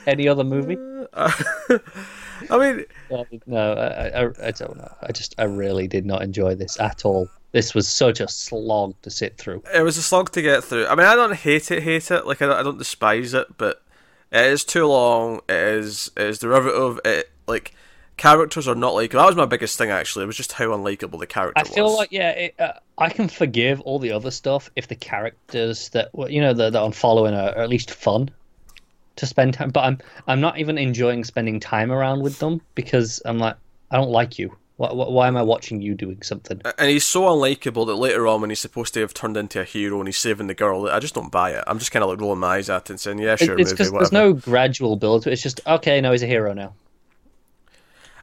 Any 0.06 0.28
other 0.28 0.44
movie? 0.44 0.76
I 1.14 2.58
mean, 2.58 2.84
Uh, 3.10 3.24
no, 3.46 3.72
I, 3.74 4.22
I, 4.24 4.48
I 4.48 4.50
don't 4.52 4.76
know. 4.76 4.92
I 5.02 5.12
just, 5.12 5.34
I 5.38 5.44
really 5.44 5.86
did 5.86 6.06
not 6.06 6.22
enjoy 6.22 6.54
this 6.54 6.78
at 6.80 7.04
all. 7.04 7.28
This 7.52 7.74
was 7.74 7.86
such 7.86 8.20
a 8.20 8.28
slog 8.28 8.94
to 9.02 9.10
sit 9.10 9.36
through. 9.36 9.62
it 9.74 9.82
was 9.82 9.98
a 9.98 10.02
slog 10.02 10.32
to 10.32 10.42
get 10.42 10.64
through. 10.64 10.86
I 10.86 10.94
mean, 10.94 11.06
I 11.06 11.14
don't 11.14 11.34
hate 11.34 11.70
it, 11.70 11.82
hate 11.82 12.10
it. 12.10 12.26
Like 12.26 12.40
I 12.40 12.46
don't, 12.46 12.56
I 12.58 12.62
don't 12.62 12.78
despise 12.78 13.34
it, 13.34 13.58
but 13.58 13.82
it 14.30 14.46
is 14.46 14.64
too 14.64 14.86
long. 14.86 15.40
It 15.48 15.54
is, 15.56 16.10
it 16.16 16.26
is 16.26 16.38
derivative. 16.38 17.00
It 17.04 17.30
like 17.46 17.74
characters 18.16 18.68
are 18.68 18.74
not 18.74 18.94
like 18.94 19.12
that 19.12 19.26
was 19.26 19.36
my 19.36 19.46
biggest 19.46 19.78
thing 19.78 19.90
actually. 19.90 20.24
It 20.24 20.26
was 20.26 20.36
just 20.36 20.52
how 20.52 20.66
unlikable 20.68 21.18
the 21.18 21.26
character 21.26 21.60
was. 21.60 21.70
I 21.70 21.74
feel 21.74 21.84
was. 21.86 21.96
like, 21.96 22.12
yeah, 22.12 22.30
it, 22.30 22.54
uh, 22.60 22.72
I 22.98 23.08
can 23.08 23.28
forgive 23.28 23.80
all 23.80 23.98
the 23.98 24.12
other 24.12 24.30
stuff 24.30 24.70
if 24.76 24.88
the 24.88 24.94
characters 24.96 25.88
that, 25.90 26.14
were- 26.14 26.28
you 26.28 26.40
know, 26.40 26.52
that, 26.54 26.72
that 26.72 26.82
I'm 26.82 26.92
following 26.92 27.34
are, 27.34 27.50
are 27.50 27.62
at 27.62 27.68
least 27.68 27.90
fun 27.90 28.30
to 29.16 29.26
spend 29.26 29.54
time. 29.54 29.70
But 29.70 29.84
I'm, 29.84 29.98
I'm 30.26 30.40
not 30.40 30.58
even 30.58 30.78
enjoying 30.78 31.24
spending 31.24 31.60
time 31.60 31.90
around 31.90 32.22
with 32.22 32.38
them 32.38 32.60
because 32.74 33.20
I'm 33.24 33.38
like, 33.38 33.56
I 33.90 33.96
don't 33.96 34.10
like 34.10 34.38
you. 34.38 34.56
Why, 34.78 34.90
why 34.92 35.08
why 35.08 35.28
am 35.28 35.36
I 35.36 35.42
watching 35.42 35.82
you 35.82 35.94
doing 35.94 36.22
something? 36.22 36.60
and 36.78 36.90
he's 36.90 37.04
so 37.04 37.24
unlikable 37.24 37.86
that 37.86 37.94
later 37.96 38.26
on, 38.26 38.40
when 38.40 38.50
he's 38.50 38.60
supposed 38.60 38.94
to 38.94 39.00
have 39.00 39.12
turned 39.12 39.36
into 39.36 39.60
a 39.60 39.64
hero 39.64 39.98
and 39.98 40.08
he's 40.08 40.16
saving 40.16 40.46
the 40.46 40.54
girl, 40.54 40.88
I 40.88 40.98
just 40.98 41.14
don't 41.14 41.30
buy 41.30 41.50
it. 41.50 41.62
I'm 41.66 41.78
just 41.78 41.92
kind 41.92 42.02
of 42.02 42.08
like 42.08 42.20
rolling 42.20 42.40
my 42.40 42.56
eyes 42.56 42.70
at 42.70 42.84
it 42.84 42.90
and 42.90 42.98
saying, 42.98 43.18
"Yeah, 43.18 43.36
sure, 43.36 43.58
it's 43.58 43.70
because 43.70 43.92
whatever." 43.92 44.10
there's 44.10 44.12
no 44.12 44.32
gradual 44.32 44.96
build. 44.96 45.26
It's 45.26 45.42
just, 45.42 45.60
okay, 45.66 46.00
no, 46.00 46.10
he's 46.12 46.22
a 46.22 46.26
hero 46.26 46.54
now. 46.54 46.72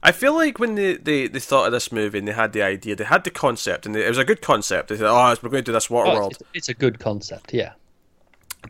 I 0.02 0.12
feel 0.12 0.34
like 0.34 0.60
when 0.60 0.76
they, 0.76 0.96
they, 0.96 1.28
they 1.28 1.40
thought 1.40 1.66
of 1.66 1.72
this 1.72 1.92
movie 1.92 2.20
and 2.20 2.28
they 2.28 2.32
had 2.34 2.54
the 2.54 2.62
idea, 2.62 2.96
they 2.96 3.04
had 3.04 3.24
the 3.24 3.32
concept, 3.32 3.86
and 3.86 3.94
they, 3.94 4.06
it 4.06 4.10
was 4.10 4.18
a 4.18 4.26
good 4.26 4.42
concept. 4.42 4.90
They 4.90 4.98
said, 4.98 5.08
"Oh, 5.08 5.36
we're 5.42 5.50
going 5.50 5.64
to 5.64 5.72
do 5.72 5.74
this 5.74 5.90
water 5.90 6.10
Oh, 6.12 6.14
world," 6.16 6.32
it's, 6.32 6.44
it's 6.54 6.70
a 6.70 6.74
good 6.74 7.00
concept, 7.00 7.54
yeah. 7.54 7.74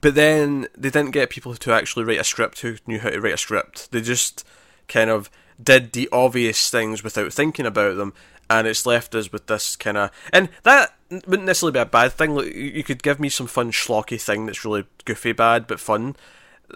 but 0.02 0.16
then 0.16 0.68
they 0.78 0.90
didn't 0.90 1.12
get 1.12 1.30
people 1.30 1.54
to 1.56 1.72
actually 1.74 2.06
write 2.06 2.20
a 2.20 2.24
script 2.24 2.62
who 2.62 2.78
knew 2.88 3.00
how 3.00 3.10
to 3.10 3.22
write 3.22 3.34
a 3.34 3.38
script. 3.38 3.92
They 3.92 4.02
just 4.02 4.46
kind 4.88 5.10
of 5.10 5.30
did 5.62 5.92
the 5.92 6.10
obvious 6.12 6.70
things 6.70 7.04
without 7.04 7.32
thinking 7.34 7.66
about 7.66 7.98
them, 7.98 8.14
and 8.50 8.68
it's 8.68 8.86
left 8.86 9.14
us 9.14 9.32
with 9.32 9.48
this 9.48 9.76
kind 9.76 9.98
of. 9.98 10.12
And 10.34 10.50
that 10.64 10.96
wouldn't 11.12 11.46
necessarily 11.46 11.74
be 11.74 11.80
a 11.80 11.86
bad 11.86 12.14
thing. 12.14 12.34
Like, 12.36 12.54
you 12.56 12.64
you 12.64 12.84
could 12.84 13.04
give 13.04 13.20
me 13.20 13.30
some 13.30 13.48
fun 13.48 13.72
schlocky 13.72 14.20
thing 14.20 14.46
that's 14.46 14.66
really 14.66 14.86
goofy 15.06 15.32
bad 15.34 15.68
but 15.68 15.80
fun. 15.80 16.16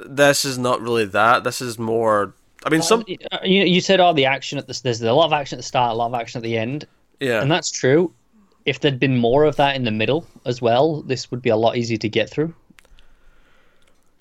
This 0.06 0.44
is 0.46 0.58
not 0.58 0.82
really 0.82 1.06
that. 1.06 1.44
This 1.44 1.62
is 1.62 1.80
more. 1.80 2.36
I 2.66 2.70
mean, 2.70 2.82
some 2.82 3.04
Uh, 3.32 3.40
You, 3.44 3.64
you 3.64 3.82
said, 3.82 4.00
oh, 4.00 4.14
the 4.14 4.26
action 4.26 4.58
at 4.58 4.68
the 4.68 4.80
there's 4.84 5.02
a 5.02 5.12
lot 5.14 5.26
of 5.26 5.34
action 5.34 5.58
at 5.58 5.60
the 5.60 5.68
start, 5.68 5.92
a 5.92 5.96
lot 5.96 6.08
of 6.08 6.14
action 6.14 6.40
at 6.40 6.44
the 6.44 6.58
end, 6.58 6.88
yeah. 7.20 7.42
and 7.42 7.52
that's 7.52 7.72
true. 7.72 8.14
If 8.66 8.80
there'd 8.80 9.00
been 9.00 9.18
more 9.18 9.44
of 9.44 9.58
that 9.58 9.76
in 9.76 9.84
the 9.84 9.92
middle 9.92 10.26
as 10.46 10.62
well, 10.62 11.02
this 11.02 11.30
would 11.32 11.42
be 11.42 11.50
a 11.50 11.58
lot 11.58 11.76
easier 11.76 11.98
to 11.98 12.10
get 12.10 12.30
through. 12.30 12.54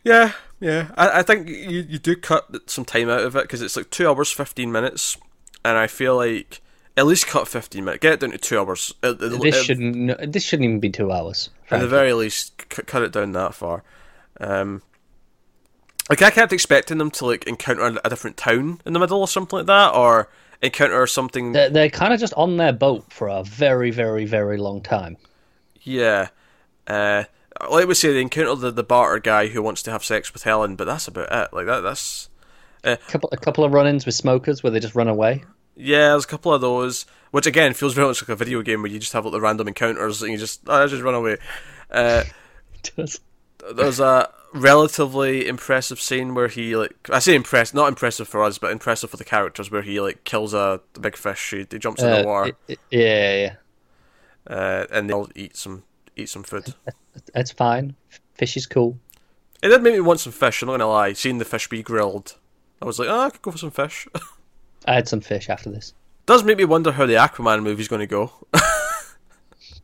Yeah, 0.05 0.33
yeah. 0.61 0.90
I, 0.96 1.20
I 1.20 1.22
think 1.22 1.48
you, 1.48 1.87
you 1.88 1.98
do 1.98 2.16
cut 2.16 2.68
some 2.68 2.85
time 2.85 3.09
out 3.09 3.20
of 3.20 3.37
it 3.37 3.42
because 3.42 3.62
it's 3.62 3.76
like 3.76 3.90
two 3.90 4.09
hours 4.09 4.33
fifteen 4.33 4.72
minutes, 4.72 5.16
and 5.64 5.78
I 5.78 5.87
feel 5.87 6.16
like 6.16 6.61
at 6.96 7.07
least 7.07 7.28
cut 7.28 7.46
fifteen 7.46 7.85
minutes. 7.85 8.02
Get 8.02 8.14
it 8.14 8.20
down 8.20 8.33
to 8.33 8.38
two 8.38 8.59
hours. 8.59 8.92
This 9.00 9.62
shouldn't 9.62 10.33
this 10.33 10.42
shouldn't 10.42 10.64
even 10.64 10.81
be 10.81 10.90
two 10.90 11.12
hours. 11.12 11.50
at 11.70 11.81
the 11.81 11.88
very 11.88 12.12
least 12.12 12.61
c- 12.74 12.83
cut 12.83 13.02
it 13.02 13.12
down 13.12 13.33
that 13.33 13.55
far. 13.55 13.85
Um, 14.40 14.83
like 16.12 16.20
I 16.20 16.31
kept 16.31 16.53
expecting 16.53 16.98
them 16.98 17.11
to 17.12 17.25
like 17.25 17.46
encounter 17.46 17.98
a 18.05 18.11
different 18.11 18.37
town 18.37 18.83
in 18.85 18.92
the 18.92 18.98
middle 18.98 19.20
or 19.20 19.27
something 19.29 19.61
like 19.61 19.66
that, 19.66 19.94
or 19.94 20.29
encounter 20.61 21.07
something. 21.07 21.53
They're, 21.53 21.70
they're 21.70 21.88
kind 21.88 22.12
of 22.12 22.20
just 22.20 22.35
on 22.35 22.59
their 22.59 22.75
boat 22.75 23.11
for 23.11 23.29
a 23.29 23.42
very, 23.42 23.90
very, 23.90 24.27
very 24.27 24.59
long 24.59 24.83
time. 24.83 25.16
Yeah. 25.81 26.29
Uh, 26.87 27.25
like 27.70 27.88
we 27.88 27.94
say, 27.94 28.12
they 28.12 28.20
encounter 28.20 28.55
the, 28.57 28.70
the 28.70 28.83
barter 28.83 29.20
guy 29.20 29.46
who 29.46 29.62
wants 29.62 29.83
to 29.85 29.90
have 29.90 30.05
sex 30.05 30.35
with 30.35 30.42
Helen, 30.42 30.77
but 30.77 30.85
that's 30.85 31.09
about 31.09 31.33
it. 31.33 31.57
Like 31.57 31.64
that. 31.64 31.81
That's 31.81 32.29
A 32.85 32.98
couple, 32.98 33.31
a 33.33 33.38
couple 33.38 33.64
of 33.64 33.72
run-ins 33.72 34.05
with 34.05 34.14
smokers 34.14 34.62
where 34.62 34.70
they 34.70 34.81
just 34.81 34.94
run 34.94 35.09
away. 35.09 35.44
Yeah, 35.77 36.11
there's 36.11 36.25
a 36.25 36.29
couple 36.29 36.53
of 36.53 36.61
those, 36.61 37.07
which 37.31 37.46
again 37.46 37.72
feels 37.72 37.94
very 37.94 38.09
much 38.09 38.20
like 38.20 38.29
a 38.29 38.37
video 38.37 38.61
game 38.61 38.83
where 38.83 38.90
you 38.90 38.98
just 38.98 39.14
have 39.14 39.25
like 39.25 39.33
the 39.33 39.40
random 39.40 39.66
encounters 39.66 40.20
and 40.20 40.31
you 40.31 40.37
just 40.37 40.61
oh, 40.66 40.87
just 40.87 41.03
run 41.03 41.14
away. 41.14 41.38
Uh, 41.90 42.25
there's 43.75 44.01
a 44.01 44.29
relatively 44.55 45.46
impressive 45.46 46.01
scene 46.01 46.35
where 46.35 46.48
he 46.48 46.77
like 46.77 46.94
I 47.11 47.18
say 47.20 47.35
impressed, 47.35 47.75
not 47.75 47.88
impressive 47.88 48.29
for 48.29 48.42
us, 48.42 48.59
but 48.59 48.72
impressive 48.72 49.11
for 49.11 49.16
the 49.16 49.25
characters, 49.25 49.70
where 49.70 49.83
he 49.83 50.01
like 50.01 50.25
kills 50.25 50.53
a, 50.55 50.81
a 50.96 51.01
big 51.01 51.16
fish. 51.16 51.51
He, 51.51 51.66
he 51.70 51.79
jumps 51.79 52.03
in 52.03 52.11
the 52.11 52.20
Uh, 52.22 52.25
water, 52.25 52.48
it- 52.48 52.57
it- 52.68 52.79
yeah, 52.90 53.35
yeah, 54.51 54.55
uh, 54.57 54.87
and 54.90 55.09
they'll 55.09 55.31
eat 55.35 55.57
some 55.57 55.85
eat 56.16 56.29
some 56.29 56.42
food. 56.42 56.75
it's 57.35 57.53
fine. 57.53 57.94
Fish 58.35 58.57
is 58.57 58.66
cool. 58.66 58.98
It 59.62 59.68
did 59.68 59.83
make 59.83 59.94
me 59.94 60.01
want 60.01 60.18
some 60.20 60.33
fish. 60.33 60.61
I'm 60.62 60.66
not 60.66 60.72
gonna 60.75 60.88
lie. 60.90 61.12
Seeing 61.12 61.38
the 61.38 61.44
fish 61.44 61.68
be 61.68 61.83
grilled, 61.83 62.37
I 62.81 62.85
was 62.85 62.98
like, 62.98 63.09
oh, 63.09 63.20
I 63.20 63.31
could 63.31 63.42
go 63.42 63.53
for 63.53 63.59
some 63.59 63.70
fish. 63.70 64.09
I 64.87 64.94
had 64.94 65.07
some 65.07 65.20
fish 65.20 65.48
after 65.48 65.70
this. 65.70 65.94
Does 66.27 66.42
make 66.44 66.59
me 66.59 66.64
wonder 66.64 66.92
how 66.92 67.07
the 67.07 67.14
Aquaman 67.14 67.62
movie's 67.62 67.88
going 67.88 68.01
to 68.01 68.07
go. 68.07 68.33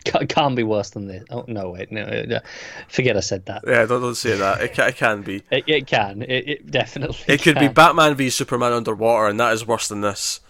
Ca- 0.09 0.27
Can't 0.27 0.57
be 0.57 0.63
worse 0.63 0.91
than 0.91 1.07
this. 1.07 1.25
Oh 1.31 1.45
no, 1.47 1.71
wait, 1.71 1.93
no, 1.93 2.05
no. 2.27 2.41
forget 2.89 3.17
I 3.17 3.21
said 3.21 3.47
that. 3.47 3.63
yeah, 3.67 3.87
don't, 3.87 4.01
don't 4.03 4.15
say 4.15 4.37
that. 4.37 4.61
It, 4.61 4.75
ca- 4.75 4.87
it 4.87 4.97
can 4.97 5.23
be. 5.23 5.43
It, 5.51 5.65
it 5.67 5.87
can. 5.87 6.23
It, 6.23 6.49
it 6.49 6.71
definitely. 6.71 7.19
It 7.27 7.43
could 7.43 7.59
be. 7.59 7.69
Batman 7.69 8.15
v 8.15 8.31
Superman 8.31 8.73
underwater, 8.73 9.27
and 9.29 9.39
that 9.41 9.53
is 9.53 9.67
worse 9.67 9.89
than 9.89 10.01
this. 10.01 10.41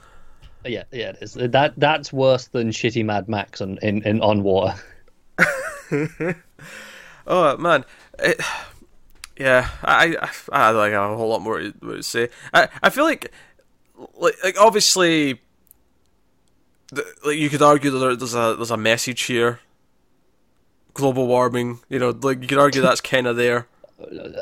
Yeah, 0.64 0.84
yeah, 0.92 1.10
it 1.10 1.18
is. 1.20 1.34
That 1.34 1.74
that's 1.76 2.12
worse 2.12 2.48
than 2.48 2.70
shitty 2.70 3.04
Mad 3.04 3.28
Max 3.28 3.60
on 3.60 3.78
in, 3.82 4.02
in 4.02 4.20
on 4.20 4.42
water. 4.42 4.74
Oh 7.30 7.58
man, 7.58 7.84
it, 8.18 8.40
yeah, 9.38 9.68
I, 9.84 10.16
I 10.20 10.30
I 10.50 10.72
don't 10.72 10.92
have 10.92 11.10
a 11.10 11.16
whole 11.16 11.28
lot 11.28 11.42
more 11.42 11.58
to, 11.60 11.72
to 11.72 12.02
say. 12.02 12.30
I 12.54 12.68
I 12.82 12.88
feel 12.88 13.04
like 13.04 13.30
like, 14.14 14.42
like 14.42 14.58
obviously, 14.58 15.38
like 16.92 17.36
you 17.36 17.48
could 17.48 17.62
argue 17.62 17.90
that 17.90 18.18
there's 18.18 18.34
a 18.34 18.54
there's 18.56 18.70
a 18.70 18.76
message 18.76 19.22
here. 19.22 19.60
Global 20.94 21.26
warming, 21.26 21.80
you 21.88 21.98
know, 21.98 22.10
like 22.10 22.42
you 22.42 22.48
could 22.48 22.58
argue 22.58 22.82
that's 22.82 23.00
kind 23.12 23.26
of 23.26 23.36
there. 23.36 23.68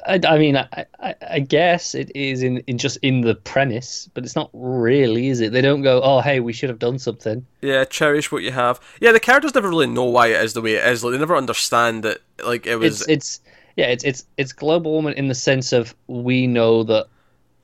I, 0.07 0.21
I 0.27 0.39
mean, 0.39 0.57
I, 0.57 0.85
I, 1.01 1.15
I 1.31 1.39
guess 1.41 1.95
it 1.95 2.15
is 2.15 2.43
in, 2.43 2.59
in 2.67 2.77
just 2.77 2.99
in 2.99 3.23
the 3.23 3.35
premise, 3.35 4.09
but 4.13 4.23
it's 4.23 4.37
not 4.37 4.51
really, 4.53 5.29
is 5.29 5.41
it? 5.41 5.53
They 5.53 5.63
don't 5.63 5.81
go, 5.81 6.03
oh, 6.03 6.21
hey, 6.21 6.41
we 6.41 6.53
should 6.53 6.69
have 6.69 6.79
done 6.79 6.99
something. 6.99 7.47
Yeah, 7.63 7.85
cherish 7.85 8.31
what 8.31 8.43
you 8.43 8.53
have. 8.53 8.79
Yeah, 9.01 9.13
the 9.13 9.21
characters 9.21 9.55
never 9.55 9.71
really 9.71 9.87
know 9.87 10.05
why 10.05 10.27
it 10.29 10.45
is 10.45 10.53
the 10.53 10.61
way 10.61 10.75
it 10.75 10.87
is. 10.87 11.03
Like 11.03 11.13
they 11.13 11.19
never 11.19 11.37
understand 11.37 12.03
that. 12.03 12.19
Like 12.45 12.67
it 12.67 12.77
was. 12.77 13.03
It's 13.03 13.09
it's 13.09 13.41
yeah, 13.77 13.87
it's 13.87 14.05
it's 14.05 14.27
it's 14.37 14.53
global 14.53 14.93
warming 14.93 15.17
in 15.17 15.29
the 15.29 15.35
sense 15.35 15.73
of 15.73 15.95
we 16.07 16.47
know 16.47 16.83
that 16.85 17.07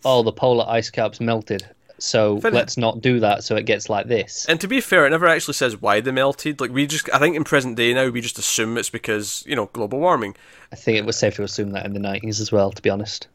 oh, 0.04 0.22
the 0.22 0.32
polar 0.32 0.64
ice 0.68 0.90
caps 0.90 1.20
melted, 1.20 1.66
so 2.02 2.40
Fair- 2.40 2.50
let's 2.50 2.76
not 2.76 3.00
do 3.00 3.20
that, 3.20 3.44
so 3.44 3.56
it 3.56 3.64
gets 3.66 3.88
like 3.88 4.08
this. 4.08 4.46
And 4.48 4.60
to 4.60 4.68
be 4.68 4.80
fair, 4.80 5.06
it 5.06 5.10
never 5.10 5.26
actually 5.26 5.54
says 5.54 5.80
why 5.80 6.00
they 6.00 6.10
melted. 6.10 6.60
Like 6.60 6.72
we 6.72 6.86
just, 6.86 7.08
I 7.12 7.18
think 7.18 7.36
in 7.36 7.44
present 7.44 7.76
day 7.76 7.94
now, 7.94 8.08
we 8.08 8.20
just 8.20 8.38
assume 8.38 8.76
it's 8.78 8.90
because 8.90 9.44
you 9.46 9.56
know 9.56 9.66
global 9.72 10.00
warming. 10.00 10.36
I 10.72 10.76
think 10.76 10.98
it 10.98 11.04
was 11.04 11.16
safe 11.16 11.36
to 11.36 11.42
assume 11.44 11.70
that 11.72 11.86
in 11.86 11.92
the 11.92 12.00
nineties 12.00 12.40
as 12.40 12.50
well. 12.52 12.70
To 12.72 12.82
be 12.82 12.90
honest, 12.90 13.28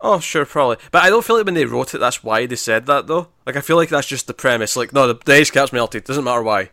Oh, 0.00 0.20
sure, 0.20 0.44
probably. 0.44 0.76
But 0.90 1.02
I 1.02 1.08
don't 1.08 1.24
feel 1.24 1.36
like 1.36 1.46
when 1.46 1.54
they 1.54 1.64
wrote 1.64 1.94
it, 1.94 1.98
that's 1.98 2.22
why 2.22 2.44
they 2.46 2.56
said 2.56 2.86
that 2.86 3.06
though. 3.06 3.28
Like 3.46 3.56
I 3.56 3.60
feel 3.60 3.76
like 3.76 3.88
that's 3.88 4.06
just 4.06 4.26
the 4.26 4.34
premise. 4.34 4.76
Like 4.76 4.92
no, 4.92 5.06
the, 5.06 5.14
the 5.24 5.34
ice 5.34 5.50
cap's 5.50 5.72
melted. 5.72 6.04
Doesn't 6.04 6.24
matter 6.24 6.42
why. 6.42 6.70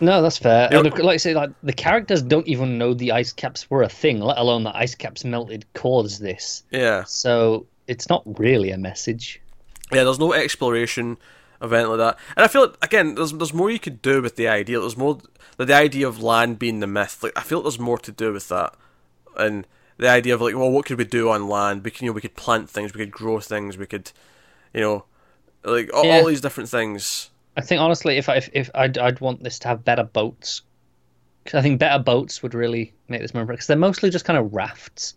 no, 0.00 0.22
that's 0.22 0.38
fair. 0.38 0.68
And 0.72 0.84
like 0.98 1.14
I 1.14 1.16
say, 1.18 1.34
like 1.34 1.50
the 1.62 1.72
characters 1.72 2.22
don't 2.22 2.46
even 2.46 2.78
know 2.78 2.94
the 2.94 3.12
ice 3.12 3.32
caps 3.32 3.68
were 3.68 3.82
a 3.82 3.88
thing, 3.88 4.20
let 4.20 4.38
alone 4.38 4.64
that 4.64 4.76
ice 4.76 4.94
caps 4.94 5.24
melted 5.24 5.66
caused 5.74 6.22
this. 6.22 6.62
Yeah, 6.70 7.04
So 7.04 7.66
it's 7.86 8.08
not 8.08 8.22
really 8.38 8.70
a 8.70 8.78
message. 8.78 9.40
Yeah. 9.92 10.04
There's 10.04 10.18
no 10.18 10.32
exploration 10.32 11.16
event 11.60 11.88
like 11.90 11.98
that. 11.98 12.18
And 12.36 12.44
I 12.44 12.48
feel 12.48 12.62
like 12.62 12.76
again, 12.82 13.14
there's 13.14 13.32
there's 13.32 13.52
more 13.52 13.70
you 13.70 13.78
could 13.78 14.02
do 14.02 14.22
with 14.22 14.36
the 14.36 14.48
idea. 14.48 14.80
There's 14.80 14.96
more 14.96 15.18
like, 15.58 15.68
the 15.68 15.74
idea 15.74 16.06
of 16.06 16.22
land 16.22 16.58
being 16.58 16.80
the 16.80 16.86
myth. 16.86 17.22
Like 17.22 17.32
I 17.36 17.42
feel 17.42 17.58
like 17.58 17.64
there's 17.64 17.78
more 17.78 17.98
to 17.98 18.12
do 18.12 18.32
with 18.32 18.48
that. 18.48 18.74
And 19.36 19.66
the 19.98 20.08
idea 20.08 20.34
of 20.34 20.40
like, 20.40 20.54
well, 20.54 20.70
what 20.70 20.86
could 20.86 20.98
we 20.98 21.04
do 21.04 21.30
on 21.30 21.48
land? 21.48 21.84
We 21.84 21.90
can, 21.90 22.04
you 22.06 22.10
know, 22.10 22.14
we 22.14 22.20
could 22.20 22.36
plant 22.36 22.70
things, 22.70 22.94
we 22.94 22.98
could 23.00 23.10
grow 23.10 23.40
things, 23.40 23.76
we 23.76 23.86
could, 23.86 24.10
you 24.72 24.80
know, 24.80 25.04
like 25.64 25.92
all, 25.92 26.04
Yeah. 26.04 26.18
all 26.18 26.26
these 26.26 26.40
different 26.40 26.68
things. 26.68 27.30
I 27.56 27.60
think 27.60 27.80
honestly, 27.80 28.16
if 28.16 28.28
I, 28.28 28.36
if, 28.36 28.48
if 28.52 28.70
I'd 28.74 28.96
I'd 28.98 29.20
want 29.20 29.42
this 29.42 29.58
to 29.60 29.68
have 29.68 29.84
better 29.84 30.04
boats, 30.04 30.62
because 31.42 31.58
I 31.58 31.62
think 31.62 31.80
better 31.80 32.02
boats 32.02 32.42
would 32.42 32.54
really 32.54 32.94
make 33.08 33.20
this 33.20 33.34
more 33.34 33.44
because 33.44 33.66
they're 33.66 33.76
mostly 33.76 34.10
just 34.10 34.24
kind 34.24 34.38
of 34.38 34.54
rafts, 34.54 35.14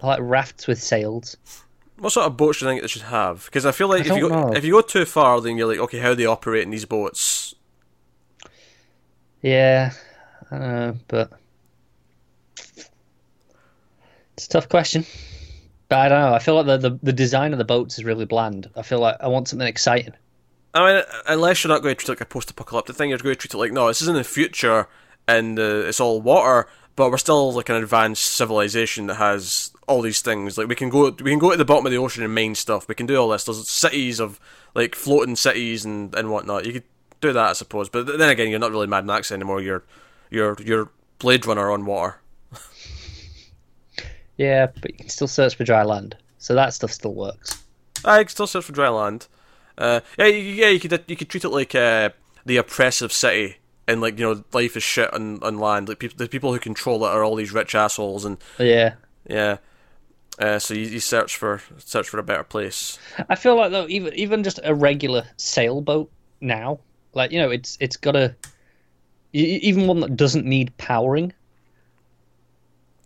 I 0.00 0.06
like 0.08 0.20
rafts 0.20 0.66
with 0.66 0.82
sails. 0.82 1.36
What 1.96 2.12
sort 2.12 2.26
of 2.26 2.36
boats 2.36 2.58
do 2.58 2.64
you 2.64 2.70
think 2.70 2.82
they 2.82 2.88
should 2.88 3.02
have? 3.02 3.44
Because 3.44 3.64
I 3.66 3.72
feel 3.72 3.88
like 3.88 4.02
I 4.02 4.14
if 4.14 4.16
you 4.16 4.28
go 4.28 4.40
know. 4.48 4.52
if 4.52 4.64
you 4.64 4.72
go 4.72 4.80
too 4.80 5.04
far, 5.04 5.40
then 5.40 5.56
you're 5.56 5.68
like, 5.68 5.78
okay, 5.78 5.98
how 5.98 6.10
do 6.10 6.14
they 6.16 6.26
operate 6.26 6.64
in 6.64 6.70
these 6.70 6.84
boats? 6.84 7.54
Yeah, 9.42 9.92
I 10.50 10.58
know, 10.58 10.96
but 11.08 11.30
it's 14.34 14.46
a 14.46 14.48
tough 14.48 14.68
question. 14.68 15.04
But 15.88 15.98
I 15.98 16.08
don't 16.08 16.20
know. 16.20 16.34
I 16.34 16.38
feel 16.38 16.54
like 16.54 16.66
the, 16.66 16.90
the 16.90 16.98
the 17.02 17.12
design 17.12 17.52
of 17.52 17.58
the 17.58 17.64
boats 17.64 17.98
is 17.98 18.04
really 18.04 18.24
bland. 18.24 18.70
I 18.76 18.82
feel 18.82 18.98
like 18.98 19.16
I 19.20 19.28
want 19.28 19.48
something 19.48 19.68
exciting. 19.68 20.14
I 20.74 20.86
mean, 20.86 21.02
unless 21.26 21.62
you're 21.62 21.68
not 21.68 21.82
going 21.82 21.94
to 21.94 21.98
treat 21.98 22.08
it 22.08 22.12
like 22.12 22.20
a 22.22 22.24
post-apocalyptic 22.24 22.96
thing, 22.96 23.10
you're 23.10 23.18
going 23.18 23.34
to 23.34 23.38
treat 23.38 23.52
it 23.52 23.58
like, 23.58 23.72
no, 23.72 23.88
this 23.88 24.00
is 24.00 24.08
in 24.08 24.14
the 24.14 24.24
future, 24.24 24.88
and 25.28 25.58
uh, 25.58 25.84
it's 25.86 26.00
all 26.00 26.22
water, 26.22 26.66
but 26.96 27.10
we're 27.10 27.18
still 27.18 27.52
like 27.52 27.68
an 27.68 27.76
advanced 27.76 28.24
civilization 28.24 29.06
that 29.08 29.16
has 29.16 29.71
all 29.86 30.02
these 30.02 30.20
things. 30.20 30.56
Like 30.56 30.68
we 30.68 30.74
can 30.74 30.88
go, 30.88 31.10
we 31.10 31.30
can 31.30 31.38
go 31.38 31.50
to 31.50 31.56
the 31.56 31.64
bottom 31.64 31.86
of 31.86 31.92
the 31.92 31.98
ocean 31.98 32.22
and 32.22 32.34
mine 32.34 32.54
stuff. 32.54 32.88
We 32.88 32.94
can 32.94 33.06
do 33.06 33.16
all 33.16 33.28
this. 33.28 33.44
There's 33.44 33.68
cities 33.68 34.20
of 34.20 34.40
like 34.74 34.94
floating 34.94 35.36
cities 35.36 35.84
and 35.84 36.14
and 36.14 36.30
whatnot. 36.30 36.66
You 36.66 36.74
could 36.74 36.84
do 37.20 37.32
that, 37.32 37.50
I 37.50 37.52
suppose. 37.52 37.88
But 37.88 38.06
then 38.06 38.28
again, 38.28 38.48
you're 38.48 38.58
not 38.58 38.70
really 38.70 38.86
Mad 38.86 39.06
Max 39.06 39.30
anymore. 39.32 39.60
You're 39.60 39.84
you're 40.30 40.56
you're 40.62 40.90
Blade 41.18 41.46
Runner 41.46 41.70
on 41.70 41.86
water. 41.86 42.16
Yeah, 44.38 44.68
but 44.80 44.90
you 44.90 44.96
can 44.96 45.08
still 45.08 45.28
search 45.28 45.54
for 45.54 45.64
dry 45.64 45.82
land, 45.82 46.16
so 46.38 46.54
that 46.54 46.74
stuff 46.74 46.90
still 46.90 47.14
works. 47.14 47.62
I 48.04 48.24
can 48.24 48.28
still 48.28 48.46
search 48.46 48.64
for 48.64 48.72
dry 48.72 48.88
land. 48.88 49.28
Uh, 49.76 50.00
yeah, 50.18 50.26
you, 50.26 50.38
yeah, 50.38 50.68
you 50.68 50.80
could 50.80 51.04
you 51.06 51.16
could 51.16 51.28
treat 51.28 51.44
it 51.44 51.50
like 51.50 51.74
uh, 51.74 52.10
the 52.44 52.56
oppressive 52.56 53.12
city, 53.12 53.58
and 53.86 54.00
like 54.00 54.18
you 54.18 54.24
know, 54.24 54.42
life 54.52 54.76
is 54.76 54.82
shit 54.82 55.12
on, 55.12 55.42
on 55.42 55.58
land. 55.58 55.88
Like 55.88 55.98
people, 55.98 56.16
the 56.16 56.28
people 56.28 56.52
who 56.52 56.58
control 56.58 57.04
it 57.04 57.10
are 57.10 57.22
all 57.22 57.36
these 57.36 57.52
rich 57.52 57.74
assholes, 57.74 58.24
and 58.24 58.38
Yeah, 58.58 58.94
yeah. 59.28 59.58
Uh, 60.38 60.58
so 60.58 60.74
you, 60.74 60.86
you 60.86 61.00
search 61.00 61.36
for 61.36 61.60
search 61.78 62.08
for 62.08 62.18
a 62.18 62.22
better 62.22 62.44
place. 62.44 62.98
I 63.28 63.34
feel 63.34 63.56
like 63.56 63.70
though 63.70 63.86
even 63.88 64.14
even 64.14 64.42
just 64.42 64.60
a 64.64 64.74
regular 64.74 65.24
sailboat 65.36 66.10
now, 66.40 66.80
like 67.14 67.32
you 67.32 67.38
know, 67.38 67.50
it's 67.50 67.76
it's 67.80 67.96
got 67.96 68.16
a 68.16 68.34
even 69.32 69.86
one 69.86 70.00
that 70.00 70.16
doesn't 70.16 70.44
need 70.44 70.76
powering 70.76 71.32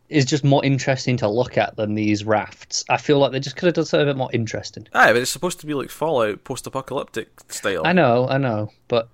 is 0.09 0.25
just 0.25 0.45
more 0.45 0.65
interesting 0.65 1.17
to 1.17 1.29
look 1.29 1.59
at 1.59 1.77
than 1.77 1.95
these 1.95 2.25
rafts. 2.25 2.85
I 2.89 2.97
feel 2.97 3.19
like 3.19 3.33
they 3.33 3.41
just 3.41 3.57
could 3.57 3.67
have 3.67 3.75
done 3.75 3.85
something 3.85 4.09
a 4.09 4.13
bit 4.13 4.17
more 4.17 4.31
interesting. 4.33 4.87
Aye, 4.93 5.13
but 5.13 5.23
it's 5.23 5.31
supposed 5.31 5.61
to 5.61 5.67
be 5.67 5.75
like 5.75 5.91
Fallout, 5.91 6.45
post-apocalyptic 6.45 7.29
style. 7.49 7.83
I 7.85 7.93
know, 7.93 8.29
I 8.29 8.39
know, 8.39 8.71
but 8.87 9.09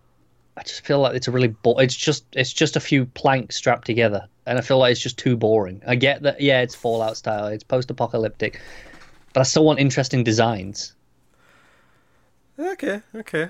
I 0.56 0.62
just 0.62 0.84
feel 0.84 1.00
like 1.00 1.14
it's 1.14 1.28
a 1.28 1.30
really 1.30 1.48
bo- 1.48 1.78
it's 1.78 1.96
just 1.96 2.24
it's 2.32 2.52
just 2.52 2.76
a 2.76 2.80
few 2.80 3.06
planks 3.06 3.56
strapped 3.56 3.86
together, 3.86 4.28
and 4.46 4.58
I 4.58 4.60
feel 4.60 4.78
like 4.78 4.92
it's 4.92 5.00
just 5.00 5.18
too 5.18 5.36
boring. 5.36 5.80
I 5.86 5.94
get 5.94 6.22
that, 6.22 6.40
yeah, 6.40 6.60
it's 6.60 6.74
Fallout 6.74 7.16
style, 7.16 7.46
it's 7.46 7.64
post-apocalyptic, 7.64 8.60
but 9.32 9.40
I 9.40 9.44
still 9.44 9.64
want 9.64 9.78
interesting 9.78 10.24
designs. 10.24 10.94
Okay, 12.58 13.00
okay. 13.14 13.48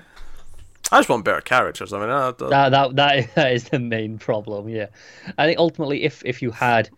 I 0.91 0.99
just 0.99 1.09
want 1.09 1.25
better 1.25 1.41
characters. 1.41 1.91
I 1.91 1.99
mean, 1.99 2.09
uh, 2.09 2.33
I, 2.39 2.45
I, 2.45 2.49
That, 2.49 2.69
that 2.69 2.95
that 2.95 3.35
that 3.35 3.51
is 3.51 3.65
the 3.65 3.79
main 3.79 4.17
problem. 4.17 4.69
Yeah, 4.69 4.87
I 5.37 5.45
think 5.45 5.59
ultimately, 5.59 6.03
if 6.03 6.23
if 6.23 6.41
you 6.41 6.51
had 6.51 6.89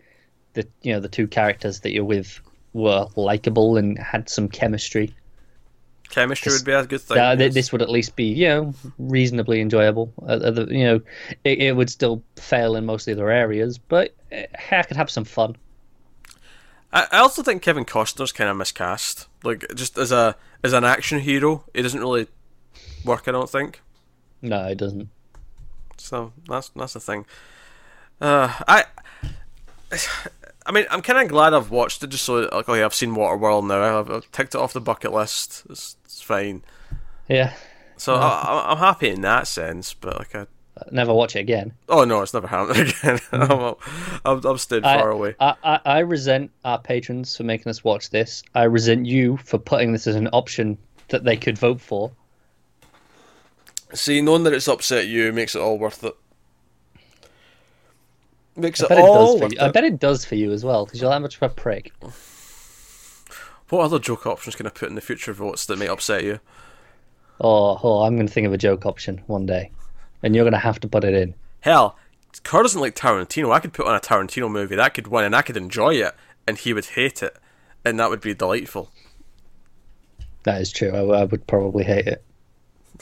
the 0.54 0.68
you 0.84 0.94
know 0.94 1.00
the 1.00 1.10
two 1.10 1.28
characters 1.28 1.80
that 1.80 1.94
you're 1.94 2.04
with 2.04 2.40
were 2.74 3.08
likable 3.16 3.78
and 3.78 3.98
had 3.98 4.30
some 4.30 4.50
chemistry, 4.50 5.16
chemistry 6.16 6.52
would 6.54 6.66
be 6.66 6.72
a 6.72 6.86
good 6.86 7.02
thing. 7.02 7.18
uh, 7.18 7.36
yes. 7.38 7.54
this 7.54 7.72
would 7.72 7.82
at 7.82 7.90
least 7.90 8.16
be 8.16 8.26
you 8.26 8.48
know 8.48 8.74
reasonably 8.98 9.62
enjoyable. 9.62 10.12
Uh, 10.26 10.52
the- 10.52 10.68
you 10.70 10.84
know, 10.86 11.02
it, 11.44 11.60
it 11.62 11.76
would 11.76 11.90
still 11.90 12.24
fail 12.38 12.76
in 12.76 12.86
most 12.86 13.08
of 13.08 13.16
the 13.16 13.22
other 13.22 13.30
areas, 13.32 13.78
but 13.78 14.16
uh, 14.32 14.44
I 14.72 14.84
could 14.84 14.98
have 14.98 15.10
some 15.12 15.26
fun. 15.26 15.56
I, 16.94 17.08
I 17.12 17.18
also 17.20 17.44
think 17.44 17.62
Kevin 17.62 17.86
Costner's 17.86 18.32
kind 18.32 18.50
of 18.50 18.58
miscast. 18.58 19.28
Like 19.44 19.66
just 19.76 19.98
as 19.98 20.12
a 20.12 20.36
as 20.64 20.74
an 20.74 20.84
action 20.84 21.20
hero, 21.20 21.64
he 21.74 21.82
doesn't 21.82 22.00
really 22.00 22.28
work. 23.04 23.28
I 23.28 23.32
don't 23.32 23.50
think. 23.50 23.82
No, 24.42 24.66
it 24.68 24.78
doesn't. 24.78 25.10
So 25.98 26.34
that's 26.48 26.70
that's 26.70 26.94
the 26.94 27.00
thing. 27.00 27.26
Uh, 28.22 28.54
I, 28.68 28.86
I 30.66 30.72
mean, 30.72 30.86
I'm 30.90 31.02
kind 31.02 31.20
of 31.22 31.28
glad 31.30 31.54
I've 31.54 31.70
watched 31.70 32.04
it 32.04 32.08
just 32.08 32.24
so 32.24 32.36
like, 32.52 32.70
okay, 32.70 32.84
I've 32.84 32.94
seen 32.94 33.12
Waterworld 33.16 33.68
now. 33.68 34.00
I've, 34.00 34.10
I've 34.10 34.32
ticked 34.32 34.56
it 34.56 34.62
off 34.62 34.74
the 34.74 34.82
bucket 34.82 35.12
list. 35.14 35.64
It's, 35.70 35.96
it's 36.06 36.22
fine. 36.22 36.64
Yeah, 37.30 37.54
So 37.98 38.16
I, 38.16 38.20
I- 38.28 38.72
I'm 38.72 38.78
happy 38.78 39.10
in 39.10 39.22
that 39.22 39.48
sense. 39.48 39.94
But 39.94 40.18
like, 40.20 40.34
I, 40.36 40.48
never 40.92 41.14
watch 41.14 41.36
it 41.36 41.40
again. 41.40 41.74
oh 41.90 42.04
no, 42.04 42.22
it's 42.22 42.34
never 42.34 42.48
happening 42.48 42.82
again. 43.04 43.20
Mm. 43.32 43.78
I'm, 44.26 44.38
I'm, 44.38 44.46
I'm 44.46 44.58
stayed 44.58 44.84
I- 44.84 44.98
far 45.00 45.10
away. 45.12 45.36
I, 45.40 45.56
I, 45.64 45.80
I 45.86 46.00
resent 46.00 46.52
our 46.64 46.80
patrons 46.80 47.36
for 47.38 47.44
making 47.44 47.70
us 47.70 47.84
watch 47.84 48.10
this. 48.10 48.42
I 48.56 48.64
resent 48.64 49.06
you 49.06 49.38
for 49.38 49.58
putting 49.60 49.92
this 49.94 50.08
as 50.08 50.16
an 50.16 50.28
option 50.34 50.78
that 51.10 51.24
they 51.24 51.38
could 51.38 51.58
vote 51.58 51.80
for. 51.82 52.12
See, 53.94 54.20
knowing 54.22 54.44
that 54.44 54.54
it's 54.54 54.68
upset 54.68 55.08
you 55.08 55.32
makes 55.32 55.56
it 55.56 55.60
all 55.62 55.78
worth 55.78 56.04
it. 56.04 56.16
Makes 58.56 58.82
I 58.82 58.86
it 58.86 58.90
bet 58.90 58.98
it 59.00 59.02
does 59.02 59.34
for 59.34 59.40
worth 59.42 59.52
you. 59.54 59.58
I 59.62 59.72
bet 59.72 59.84
it 59.84 60.00
does 60.00 60.26
for 60.26 60.36
you 60.36 60.52
as 60.52 60.64
well 60.64 60.86
because 60.86 61.02
you're 61.02 61.10
that 61.10 61.22
much 61.22 61.36
of 61.38 61.44
a 61.44 61.50
prick. 61.50 61.92
What 63.70 63.82
other 63.84 64.00
joke 64.00 64.26
options 64.28 64.56
can 64.56 64.68
I 64.68 64.70
put 64.70 64.90
in 64.90 64.96
the 64.96 65.02
future 65.02 65.34
votes 65.34 65.66
that 65.66 65.80
may 65.80 65.88
upset 65.88 66.24
you? 66.24 66.40
Oh, 67.42 67.80
oh 67.84 68.04
I'm 68.04 68.16
going 68.16 68.28
to 68.28 68.34
think 68.34 68.48
of 68.48 68.54
a 68.54 68.58
joke 68.58 68.86
option 68.86 69.24
one 69.28 69.46
day, 69.46 69.72
and 70.24 70.36
you're 70.36 70.44
going 70.46 70.54
to 70.54 70.60
have 70.60 70.80
to 70.82 70.88
put 70.88 71.04
it 71.04 71.14
in. 71.14 71.34
Hell, 71.62 71.98
Kerr 72.44 72.62
doesn't 72.62 72.80
like 72.80 72.96
Tarantino. 72.96 73.52
I 73.52 73.60
could 73.60 73.74
put 73.74 73.88
on 73.88 73.96
a 73.96 74.00
Tarantino 74.00 74.50
movie 74.50 74.76
that 74.76 74.94
could 74.94 75.08
win, 75.08 75.26
and 75.26 75.36
I 75.36 75.42
could 75.42 75.58
enjoy 75.58 75.96
it, 75.96 76.14
and 76.48 76.58
he 76.58 76.74
would 76.74 76.86
hate 76.86 77.24
it, 77.24 77.36
and 77.84 78.00
that 78.00 78.10
would 78.10 78.22
be 78.22 78.34
delightful. 78.34 78.92
That 80.44 80.62
is 80.62 80.72
true. 80.72 80.92
I 80.92 81.24
would 81.26 81.48
probably 81.48 81.84
hate 81.84 82.08
it. 82.08 82.24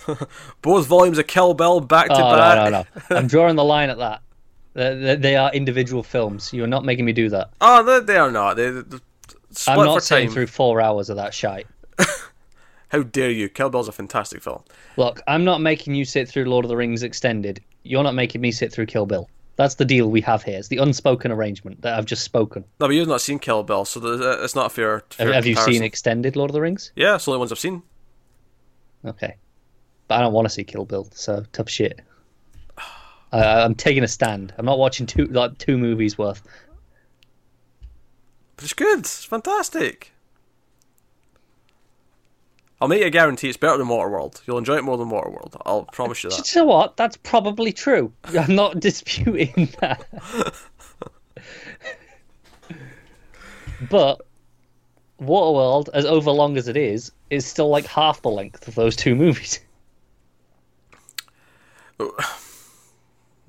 Both 0.63 0.87
volumes 0.87 1.19
of 1.19 1.27
Kill 1.27 1.53
Bill 1.53 1.79
back 1.79 2.07
to 2.07 2.15
Oh 2.15 2.35
back. 2.35 2.55
no, 2.55 2.69
no, 2.69 2.85
no! 3.09 3.15
I'm 3.17 3.27
drawing 3.27 3.55
the 3.55 3.63
line 3.63 3.91
at 3.91 3.97
that. 3.99 4.22
They, 4.73 5.35
are 5.35 5.51
individual 5.53 6.03
films. 6.03 6.51
You 6.51 6.63
are 6.63 6.67
not 6.67 6.83
making 6.83 7.05
me 7.05 7.13
do 7.13 7.29
that. 7.29 7.51
Oh, 7.61 7.83
they, 7.83 8.05
they 8.05 8.17
are 8.17 8.31
not. 8.31 8.55
They, 8.55 8.71
they, 8.71 8.97
I'm 9.67 9.85
not 9.85 10.03
sitting 10.03 10.29
through 10.29 10.47
four 10.47 10.81
hours 10.81 11.09
of 11.09 11.17
that 11.17 11.33
shite. 11.33 11.67
How 12.89 13.03
dare 13.03 13.31
you? 13.31 13.49
Kill 13.49 13.69
Bill's 13.69 13.87
a 13.87 13.91
fantastic 13.91 14.41
film. 14.41 14.63
Look, 14.97 15.21
I'm 15.27 15.43
not 15.43 15.61
making 15.61 15.95
you 15.95 16.05
sit 16.05 16.27
through 16.27 16.45
Lord 16.45 16.65
of 16.65 16.69
the 16.69 16.77
Rings 16.77 17.03
extended. 17.03 17.63
You're 17.83 18.03
not 18.03 18.15
making 18.15 18.41
me 18.41 18.51
sit 18.51 18.71
through 18.71 18.87
Kill 18.87 19.05
Bill. 19.05 19.29
That's 19.55 19.75
the 19.75 19.85
deal 19.85 20.09
we 20.09 20.21
have 20.21 20.41
here. 20.41 20.57
It's 20.57 20.69
the 20.69 20.77
unspoken 20.77 21.31
arrangement 21.31 21.81
that 21.83 21.97
I've 21.97 22.05
just 22.05 22.23
spoken. 22.23 22.63
No, 22.79 22.87
but 22.87 22.95
you've 22.95 23.07
not 23.07 23.21
seen 23.21 23.37
Kill 23.37 23.61
Bill, 23.61 23.85
so 23.85 24.01
uh, 24.01 24.43
it's 24.43 24.55
not 24.55 24.67
a 24.67 24.69
fair. 24.69 24.93
Have, 24.93 25.03
fair 25.09 25.33
have 25.33 25.45
you 25.45 25.55
seen 25.55 25.83
extended 25.83 26.35
Lord 26.35 26.49
of 26.49 26.53
the 26.53 26.61
Rings? 26.61 26.91
Yeah, 26.95 27.15
it's 27.15 27.25
the 27.25 27.31
only 27.31 27.39
ones 27.39 27.51
I've 27.51 27.59
seen. 27.59 27.83
Okay, 29.05 29.35
but 30.07 30.15
I 30.15 30.21
don't 30.21 30.33
want 30.33 30.45
to 30.45 30.49
see 30.49 30.63
Kill 30.63 30.85
Bill, 30.85 31.07
so 31.11 31.45
tough 31.51 31.69
shit. 31.69 32.01
I, 33.33 33.63
I'm 33.63 33.75
taking 33.75 34.03
a 34.03 34.07
stand. 34.07 34.53
I'm 34.57 34.65
not 34.65 34.77
watching 34.79 35.05
two 35.05 35.25
like 35.25 35.57
two 35.57 35.77
movies 35.77 36.17
worth. 36.17 36.41
But 38.55 38.63
it's 38.65 38.73
good. 38.73 38.99
It's 38.99 39.25
fantastic. 39.25 40.11
I'll 42.79 42.87
make 42.89 42.99
you 42.99 43.07
a 43.07 43.09
guarantee 43.09 43.47
it's 43.47 43.57
better 43.57 43.77
than 43.77 43.87
Waterworld. 43.87 44.41
You'll 44.45 44.57
enjoy 44.57 44.75
it 44.77 44.83
more 44.83 44.97
than 44.97 45.09
Waterworld. 45.09 45.55
I'll 45.65 45.83
promise 45.85 46.23
you 46.23 46.29
Do 46.29 46.35
that. 46.35 46.53
you 46.53 46.61
know 46.61 46.65
what? 46.65 46.97
That's 46.97 47.15
probably 47.17 47.71
true. 47.71 48.11
I'm 48.25 48.55
not 48.55 48.79
disputing 48.81 49.69
that. 49.79 50.05
but 53.89 54.21
Waterworld, 55.21 55.89
as 55.93 56.05
overlong 56.05 56.57
as 56.57 56.67
it 56.67 56.75
is, 56.75 57.11
is 57.29 57.45
still 57.45 57.69
like 57.69 57.85
half 57.85 58.21
the 58.21 58.29
length 58.29 58.67
of 58.67 58.75
those 58.75 58.95
two 58.97 59.15
movies. 59.15 59.61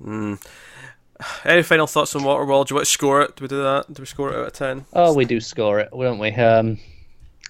Any 0.03 1.63
final 1.63 1.87
thoughts 1.87 2.15
on 2.15 2.23
Waterworld? 2.23 2.67
Do 2.67 2.73
you 2.73 2.75
want 2.75 2.85
to 2.87 2.91
score 2.91 3.21
it? 3.21 3.35
Do 3.35 3.43
we 3.43 3.47
do 3.47 3.61
that? 3.63 3.93
Do 3.93 4.01
we 4.01 4.05
score 4.05 4.31
it 4.33 4.37
out 4.39 4.47
of 4.47 4.53
ten? 4.53 4.85
Oh, 4.93 5.13
we 5.13 5.25
do 5.25 5.39
score 5.39 5.79
it, 5.79 5.89
don't 5.91 6.19
we? 6.19 6.31
Um, 6.31 6.77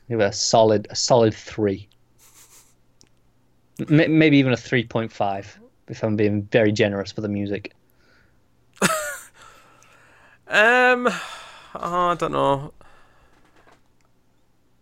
give 0.08 0.20
it 0.20 0.24
a 0.24 0.32
solid, 0.34 0.88
a 0.90 0.96
solid 0.96 1.34
three. 1.34 1.88
M- 3.90 4.18
maybe 4.20 4.38
even 4.38 4.54
a 4.54 4.58
three 4.58 4.86
point 4.86 5.12
five, 5.12 5.60
if 5.88 6.04
I'm 6.04 6.16
being 6.16 6.44
very 6.44 6.72
generous 6.72 7.12
for 7.12 7.22
the 7.22 7.30
music. 7.30 7.74
Um, 10.48 11.08
oh, 11.08 12.10
I 12.10 12.16
don't 12.20 12.32
know. 12.34 12.72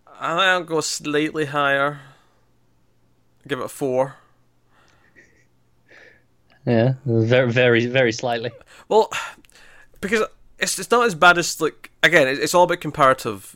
I 0.08 0.30
think 0.32 0.42
I'll 0.42 0.64
go 0.66 0.82
slightly 0.82 1.46
higher. 1.46 2.02
Give 3.48 3.60
it 3.60 3.66
a 3.66 3.70
four. 3.70 4.18
Yeah, 6.66 6.94
very, 7.06 7.52
very, 7.52 7.86
very 7.88 8.12
slightly. 8.12 8.52
Well, 8.88 9.12
because 10.02 10.24
it's 10.60 10.80
it's 10.80 10.92
not 10.92 11.06
as 11.06 11.16
bad 11.16 11.38
as 11.38 11.60
like 11.60 11.92
again, 12.04 12.28
it's, 12.28 12.54
all 12.54 12.64
about 12.64 12.80
comparative 12.82 13.56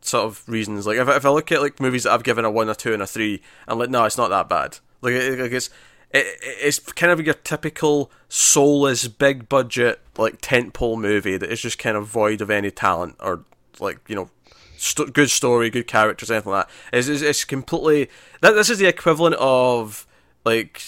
sort 0.00 0.24
of 0.24 0.42
reasons. 0.48 0.86
Like 0.86 0.98
if 0.98 1.08
I- 1.08 1.16
if 1.16 1.24
I 1.26 1.30
look 1.30 1.50
at 1.52 1.60
like 1.60 1.80
movies 1.80 2.04
that 2.04 2.12
I've 2.12 2.22
given 2.24 2.44
a 2.44 2.50
one, 2.50 2.68
a 2.68 2.74
two, 2.74 2.92
and 2.92 3.02
a 3.02 3.06
three, 3.06 3.42
I'm 3.68 3.78
like, 3.78 3.90
no, 3.90 4.04
it's 4.04 4.16
not 4.18 4.28
that 4.30 4.48
bad. 4.48 4.78
Like, 5.02 5.12
it, 5.14 5.38
like 5.38 5.52
it's 5.52 5.68
it, 6.12 6.26
it's 6.42 6.78
kind 6.78 7.12
of 7.12 7.20
your 7.24 7.34
typical 7.34 8.10
soulless, 8.28 9.06
big 9.08 9.48
budget 9.48 10.00
like 10.16 10.40
tentpole 10.40 10.98
movie 10.98 11.36
that 11.36 11.50
is 11.50 11.60
just 11.60 11.78
kind 11.78 11.96
of 11.96 12.06
void 12.06 12.40
of 12.40 12.50
any 12.50 12.70
talent 12.70 13.16
or 13.20 13.44
like 13.80 13.98
you 14.08 14.14
know. 14.14 14.30
St- 14.78 15.14
good 15.14 15.30
story, 15.30 15.70
good 15.70 15.86
characters, 15.86 16.30
anything 16.30 16.52
like 16.52 16.66
that. 16.68 16.98
It's, 16.98 17.08
it's, 17.08 17.22
it's 17.22 17.44
completely. 17.46 18.10
That, 18.42 18.50
this 18.52 18.68
is 18.68 18.76
the 18.78 18.84
equivalent 18.86 19.34
of 19.36 20.06
like 20.44 20.82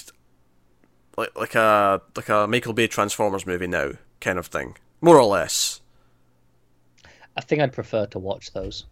like 1.18 1.36
like 1.36 1.54
a 1.54 2.00
like 2.16 2.28
a 2.28 2.46
Michael 2.46 2.72
Bay 2.72 2.86
Transformers 2.86 3.46
movie 3.46 3.66
now 3.66 3.90
kind 4.20 4.38
of 4.38 4.46
thing, 4.46 4.76
more 5.00 5.16
or 5.18 5.24
less. 5.24 5.80
I 7.36 7.40
think 7.40 7.60
I'd 7.60 7.72
prefer 7.72 8.06
to 8.06 8.18
watch 8.18 8.52
those. 8.52 8.86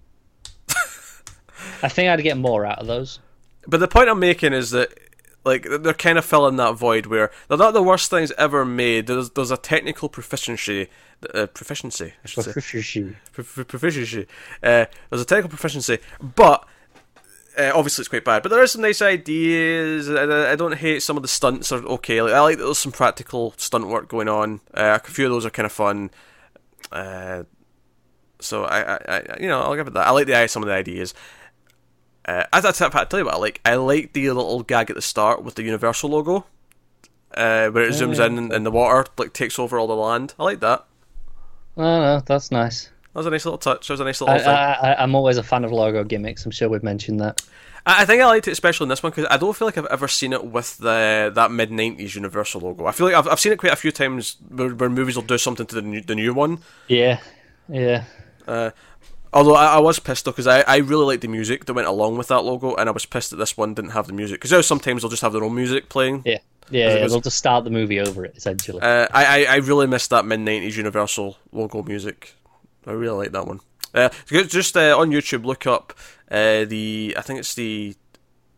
I 1.82 1.88
think 1.88 2.08
I'd 2.10 2.22
get 2.22 2.36
more 2.36 2.66
out 2.66 2.78
of 2.78 2.86
those. 2.86 3.18
But 3.66 3.80
the 3.80 3.88
point 3.88 4.08
I'm 4.08 4.20
making 4.20 4.52
is 4.52 4.70
that 4.70 4.92
like 5.44 5.66
they're 5.80 5.94
kind 5.94 6.18
of 6.18 6.24
filling 6.24 6.56
that 6.56 6.74
void 6.74 7.06
where 7.06 7.30
they're 7.48 7.58
not 7.58 7.72
the 7.74 7.82
worst 7.82 8.10
things 8.10 8.32
ever 8.32 8.64
made. 8.64 9.06
There's 9.06 9.30
there's 9.30 9.50
a 9.50 9.56
technical 9.56 10.08
proficiency, 10.08 10.88
uh, 11.32 11.46
proficiency 11.46 12.12
I 12.22 12.26
should 12.26 12.44
say, 12.44 12.52
Pro- 13.32 13.44
pro- 13.44 13.64
proficiency. 13.64 14.26
Uh, 14.62 14.86
there's 15.10 15.22
a 15.22 15.26
technical 15.26 15.50
proficiency, 15.50 15.98
but. 16.20 16.66
Uh, 17.58 17.72
obviously, 17.74 18.02
it's 18.02 18.08
quite 18.08 18.24
bad, 18.24 18.42
but 18.42 18.50
there 18.50 18.62
are 18.62 18.66
some 18.66 18.82
nice 18.82 19.00
ideas. 19.00 20.10
I, 20.10 20.52
I 20.52 20.56
don't 20.56 20.74
hate 20.74 21.02
some 21.02 21.16
of 21.16 21.22
the 21.22 21.28
stunts 21.28 21.72
are 21.72 21.82
okay. 21.84 22.20
Like 22.20 22.34
I 22.34 22.40
like 22.40 22.58
that 22.58 22.64
there's 22.64 22.78
some 22.78 22.92
practical 22.92 23.54
stunt 23.56 23.86
work 23.86 24.08
going 24.08 24.28
on. 24.28 24.60
Uh, 24.74 24.98
a 25.02 25.08
few 25.08 25.24
of 25.24 25.32
those 25.32 25.46
are 25.46 25.50
kind 25.50 25.64
of 25.64 25.72
fun. 25.72 26.10
Uh, 26.92 27.44
so 28.40 28.64
I, 28.64 28.96
I, 28.96 28.98
I, 29.08 29.36
you 29.40 29.48
know, 29.48 29.62
I'll 29.62 29.74
give 29.74 29.86
it 29.86 29.94
that. 29.94 30.06
I 30.06 30.10
like 30.10 30.26
the 30.26 30.46
some 30.48 30.62
of 30.62 30.66
the 30.68 30.74
ideas. 30.74 31.14
Uh, 32.26 32.44
as 32.52 32.64
I 32.64 32.72
tell, 32.72 32.90
I 32.92 33.04
tell 33.04 33.20
you 33.20 33.24
what, 33.24 33.34
I 33.34 33.38
like 33.38 33.60
I 33.64 33.74
like 33.76 34.12
the 34.12 34.28
little 34.30 34.62
gag 34.62 34.90
at 34.90 34.96
the 34.96 35.02
start 35.02 35.42
with 35.42 35.54
the 35.54 35.62
Universal 35.62 36.10
logo, 36.10 36.44
uh, 37.34 37.68
where 37.68 37.84
it 37.84 37.92
zooms 37.92 38.24
in 38.24 38.36
and, 38.36 38.52
and 38.52 38.66
the 38.66 38.70
water 38.70 39.06
like 39.16 39.32
takes 39.32 39.58
over 39.58 39.78
all 39.78 39.86
the 39.86 39.96
land. 39.96 40.34
I 40.38 40.44
like 40.44 40.60
that. 40.60 40.84
Oh 41.76 41.82
no, 41.82 42.20
that's 42.20 42.50
nice. 42.50 42.90
That 43.16 43.20
was 43.20 43.26
a 43.28 43.30
nice 43.30 43.46
little 43.46 43.56
touch. 43.56 43.88
That 43.88 43.94
was 43.94 44.00
a 44.00 44.04
nice 44.04 44.20
little 44.20 44.36
thing. 44.38 44.46
I, 44.46 44.94
I'm 44.98 45.14
always 45.14 45.38
a 45.38 45.42
fan 45.42 45.64
of 45.64 45.72
logo 45.72 46.04
gimmicks. 46.04 46.44
I'm 46.44 46.50
sure 46.50 46.68
we've 46.68 46.82
mentioned 46.82 47.20
that. 47.20 47.40
I, 47.86 48.02
I 48.02 48.04
think 48.04 48.20
I 48.20 48.26
liked 48.26 48.46
it 48.46 48.50
especially 48.50 48.84
in 48.84 48.88
this 48.90 49.02
one 49.02 49.10
because 49.10 49.26
I 49.30 49.38
don't 49.38 49.56
feel 49.56 49.66
like 49.66 49.78
I've 49.78 49.86
ever 49.86 50.06
seen 50.06 50.34
it 50.34 50.44
with 50.44 50.76
the 50.76 51.32
that 51.34 51.50
mid 51.50 51.70
'90s 51.70 52.14
Universal 52.14 52.60
logo. 52.60 52.84
I 52.84 52.92
feel 52.92 53.06
like 53.06 53.14
I've, 53.14 53.26
I've 53.26 53.40
seen 53.40 53.52
it 53.52 53.58
quite 53.58 53.72
a 53.72 53.76
few 53.76 53.90
times 53.90 54.36
where, 54.50 54.68
where 54.68 54.90
movies 54.90 55.16
will 55.16 55.22
do 55.22 55.38
something 55.38 55.64
to 55.64 55.76
the 55.76 55.80
new, 55.80 56.02
the 56.02 56.14
new 56.14 56.34
one. 56.34 56.58
Yeah, 56.88 57.20
yeah. 57.70 58.04
Although 59.32 59.54
I, 59.54 59.76
I 59.76 59.78
was 59.78 59.98
pissed 59.98 60.26
though 60.26 60.32
because 60.32 60.46
I, 60.46 60.60
I 60.60 60.76
really 60.76 61.06
liked 61.06 61.22
the 61.22 61.28
music 61.28 61.64
that 61.64 61.72
went 61.72 61.88
along 61.88 62.18
with 62.18 62.28
that 62.28 62.40
logo, 62.42 62.74
and 62.74 62.86
I 62.86 62.92
was 62.92 63.06
pissed 63.06 63.30
that 63.30 63.36
this 63.36 63.56
one 63.56 63.72
didn't 63.72 63.92
have 63.92 64.08
the 64.08 64.12
music 64.12 64.42
because 64.42 64.66
sometimes 64.66 65.00
they'll 65.00 65.08
just 65.08 65.22
have 65.22 65.32
their 65.32 65.42
own 65.42 65.54
music 65.54 65.88
playing. 65.88 66.20
Yeah, 66.26 66.40
yeah, 66.68 66.96
yeah 66.96 67.02
was- 67.02 67.12
they'll 67.12 67.22
just 67.22 67.38
start 67.38 67.64
the 67.64 67.70
movie 67.70 67.98
over 67.98 68.26
it 68.26 68.36
essentially. 68.36 68.82
Uh, 68.82 69.06
I, 69.10 69.46
I 69.46 69.54
I 69.54 69.56
really 69.56 69.86
missed 69.86 70.10
that 70.10 70.26
mid 70.26 70.40
'90s 70.40 70.76
Universal 70.76 71.38
logo 71.50 71.82
music. 71.82 72.34
I 72.86 72.92
really 72.92 73.16
like 73.16 73.32
that 73.32 73.46
one. 73.46 73.60
Uh, 73.94 74.10
just 74.28 74.76
uh, 74.76 74.96
on 74.98 75.10
YouTube, 75.10 75.44
look 75.44 75.66
up 75.66 75.94
uh, 76.30 76.64
the 76.64 77.14
I 77.16 77.22
think 77.22 77.38
it's 77.38 77.54
the 77.54 77.94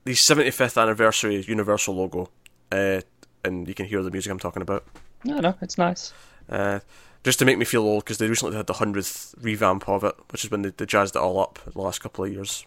the 0.04 0.12
75th 0.12 0.80
anniversary 0.80 1.42
Universal 1.46 1.94
logo, 1.94 2.30
uh, 2.72 3.00
and 3.44 3.68
you 3.68 3.74
can 3.74 3.86
hear 3.86 4.02
the 4.02 4.10
music 4.10 4.32
I'm 4.32 4.38
talking 4.38 4.62
about. 4.62 4.84
no, 5.24 5.38
no, 5.38 5.54
it's 5.60 5.78
nice. 5.78 6.12
Uh, 6.48 6.80
just 7.24 7.38
to 7.40 7.44
make 7.44 7.58
me 7.58 7.64
feel 7.64 7.82
old 7.82 8.04
because 8.04 8.18
they 8.18 8.28
recently 8.28 8.56
had 8.56 8.66
the 8.66 8.74
hundredth 8.74 9.34
revamp 9.40 9.88
of 9.88 10.04
it, 10.04 10.14
which 10.30 10.44
is 10.44 10.50
when 10.50 10.62
they, 10.62 10.70
they 10.70 10.86
jazzed 10.86 11.14
it 11.14 11.20
all 11.20 11.38
up 11.38 11.58
the 11.72 11.80
last 11.80 12.00
couple 12.00 12.24
of 12.24 12.32
years. 12.32 12.64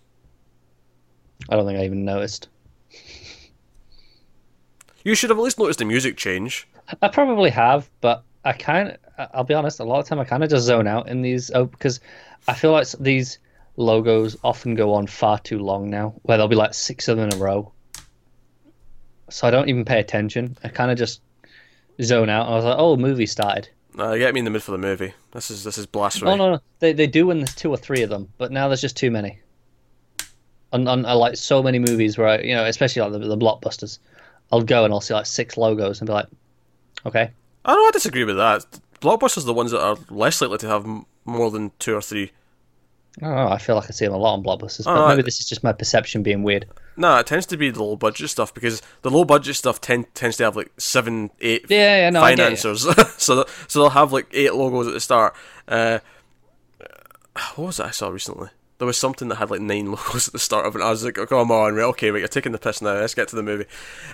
I 1.49 1.55
don't 1.55 1.65
think 1.65 1.79
I 1.79 1.85
even 1.85 2.05
noticed. 2.05 2.47
You 5.03 5.15
should 5.15 5.31
have 5.31 5.39
at 5.39 5.43
least 5.43 5.57
noticed 5.57 5.79
the 5.79 5.85
music 5.85 6.15
change. 6.15 6.67
I 7.01 7.07
probably 7.07 7.49
have, 7.49 7.89
but 8.01 8.23
I 8.45 8.53
kind 8.53 8.89
of, 8.89 8.97
I'll 9.33 9.43
be 9.43 9.53
honest, 9.53 9.79
a 9.79 9.83
lot 9.83 9.99
of 9.99 10.07
time 10.07 10.19
I 10.19 10.25
kind 10.25 10.43
of 10.43 10.49
just 10.49 10.65
zone 10.65 10.87
out 10.87 11.07
in 11.07 11.21
these 11.21 11.51
oh, 11.51 11.65
because 11.65 11.99
I 12.47 12.53
feel 12.53 12.71
like 12.71 12.87
these 12.99 13.39
logos 13.77 14.37
often 14.43 14.75
go 14.75 14.93
on 14.93 15.07
far 15.07 15.39
too 15.39 15.59
long 15.59 15.89
now, 15.89 16.13
where 16.23 16.37
there'll 16.37 16.47
be 16.47 16.55
like 16.55 16.73
six 16.73 17.07
of 17.07 17.17
them 17.17 17.29
in 17.29 17.35
a 17.35 17.37
row. 17.37 17.71
So 19.29 19.47
I 19.47 19.51
don't 19.51 19.69
even 19.69 19.85
pay 19.85 19.99
attention. 19.99 20.57
I 20.63 20.67
kind 20.67 20.91
of 20.91 20.97
just 20.97 21.21
zone 22.01 22.29
out. 22.29 22.47
I 22.47 22.55
was 22.55 22.65
like, 22.65 22.75
oh, 22.77 22.97
movie 22.97 23.25
started. 23.25 23.69
Uh, 23.97 24.15
get 24.15 24.33
me 24.33 24.39
in 24.39 24.45
the 24.45 24.51
mood 24.51 24.61
of 24.61 24.67
the 24.67 24.77
movie. 24.77 25.13
This 25.31 25.51
is 25.51 25.63
this 25.63 25.77
is 25.77 25.85
blasphemy. 25.85 26.31
Oh 26.31 26.35
no, 26.35 26.51
no, 26.53 26.59
they 26.79 26.93
they 26.93 27.07
do 27.07 27.27
when 27.27 27.39
there's 27.39 27.55
two 27.55 27.69
or 27.69 27.77
three 27.77 28.01
of 28.03 28.09
them, 28.09 28.29
but 28.37 28.51
now 28.51 28.67
there's 28.67 28.81
just 28.81 28.97
too 28.97 29.11
many. 29.11 29.39
And, 30.73 30.87
and 30.87 31.05
I 31.05 31.13
like 31.13 31.35
so 31.35 31.61
many 31.61 31.79
movies 31.79 32.17
where 32.17 32.27
I, 32.27 32.39
you 32.39 32.55
know, 32.55 32.63
especially 32.65 33.01
like 33.01 33.11
the, 33.11 33.27
the 33.27 33.37
blockbusters, 33.37 33.99
I'll 34.53 34.61
go 34.61 34.85
and 34.85 34.93
I'll 34.93 35.01
see 35.01 35.13
like 35.13 35.25
six 35.25 35.57
logos 35.57 35.99
and 35.99 36.07
be 36.07 36.13
like, 36.13 36.27
okay, 37.05 37.31
I 37.65 37.75
know 37.75 37.85
I 37.85 37.91
disagree 37.91 38.23
with 38.23 38.37
that. 38.37 38.65
Blockbusters 39.01 39.39
are 39.39 39.47
the 39.47 39.53
ones 39.53 39.71
that 39.71 39.81
are 39.81 39.97
less 40.09 40.39
likely 40.41 40.59
to 40.59 40.67
have 40.67 40.85
m- 40.85 41.05
more 41.25 41.51
than 41.51 41.71
two 41.79 41.95
or 41.95 42.01
three. 42.01 42.31
I. 43.21 43.53
I 43.53 43.57
feel 43.57 43.75
like 43.75 43.85
I 43.89 43.91
see 43.91 44.05
them 44.05 44.13
a 44.13 44.17
lot 44.17 44.35
on 44.35 44.43
blockbusters, 44.43 44.83
Oh, 44.87 44.95
but 44.95 45.03
I- 45.03 45.09
maybe 45.09 45.23
this 45.23 45.39
is 45.39 45.49
just 45.49 45.63
my 45.63 45.73
perception 45.73 46.23
being 46.23 46.43
weird. 46.43 46.65
No, 46.97 47.17
it 47.17 47.25
tends 47.27 47.45
to 47.47 47.57
be 47.57 47.69
the 47.71 47.83
low 47.83 47.95
budget 47.95 48.29
stuff 48.29 48.53
because 48.53 48.81
the 49.01 49.09
low 49.09 49.23
budget 49.25 49.55
stuff 49.55 49.81
tend, 49.81 50.13
tends 50.13 50.37
to 50.37 50.43
have 50.43 50.55
like 50.55 50.71
seven, 50.77 51.31
eight 51.41 51.65
Yeah, 51.69 51.97
yeah, 51.97 52.09
no, 52.09 52.21
financiers. 52.21 52.81
so 53.17 53.45
so 53.67 53.79
they'll 53.79 53.89
have 53.89 54.13
like 54.13 54.27
eight 54.33 54.53
logos 54.53 54.87
at 54.87 54.93
the 54.93 54.99
start. 54.99 55.33
Uh, 55.67 55.99
what 57.55 57.67
was 57.67 57.79
it 57.79 57.85
I 57.87 57.91
saw 57.91 58.09
recently? 58.09 58.49
There 58.77 58.85
was 58.87 58.97
something 58.97 59.27
that 59.29 59.35
had 59.35 59.49
like 59.51 59.61
nine 59.61 59.87
logos 59.91 60.27
at 60.27 60.33
the 60.33 60.39
start 60.39 60.65
of 60.65 60.75
it. 60.75 60.81
I 60.81 60.89
was 60.89 61.03
like, 61.03 61.17
oh, 61.17 61.25
come 61.25 61.51
on, 61.51 61.75
right, 61.75 61.83
okay, 61.85 62.11
right, 62.11 62.19
you're 62.19 62.27
taking 62.27 62.51
the 62.51 62.57
piss 62.57 62.81
now. 62.81 62.93
Let's 62.93 63.13
get 63.15 63.27
to 63.29 63.35
the 63.35 63.43
movie. 63.43 63.65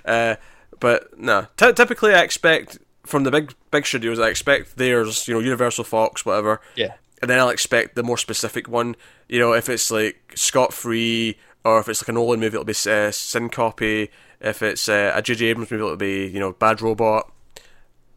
Uh, 0.05 0.35
but 0.79 1.17
no, 1.19 1.47
Ty 1.57 1.71
typically 1.73 2.13
I 2.13 2.21
expect 2.21 2.77
from 3.07 3.23
the 3.23 3.31
big 3.31 3.53
big 3.71 3.85
studios, 3.85 4.19
I 4.19 4.27
expect 4.29 4.77
theirs, 4.77 5.27
you 5.27 5.33
know, 5.33 5.39
Universal, 5.39 5.85
Fox, 5.85 6.25
whatever. 6.25 6.61
Yeah. 6.75 6.93
And 7.21 7.31
then 7.31 7.39
I'll 7.39 7.49
expect 7.49 7.95
the 7.95 8.03
more 8.03 8.17
specific 8.17 8.67
one. 8.69 8.95
You 9.27 9.39
know, 9.39 9.53
if 9.53 9.69
it's 9.69 9.89
like 9.89 10.33
Scott 10.35 10.71
Free, 10.73 11.37
or 11.65 11.79
if 11.79 11.89
it's 11.89 12.03
like 12.03 12.09
a 12.09 12.11
Nolan 12.11 12.39
movie, 12.39 12.55
it'll 12.55 12.63
be 12.63 12.71
uh, 12.73 13.09
Syncopy. 13.11 14.09
If 14.39 14.61
it's 14.61 14.87
uh, 14.87 15.13
a 15.15 15.21
J.J. 15.23 15.47
Abrams 15.47 15.71
movie, 15.71 15.83
it'll 15.83 15.97
be 15.97 16.27
you 16.27 16.39
know 16.39 16.53
Bad 16.53 16.81
Robot. 16.81 17.31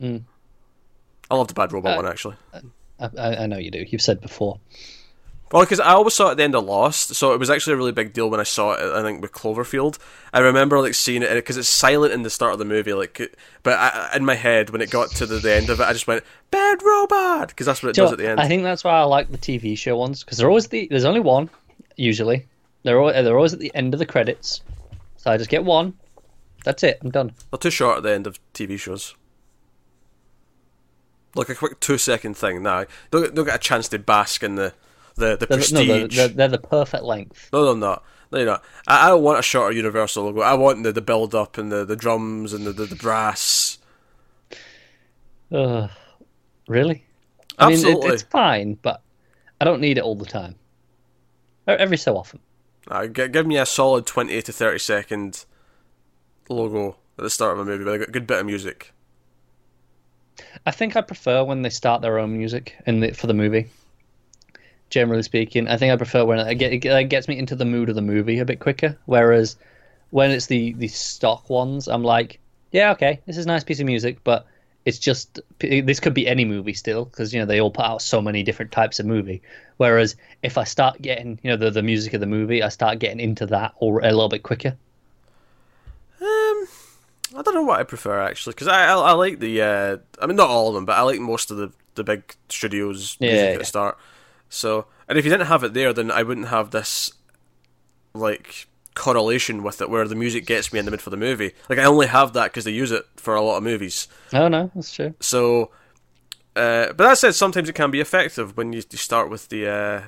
Mm. 0.01 0.24
I 1.30 1.34
love 1.34 1.49
the 1.49 1.55
Bad 1.55 1.72
Robot 1.72 1.95
Uh, 1.95 2.03
one 2.03 2.07
actually. 2.07 2.36
I, 2.53 3.09
I 3.16 3.36
I 3.45 3.47
know 3.47 3.57
you 3.59 3.70
do. 3.70 3.84
You've 3.88 4.03
said 4.03 4.20
before. 4.20 4.61
Well, 5.53 5.64
because 5.64 5.80
I 5.80 5.94
always 5.94 6.14
saw 6.14 6.28
it 6.28 6.32
at 6.32 6.36
the 6.36 6.44
end 6.44 6.55
of 6.55 6.64
Lost, 6.64 7.14
so 7.16 7.32
it 7.32 7.40
was 7.40 7.51
actually 7.51 7.72
a 7.72 7.76
really 7.76 7.90
big 7.90 8.12
deal 8.12 8.30
when 8.30 8.38
I 8.38 8.44
saw 8.44 8.72
it. 8.72 8.80
I 8.80 9.03
think 9.03 9.20
with 9.20 9.32
Cloverfield, 9.32 9.98
I 10.32 10.38
remember 10.38 10.80
like 10.80 10.94
seeing 10.94 11.24
it 11.24 11.34
because 11.34 11.57
it's 11.57 11.68
silent 11.68 12.12
in 12.12 12.22
the 12.22 12.30
start 12.30 12.53
of 12.53 12.61
the 12.61 12.64
movie, 12.64 12.92
like. 12.92 13.36
But 13.64 13.76
I, 13.76 14.12
in 14.14 14.24
my 14.24 14.36
head, 14.36 14.70
when 14.70 14.80
it 14.80 14.90
got 14.90 15.11
to 15.12 15.26
the, 15.26 15.38
the 15.38 15.53
end 15.53 15.68
of 15.68 15.80
it, 15.80 15.82
I 15.82 15.92
just 15.92 16.07
went 16.07 16.22
"Bad 16.53 16.84
Robot" 16.84 17.48
because 17.48 17.66
that's 17.66 17.82
what 17.82 17.90
it 17.90 17.96
you 17.96 18.05
does 18.05 18.12
at 18.12 18.18
the 18.18 18.28
end. 18.28 18.38
I 18.38 18.46
think 18.46 18.62
that's 18.62 18.84
why 18.84 18.92
I 18.92 19.03
like 19.03 19.32
the 19.32 19.38
TV 19.38 19.76
show 19.76 19.96
ones 19.96 20.22
because 20.22 20.38
they're 20.38 20.48
always 20.48 20.68
the 20.68 20.86
there's 20.88 21.05
only 21.05 21.20
one 21.20 21.51
usually. 21.96 22.46
They're 22.84 23.01
always, 23.01 23.14
they're 23.14 23.36
always 23.36 23.53
at 23.53 23.59
the 23.59 23.74
end 23.74 23.92
of 23.92 23.98
the 23.98 24.07
credits, 24.07 24.62
so 25.16 25.32
I 25.32 25.36
just 25.36 25.51
get 25.51 25.64
one. 25.64 25.94
That's 26.64 26.84
it. 26.84 26.98
I'm 27.03 27.11
done. 27.11 27.32
They're 27.51 27.59
too 27.59 27.70
short 27.70 27.96
at 27.96 28.03
the 28.05 28.12
end 28.12 28.28
of 28.28 28.38
TV 28.55 28.78
shows. 28.78 29.16
Like 31.34 31.48
a 31.48 31.57
quick 31.57 31.80
two 31.80 31.98
second 31.98 32.36
thing. 32.36 32.62
Now 32.62 32.84
don't 33.11 33.34
don't 33.34 33.46
get 33.46 33.57
a 33.57 33.59
chance 33.59 33.88
to 33.88 33.98
bask 33.98 34.44
in 34.44 34.55
the 34.55 34.74
the, 35.21 35.37
the 35.37 35.47
They're, 35.47 35.59
prestige. 35.59 35.89
no, 35.89 36.07
they're, 36.09 36.29
they're, 36.29 36.49
the 36.49 36.59
perfect 36.59 37.05
length. 37.05 37.49
No, 37.53 37.64
they're 37.64 37.77
not. 37.77 38.05
No, 38.33 38.39
you're 38.39 38.47
not. 38.47 38.64
I, 38.87 39.07
I 39.07 39.09
don't 39.11 39.23
want 39.23 39.39
a 39.39 39.43
shorter 39.43 39.75
Universal 39.75 40.25
logo. 40.25 40.41
I 40.41 40.55
want 40.55 40.83
the, 40.83 40.93
the 40.93 41.01
build 41.01 41.35
up 41.35 41.59
and 41.59 41.71
the, 41.71 41.85
the 41.85 41.97
drums 41.97 42.53
and 42.53 42.66
the, 42.66 42.73
the, 42.73 42.87
the 42.87 42.97
brass. 42.97 43.79
Ugh. 45.53 45.91
really? 46.68 47.05
I 47.59 47.66
mean, 47.66 47.75
Absolutely. 47.75 48.09
it, 48.09 48.14
it's 48.14 48.23
fine, 48.23 48.75
but 48.81 49.03
I 49.61 49.64
don't 49.64 49.81
need 49.81 49.99
it 49.99 50.05
all 50.05 50.14
the 50.14 50.27
time. 50.27 50.55
Every 51.66 51.97
so 51.97 52.16
often. 52.16 52.41
Uh, 52.89 53.07
give 53.07 53.47
me 53.47 53.59
a 53.59 53.66
solid 53.66 54.07
20 54.07 54.43
to 54.43 54.53
30 54.53 54.79
second 54.79 55.45
logo 56.49 56.97
at 57.18 57.23
the 57.23 57.31
start 57.31 57.53
of 57.53 57.61
a 57.61 57.64
movie 57.64 57.85
with 57.85 58.03
a 58.03 58.11
good 58.11 58.27
bit 58.27 58.39
of 58.39 58.47
music. 58.47 58.93
I 60.66 60.71
think 60.71 60.97
I 60.97 61.01
prefer 61.03 61.45
when 61.45 61.62
they 61.62 61.71
start 61.71 62.03
their 62.03 62.18
own 62.18 62.37
music 62.37 62.77
in 62.87 63.01
the, 63.01 63.12
for 63.12 63.27
the 63.27 63.35
movie. 63.35 63.68
Generally 64.91 65.22
speaking, 65.24 65.68
I 65.68 65.76
think 65.76 65.93
I 65.93 65.97
prefer 65.97 66.24
when 66.24 66.38
it, 66.41 66.55
get, 66.57 66.72
it 66.72 66.84
it 66.84 67.05
gets 67.05 67.28
me 67.28 67.38
into 67.38 67.55
the 67.57 67.64
mood 67.64 67.88
of 67.88 67.95
the 67.95 68.03
movie 68.03 68.38
a 68.41 68.45
bit 68.45 68.61
quicker. 68.61 68.99
Whereas 69.07 69.57
when 70.11 70.30
it's 70.30 70.47
the 70.47 70.74
the 70.74 70.88
stock 70.88 71.49
ones, 71.51 71.88
I'm 71.88 72.05
like, 72.05 72.41
yeah, 72.72 72.91
okay, 72.93 73.20
this 73.26 73.36
is 73.36 73.45
a 73.47 73.49
nice 73.49 73.64
piece 73.64 73.80
of 73.80 73.86
music, 73.86 74.18
but 74.24 74.47
it's 74.84 74.99
just 74.99 75.41
this 75.61 76.01
could 76.01 76.14
be 76.14 76.26
any 76.26 76.45
movie 76.45 76.74
still 76.74 77.05
because 77.05 77.32
you 77.32 77.41
know 77.41 77.47
they 77.47 77.61
all 77.61 77.70
put 77.70 77.84
out 77.84 78.03
so 78.03 78.20
many 78.20 78.43
different 78.43 78.72
types 78.72 78.99
of 79.01 79.07
movie. 79.07 79.43
Whereas 79.76 80.16
if 80.43 80.59
I 80.59 80.64
start 80.64 81.01
getting 81.03 81.38
you 81.43 81.51
know 81.51 81.57
the 81.57 81.70
the 81.70 81.82
music 81.82 82.14
of 82.14 82.20
the 82.20 82.26
movie, 82.26 82.62
I 82.62 82.68
start 82.68 82.99
getting 82.99 83.20
into 83.20 83.47
that 83.47 83.74
or 83.78 84.01
a 84.01 84.11
little 84.12 84.28
bit 84.28 84.43
quicker. 84.43 84.76
Um, 86.20 86.66
I 87.36 87.43
don't 87.43 87.55
know 87.55 87.62
what 87.62 87.80
I 87.80 87.84
prefer 87.84 88.20
actually 88.20 88.53
because 88.53 88.68
I, 88.68 88.86
I 88.86 88.95
I 88.95 89.12
like 89.12 89.38
the 89.38 89.62
uh, 89.62 89.97
I 90.20 90.26
mean 90.26 90.36
not 90.36 90.51
all 90.51 90.68
of 90.68 90.74
them 90.74 90.84
but 90.84 90.97
I 90.99 91.03
like 91.03 91.20
most 91.20 91.51
of 91.51 91.57
the 91.57 91.72
the 91.95 92.05
big 92.05 92.34
studios 92.49 93.18
Yeah, 93.18 93.28
music 93.28 93.53
yeah. 93.53 93.55
at 93.55 93.61
the 93.61 93.64
start. 93.64 93.99
So 94.51 94.86
and 95.09 95.16
if 95.16 95.24
you 95.24 95.30
didn't 95.30 95.46
have 95.46 95.64
it 95.64 95.72
there, 95.72 95.94
then 95.94 96.11
I 96.11 96.22
wouldn't 96.22 96.48
have 96.48 96.70
this 96.72 97.12
like 98.12 98.66
correlation 98.94 99.62
with 99.62 99.80
it 99.80 99.88
where 99.88 100.07
the 100.07 100.14
music 100.14 100.44
gets 100.44 100.72
me 100.72 100.78
in 100.78 100.84
the 100.84 100.90
mood 100.90 101.01
for 101.01 101.11
the 101.11 101.16
movie. 101.16 101.53
Like 101.70 101.78
I 101.78 101.84
only 101.84 102.09
have 102.09 102.32
that 102.34 102.46
because 102.46 102.64
they 102.64 102.72
use 102.72 102.92
it 102.92 103.07
for 103.16 103.34
a 103.34 103.40
lot 103.40 103.57
of 103.57 103.62
movies. 103.62 104.09
Oh 104.32 104.48
no, 104.48 104.70
that's 104.74 104.92
true. 104.92 105.14
So, 105.20 105.70
uh, 106.57 106.88
but 106.88 106.98
that 106.98 107.18
said, 107.18 107.34
sometimes 107.34 107.68
it 107.68 107.74
can 107.74 107.90
be 107.90 108.01
effective 108.01 108.57
when 108.57 108.72
you, 108.72 108.82
you 108.90 108.98
start 108.98 109.30
with 109.30 109.48
the 109.48 109.68
uh, 109.68 110.03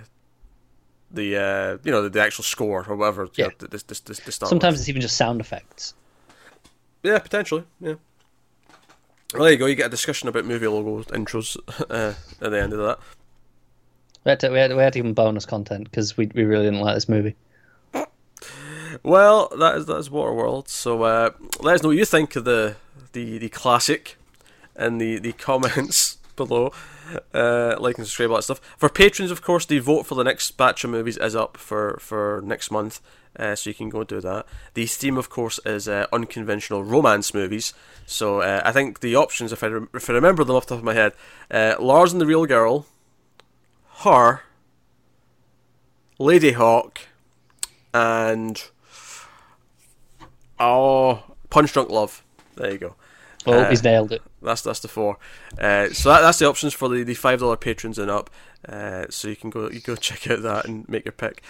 the 1.10 1.36
uh, 1.36 1.78
you 1.84 1.92
know 1.92 2.02
the, 2.02 2.10
the 2.10 2.20
actual 2.20 2.44
score 2.44 2.84
or 2.88 2.96
whatever. 2.96 3.28
Yeah. 3.36 3.50
To, 3.58 3.68
to, 3.68 3.78
to, 3.78 4.04
to, 4.04 4.14
to 4.14 4.32
start 4.32 4.48
Sometimes 4.50 4.74
with. 4.74 4.80
it's 4.80 4.88
even 4.88 5.02
just 5.02 5.16
sound 5.16 5.40
effects. 5.40 5.94
yeah, 7.02 7.18
potentially, 7.20 7.64
yeah. 7.80 7.94
Well, 9.34 9.44
there 9.44 9.52
you 9.52 9.58
go. 9.58 9.66
You 9.66 9.76
get 9.76 9.86
a 9.86 9.90
discussion 9.90 10.28
about 10.28 10.44
movie 10.44 10.66
logo 10.66 11.02
intros 11.04 11.56
uh, 11.90 12.14
at 12.44 12.50
the 12.50 12.60
end 12.60 12.72
of 12.72 12.80
that. 12.80 12.98
We 14.24 14.30
had 14.30 14.40
to, 14.40 14.50
we 14.50 14.58
had, 14.58 14.74
we 14.74 14.82
had 14.82 14.96
even 14.96 15.14
bonus 15.14 15.46
content 15.46 15.84
because 15.84 16.16
we 16.16 16.30
we 16.34 16.44
really 16.44 16.64
didn't 16.64 16.80
like 16.80 16.94
this 16.94 17.08
movie. 17.08 17.34
Well, 19.02 19.48
that 19.58 19.76
is 19.76 19.86
that 19.86 19.96
is 19.96 20.10
Waterworld. 20.10 20.68
So 20.68 21.02
uh, 21.02 21.30
let 21.60 21.76
us 21.76 21.82
know 21.82 21.88
what 21.88 21.98
you 21.98 22.04
think 22.04 22.36
of 22.36 22.44
the 22.44 22.76
the, 23.12 23.38
the 23.38 23.48
classic 23.48 24.16
and 24.76 25.00
the, 25.00 25.18
the 25.18 25.32
comments 25.32 26.18
below. 26.36 26.72
Uh, 27.34 27.76
like 27.78 27.98
and 27.98 28.06
subscribe, 28.06 28.30
all 28.30 28.36
that 28.36 28.42
stuff. 28.42 28.60
For 28.78 28.88
patrons, 28.88 29.30
of 29.30 29.42
course, 29.42 29.66
the 29.66 29.80
vote 29.80 30.06
for 30.06 30.14
the 30.14 30.22
next 30.22 30.52
batch 30.52 30.82
of 30.82 30.90
movies 30.90 31.18
is 31.18 31.36
up 31.36 31.58
for, 31.58 31.98
for 32.00 32.40
next 32.42 32.70
month, 32.70 33.02
uh, 33.38 33.54
so 33.54 33.68
you 33.68 33.74
can 33.74 33.90
go 33.90 34.02
do 34.02 34.18
that. 34.22 34.46
The 34.72 34.86
theme, 34.86 35.18
of 35.18 35.28
course, 35.28 35.60
is 35.66 35.88
uh, 35.88 36.06
unconventional 36.10 36.84
romance 36.84 37.34
movies. 37.34 37.74
So 38.06 38.40
uh, 38.40 38.62
I 38.64 38.72
think 38.72 39.00
the 39.00 39.14
options, 39.14 39.52
if 39.52 39.62
I, 39.62 39.66
rem- 39.66 39.90
if 39.92 40.08
I 40.08 40.14
remember 40.14 40.42
them 40.42 40.56
off 40.56 40.64
the 40.66 40.76
top 40.76 40.78
of 40.78 40.84
my 40.84 40.94
head, 40.94 41.12
uh, 41.50 41.74
Lars 41.78 42.12
and 42.12 42.20
the 42.20 42.26
Real 42.26 42.46
Girl, 42.46 42.86
Her, 44.02 44.42
Ladyhawke, 46.18 46.98
and 47.94 48.62
Oh, 50.58 51.22
Punch 51.50 51.72
Drunk 51.72 51.90
Love. 51.90 52.22
There 52.56 52.70
you 52.72 52.78
go. 52.78 52.94
Oh, 53.46 53.52
Uh, 53.52 53.70
he's 53.70 53.82
nailed 53.82 54.12
it. 54.12 54.22
That's 54.40 54.62
that's 54.62 54.80
the 54.80 54.88
four. 54.88 55.18
Uh, 55.58 55.88
so 55.88 56.10
that, 56.10 56.20
that's 56.20 56.38
the 56.38 56.46
options 56.48 56.74
for 56.74 56.88
the, 56.88 57.02
the 57.02 57.14
five 57.14 57.40
dollar 57.40 57.56
patrons 57.56 57.98
and 57.98 58.10
up. 58.10 58.30
Uh, 58.68 59.06
so 59.10 59.28
you 59.28 59.36
can 59.36 59.50
go 59.50 59.68
you 59.68 59.80
go 59.80 59.96
check 60.08 60.30
out 60.30 60.42
that 60.42 60.64
and 60.66 60.88
make 60.88 61.04
your 61.04 61.12
pick 61.12 61.42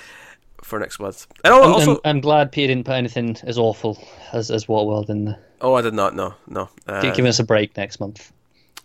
for 0.63 0.79
next 0.79 0.99
month. 1.01 1.27
And 1.45 1.53
I'm, 1.53 1.63
also, 1.73 1.95
I'm, 1.97 2.01
I'm 2.05 2.21
glad 2.21 2.53
Peter 2.53 2.69
didn't 2.69 2.87
put 2.87 2.95
anything 2.95 3.37
as 3.45 3.59
awful 3.59 4.03
as 4.33 4.51
as 4.51 4.67
Waterworld 4.67 5.11
in 5.11 5.27
there. 5.27 5.39
oh, 5.61 5.75
I 5.75 5.83
did 5.83 5.95
not. 5.95 6.15
No, 6.17 6.35
no. 6.49 6.71
Uh, 6.87 7.03
Give 7.13 7.27
us 7.27 7.39
a 7.39 7.45
break 7.45 7.77
next 7.77 8.01
month. 8.01 8.33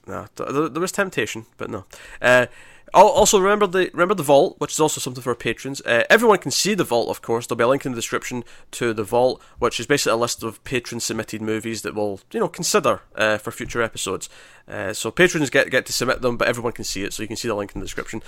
No, 0.05 0.25
there, 0.35 0.69
there 0.69 0.81
was 0.81 0.91
temptation, 0.91 1.45
but 1.57 1.69
no. 1.69 1.85
Al- 2.93 3.07
also, 3.07 3.39
remember 3.39 3.67
the 3.67 3.89
remember 3.93 4.13
the 4.13 4.23
vault, 4.23 4.55
which 4.59 4.71
is 4.71 4.79
also 4.79 5.01
something 5.01 5.21
for 5.21 5.31
our 5.31 5.35
patrons. 5.35 5.81
Uh, 5.81 6.03
everyone 6.09 6.37
can 6.37 6.51
see 6.51 6.73
the 6.73 6.83
vault, 6.83 7.09
of 7.09 7.21
course. 7.21 7.45
There'll 7.45 7.57
be 7.57 7.63
a 7.63 7.67
link 7.67 7.85
in 7.85 7.91
the 7.91 7.97
description 7.97 8.43
to 8.71 8.93
the 8.93 9.03
vault, 9.03 9.41
which 9.59 9.79
is 9.79 9.87
basically 9.87 10.13
a 10.13 10.21
list 10.21 10.43
of 10.43 10.63
patron 10.63 10.99
submitted 10.99 11.41
movies 11.41 11.81
that 11.81 11.95
we'll 11.95 12.21
you 12.31 12.39
know 12.39 12.47
consider 12.47 13.01
uh, 13.15 13.37
for 13.37 13.51
future 13.51 13.81
episodes. 13.81 14.29
Uh, 14.67 14.93
so 14.93 15.11
patrons 15.11 15.49
get 15.49 15.69
get 15.69 15.85
to 15.85 15.93
submit 15.93 16.21
them, 16.21 16.37
but 16.37 16.47
everyone 16.47 16.73
can 16.73 16.83
see 16.83 17.03
it, 17.03 17.13
so 17.13 17.23
you 17.23 17.27
can 17.27 17.37
see 17.37 17.47
the 17.47 17.55
link 17.55 17.73
in 17.73 17.79
the 17.79 17.85
description. 17.85 18.21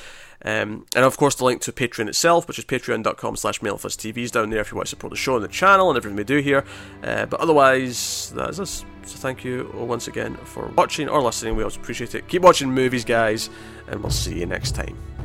Um, 0.43 0.85
and 0.95 1.03
of 1.05 1.17
course, 1.17 1.35
the 1.35 1.45
link 1.45 1.61
to 1.61 1.71
Patreon 1.71 2.07
itself, 2.07 2.47
which 2.47 2.57
is 2.57 2.65
patreon.com/slash 2.65 3.59
TV, 3.59 4.17
is 4.17 4.31
down 4.31 4.49
there 4.49 4.61
if 4.61 4.71
you 4.71 4.77
want 4.77 4.87
to 4.87 4.89
support 4.89 5.11
the 5.11 5.17
show 5.17 5.35
and 5.35 5.43
the 5.43 5.49
channel 5.49 5.89
and 5.89 5.97
everything 5.97 6.15
we 6.15 6.23
do 6.23 6.37
here. 6.39 6.63
Uh, 7.03 7.25
but 7.25 7.39
otherwise, 7.39 8.31
that 8.35 8.49
is 8.49 8.59
us. 8.59 8.85
So 9.05 9.17
thank 9.17 9.43
you 9.43 9.71
once 9.73 10.07
again 10.07 10.35
for 10.43 10.67
watching 10.77 11.09
or 11.09 11.21
listening. 11.21 11.55
We 11.55 11.63
always 11.63 11.75
appreciate 11.75 12.15
it. 12.15 12.27
Keep 12.27 12.43
watching 12.43 12.71
movies, 12.71 13.03
guys, 13.03 13.49
and 13.87 14.01
we'll 14.01 14.11
see 14.11 14.39
you 14.39 14.45
next 14.45 14.75
time. 14.75 15.18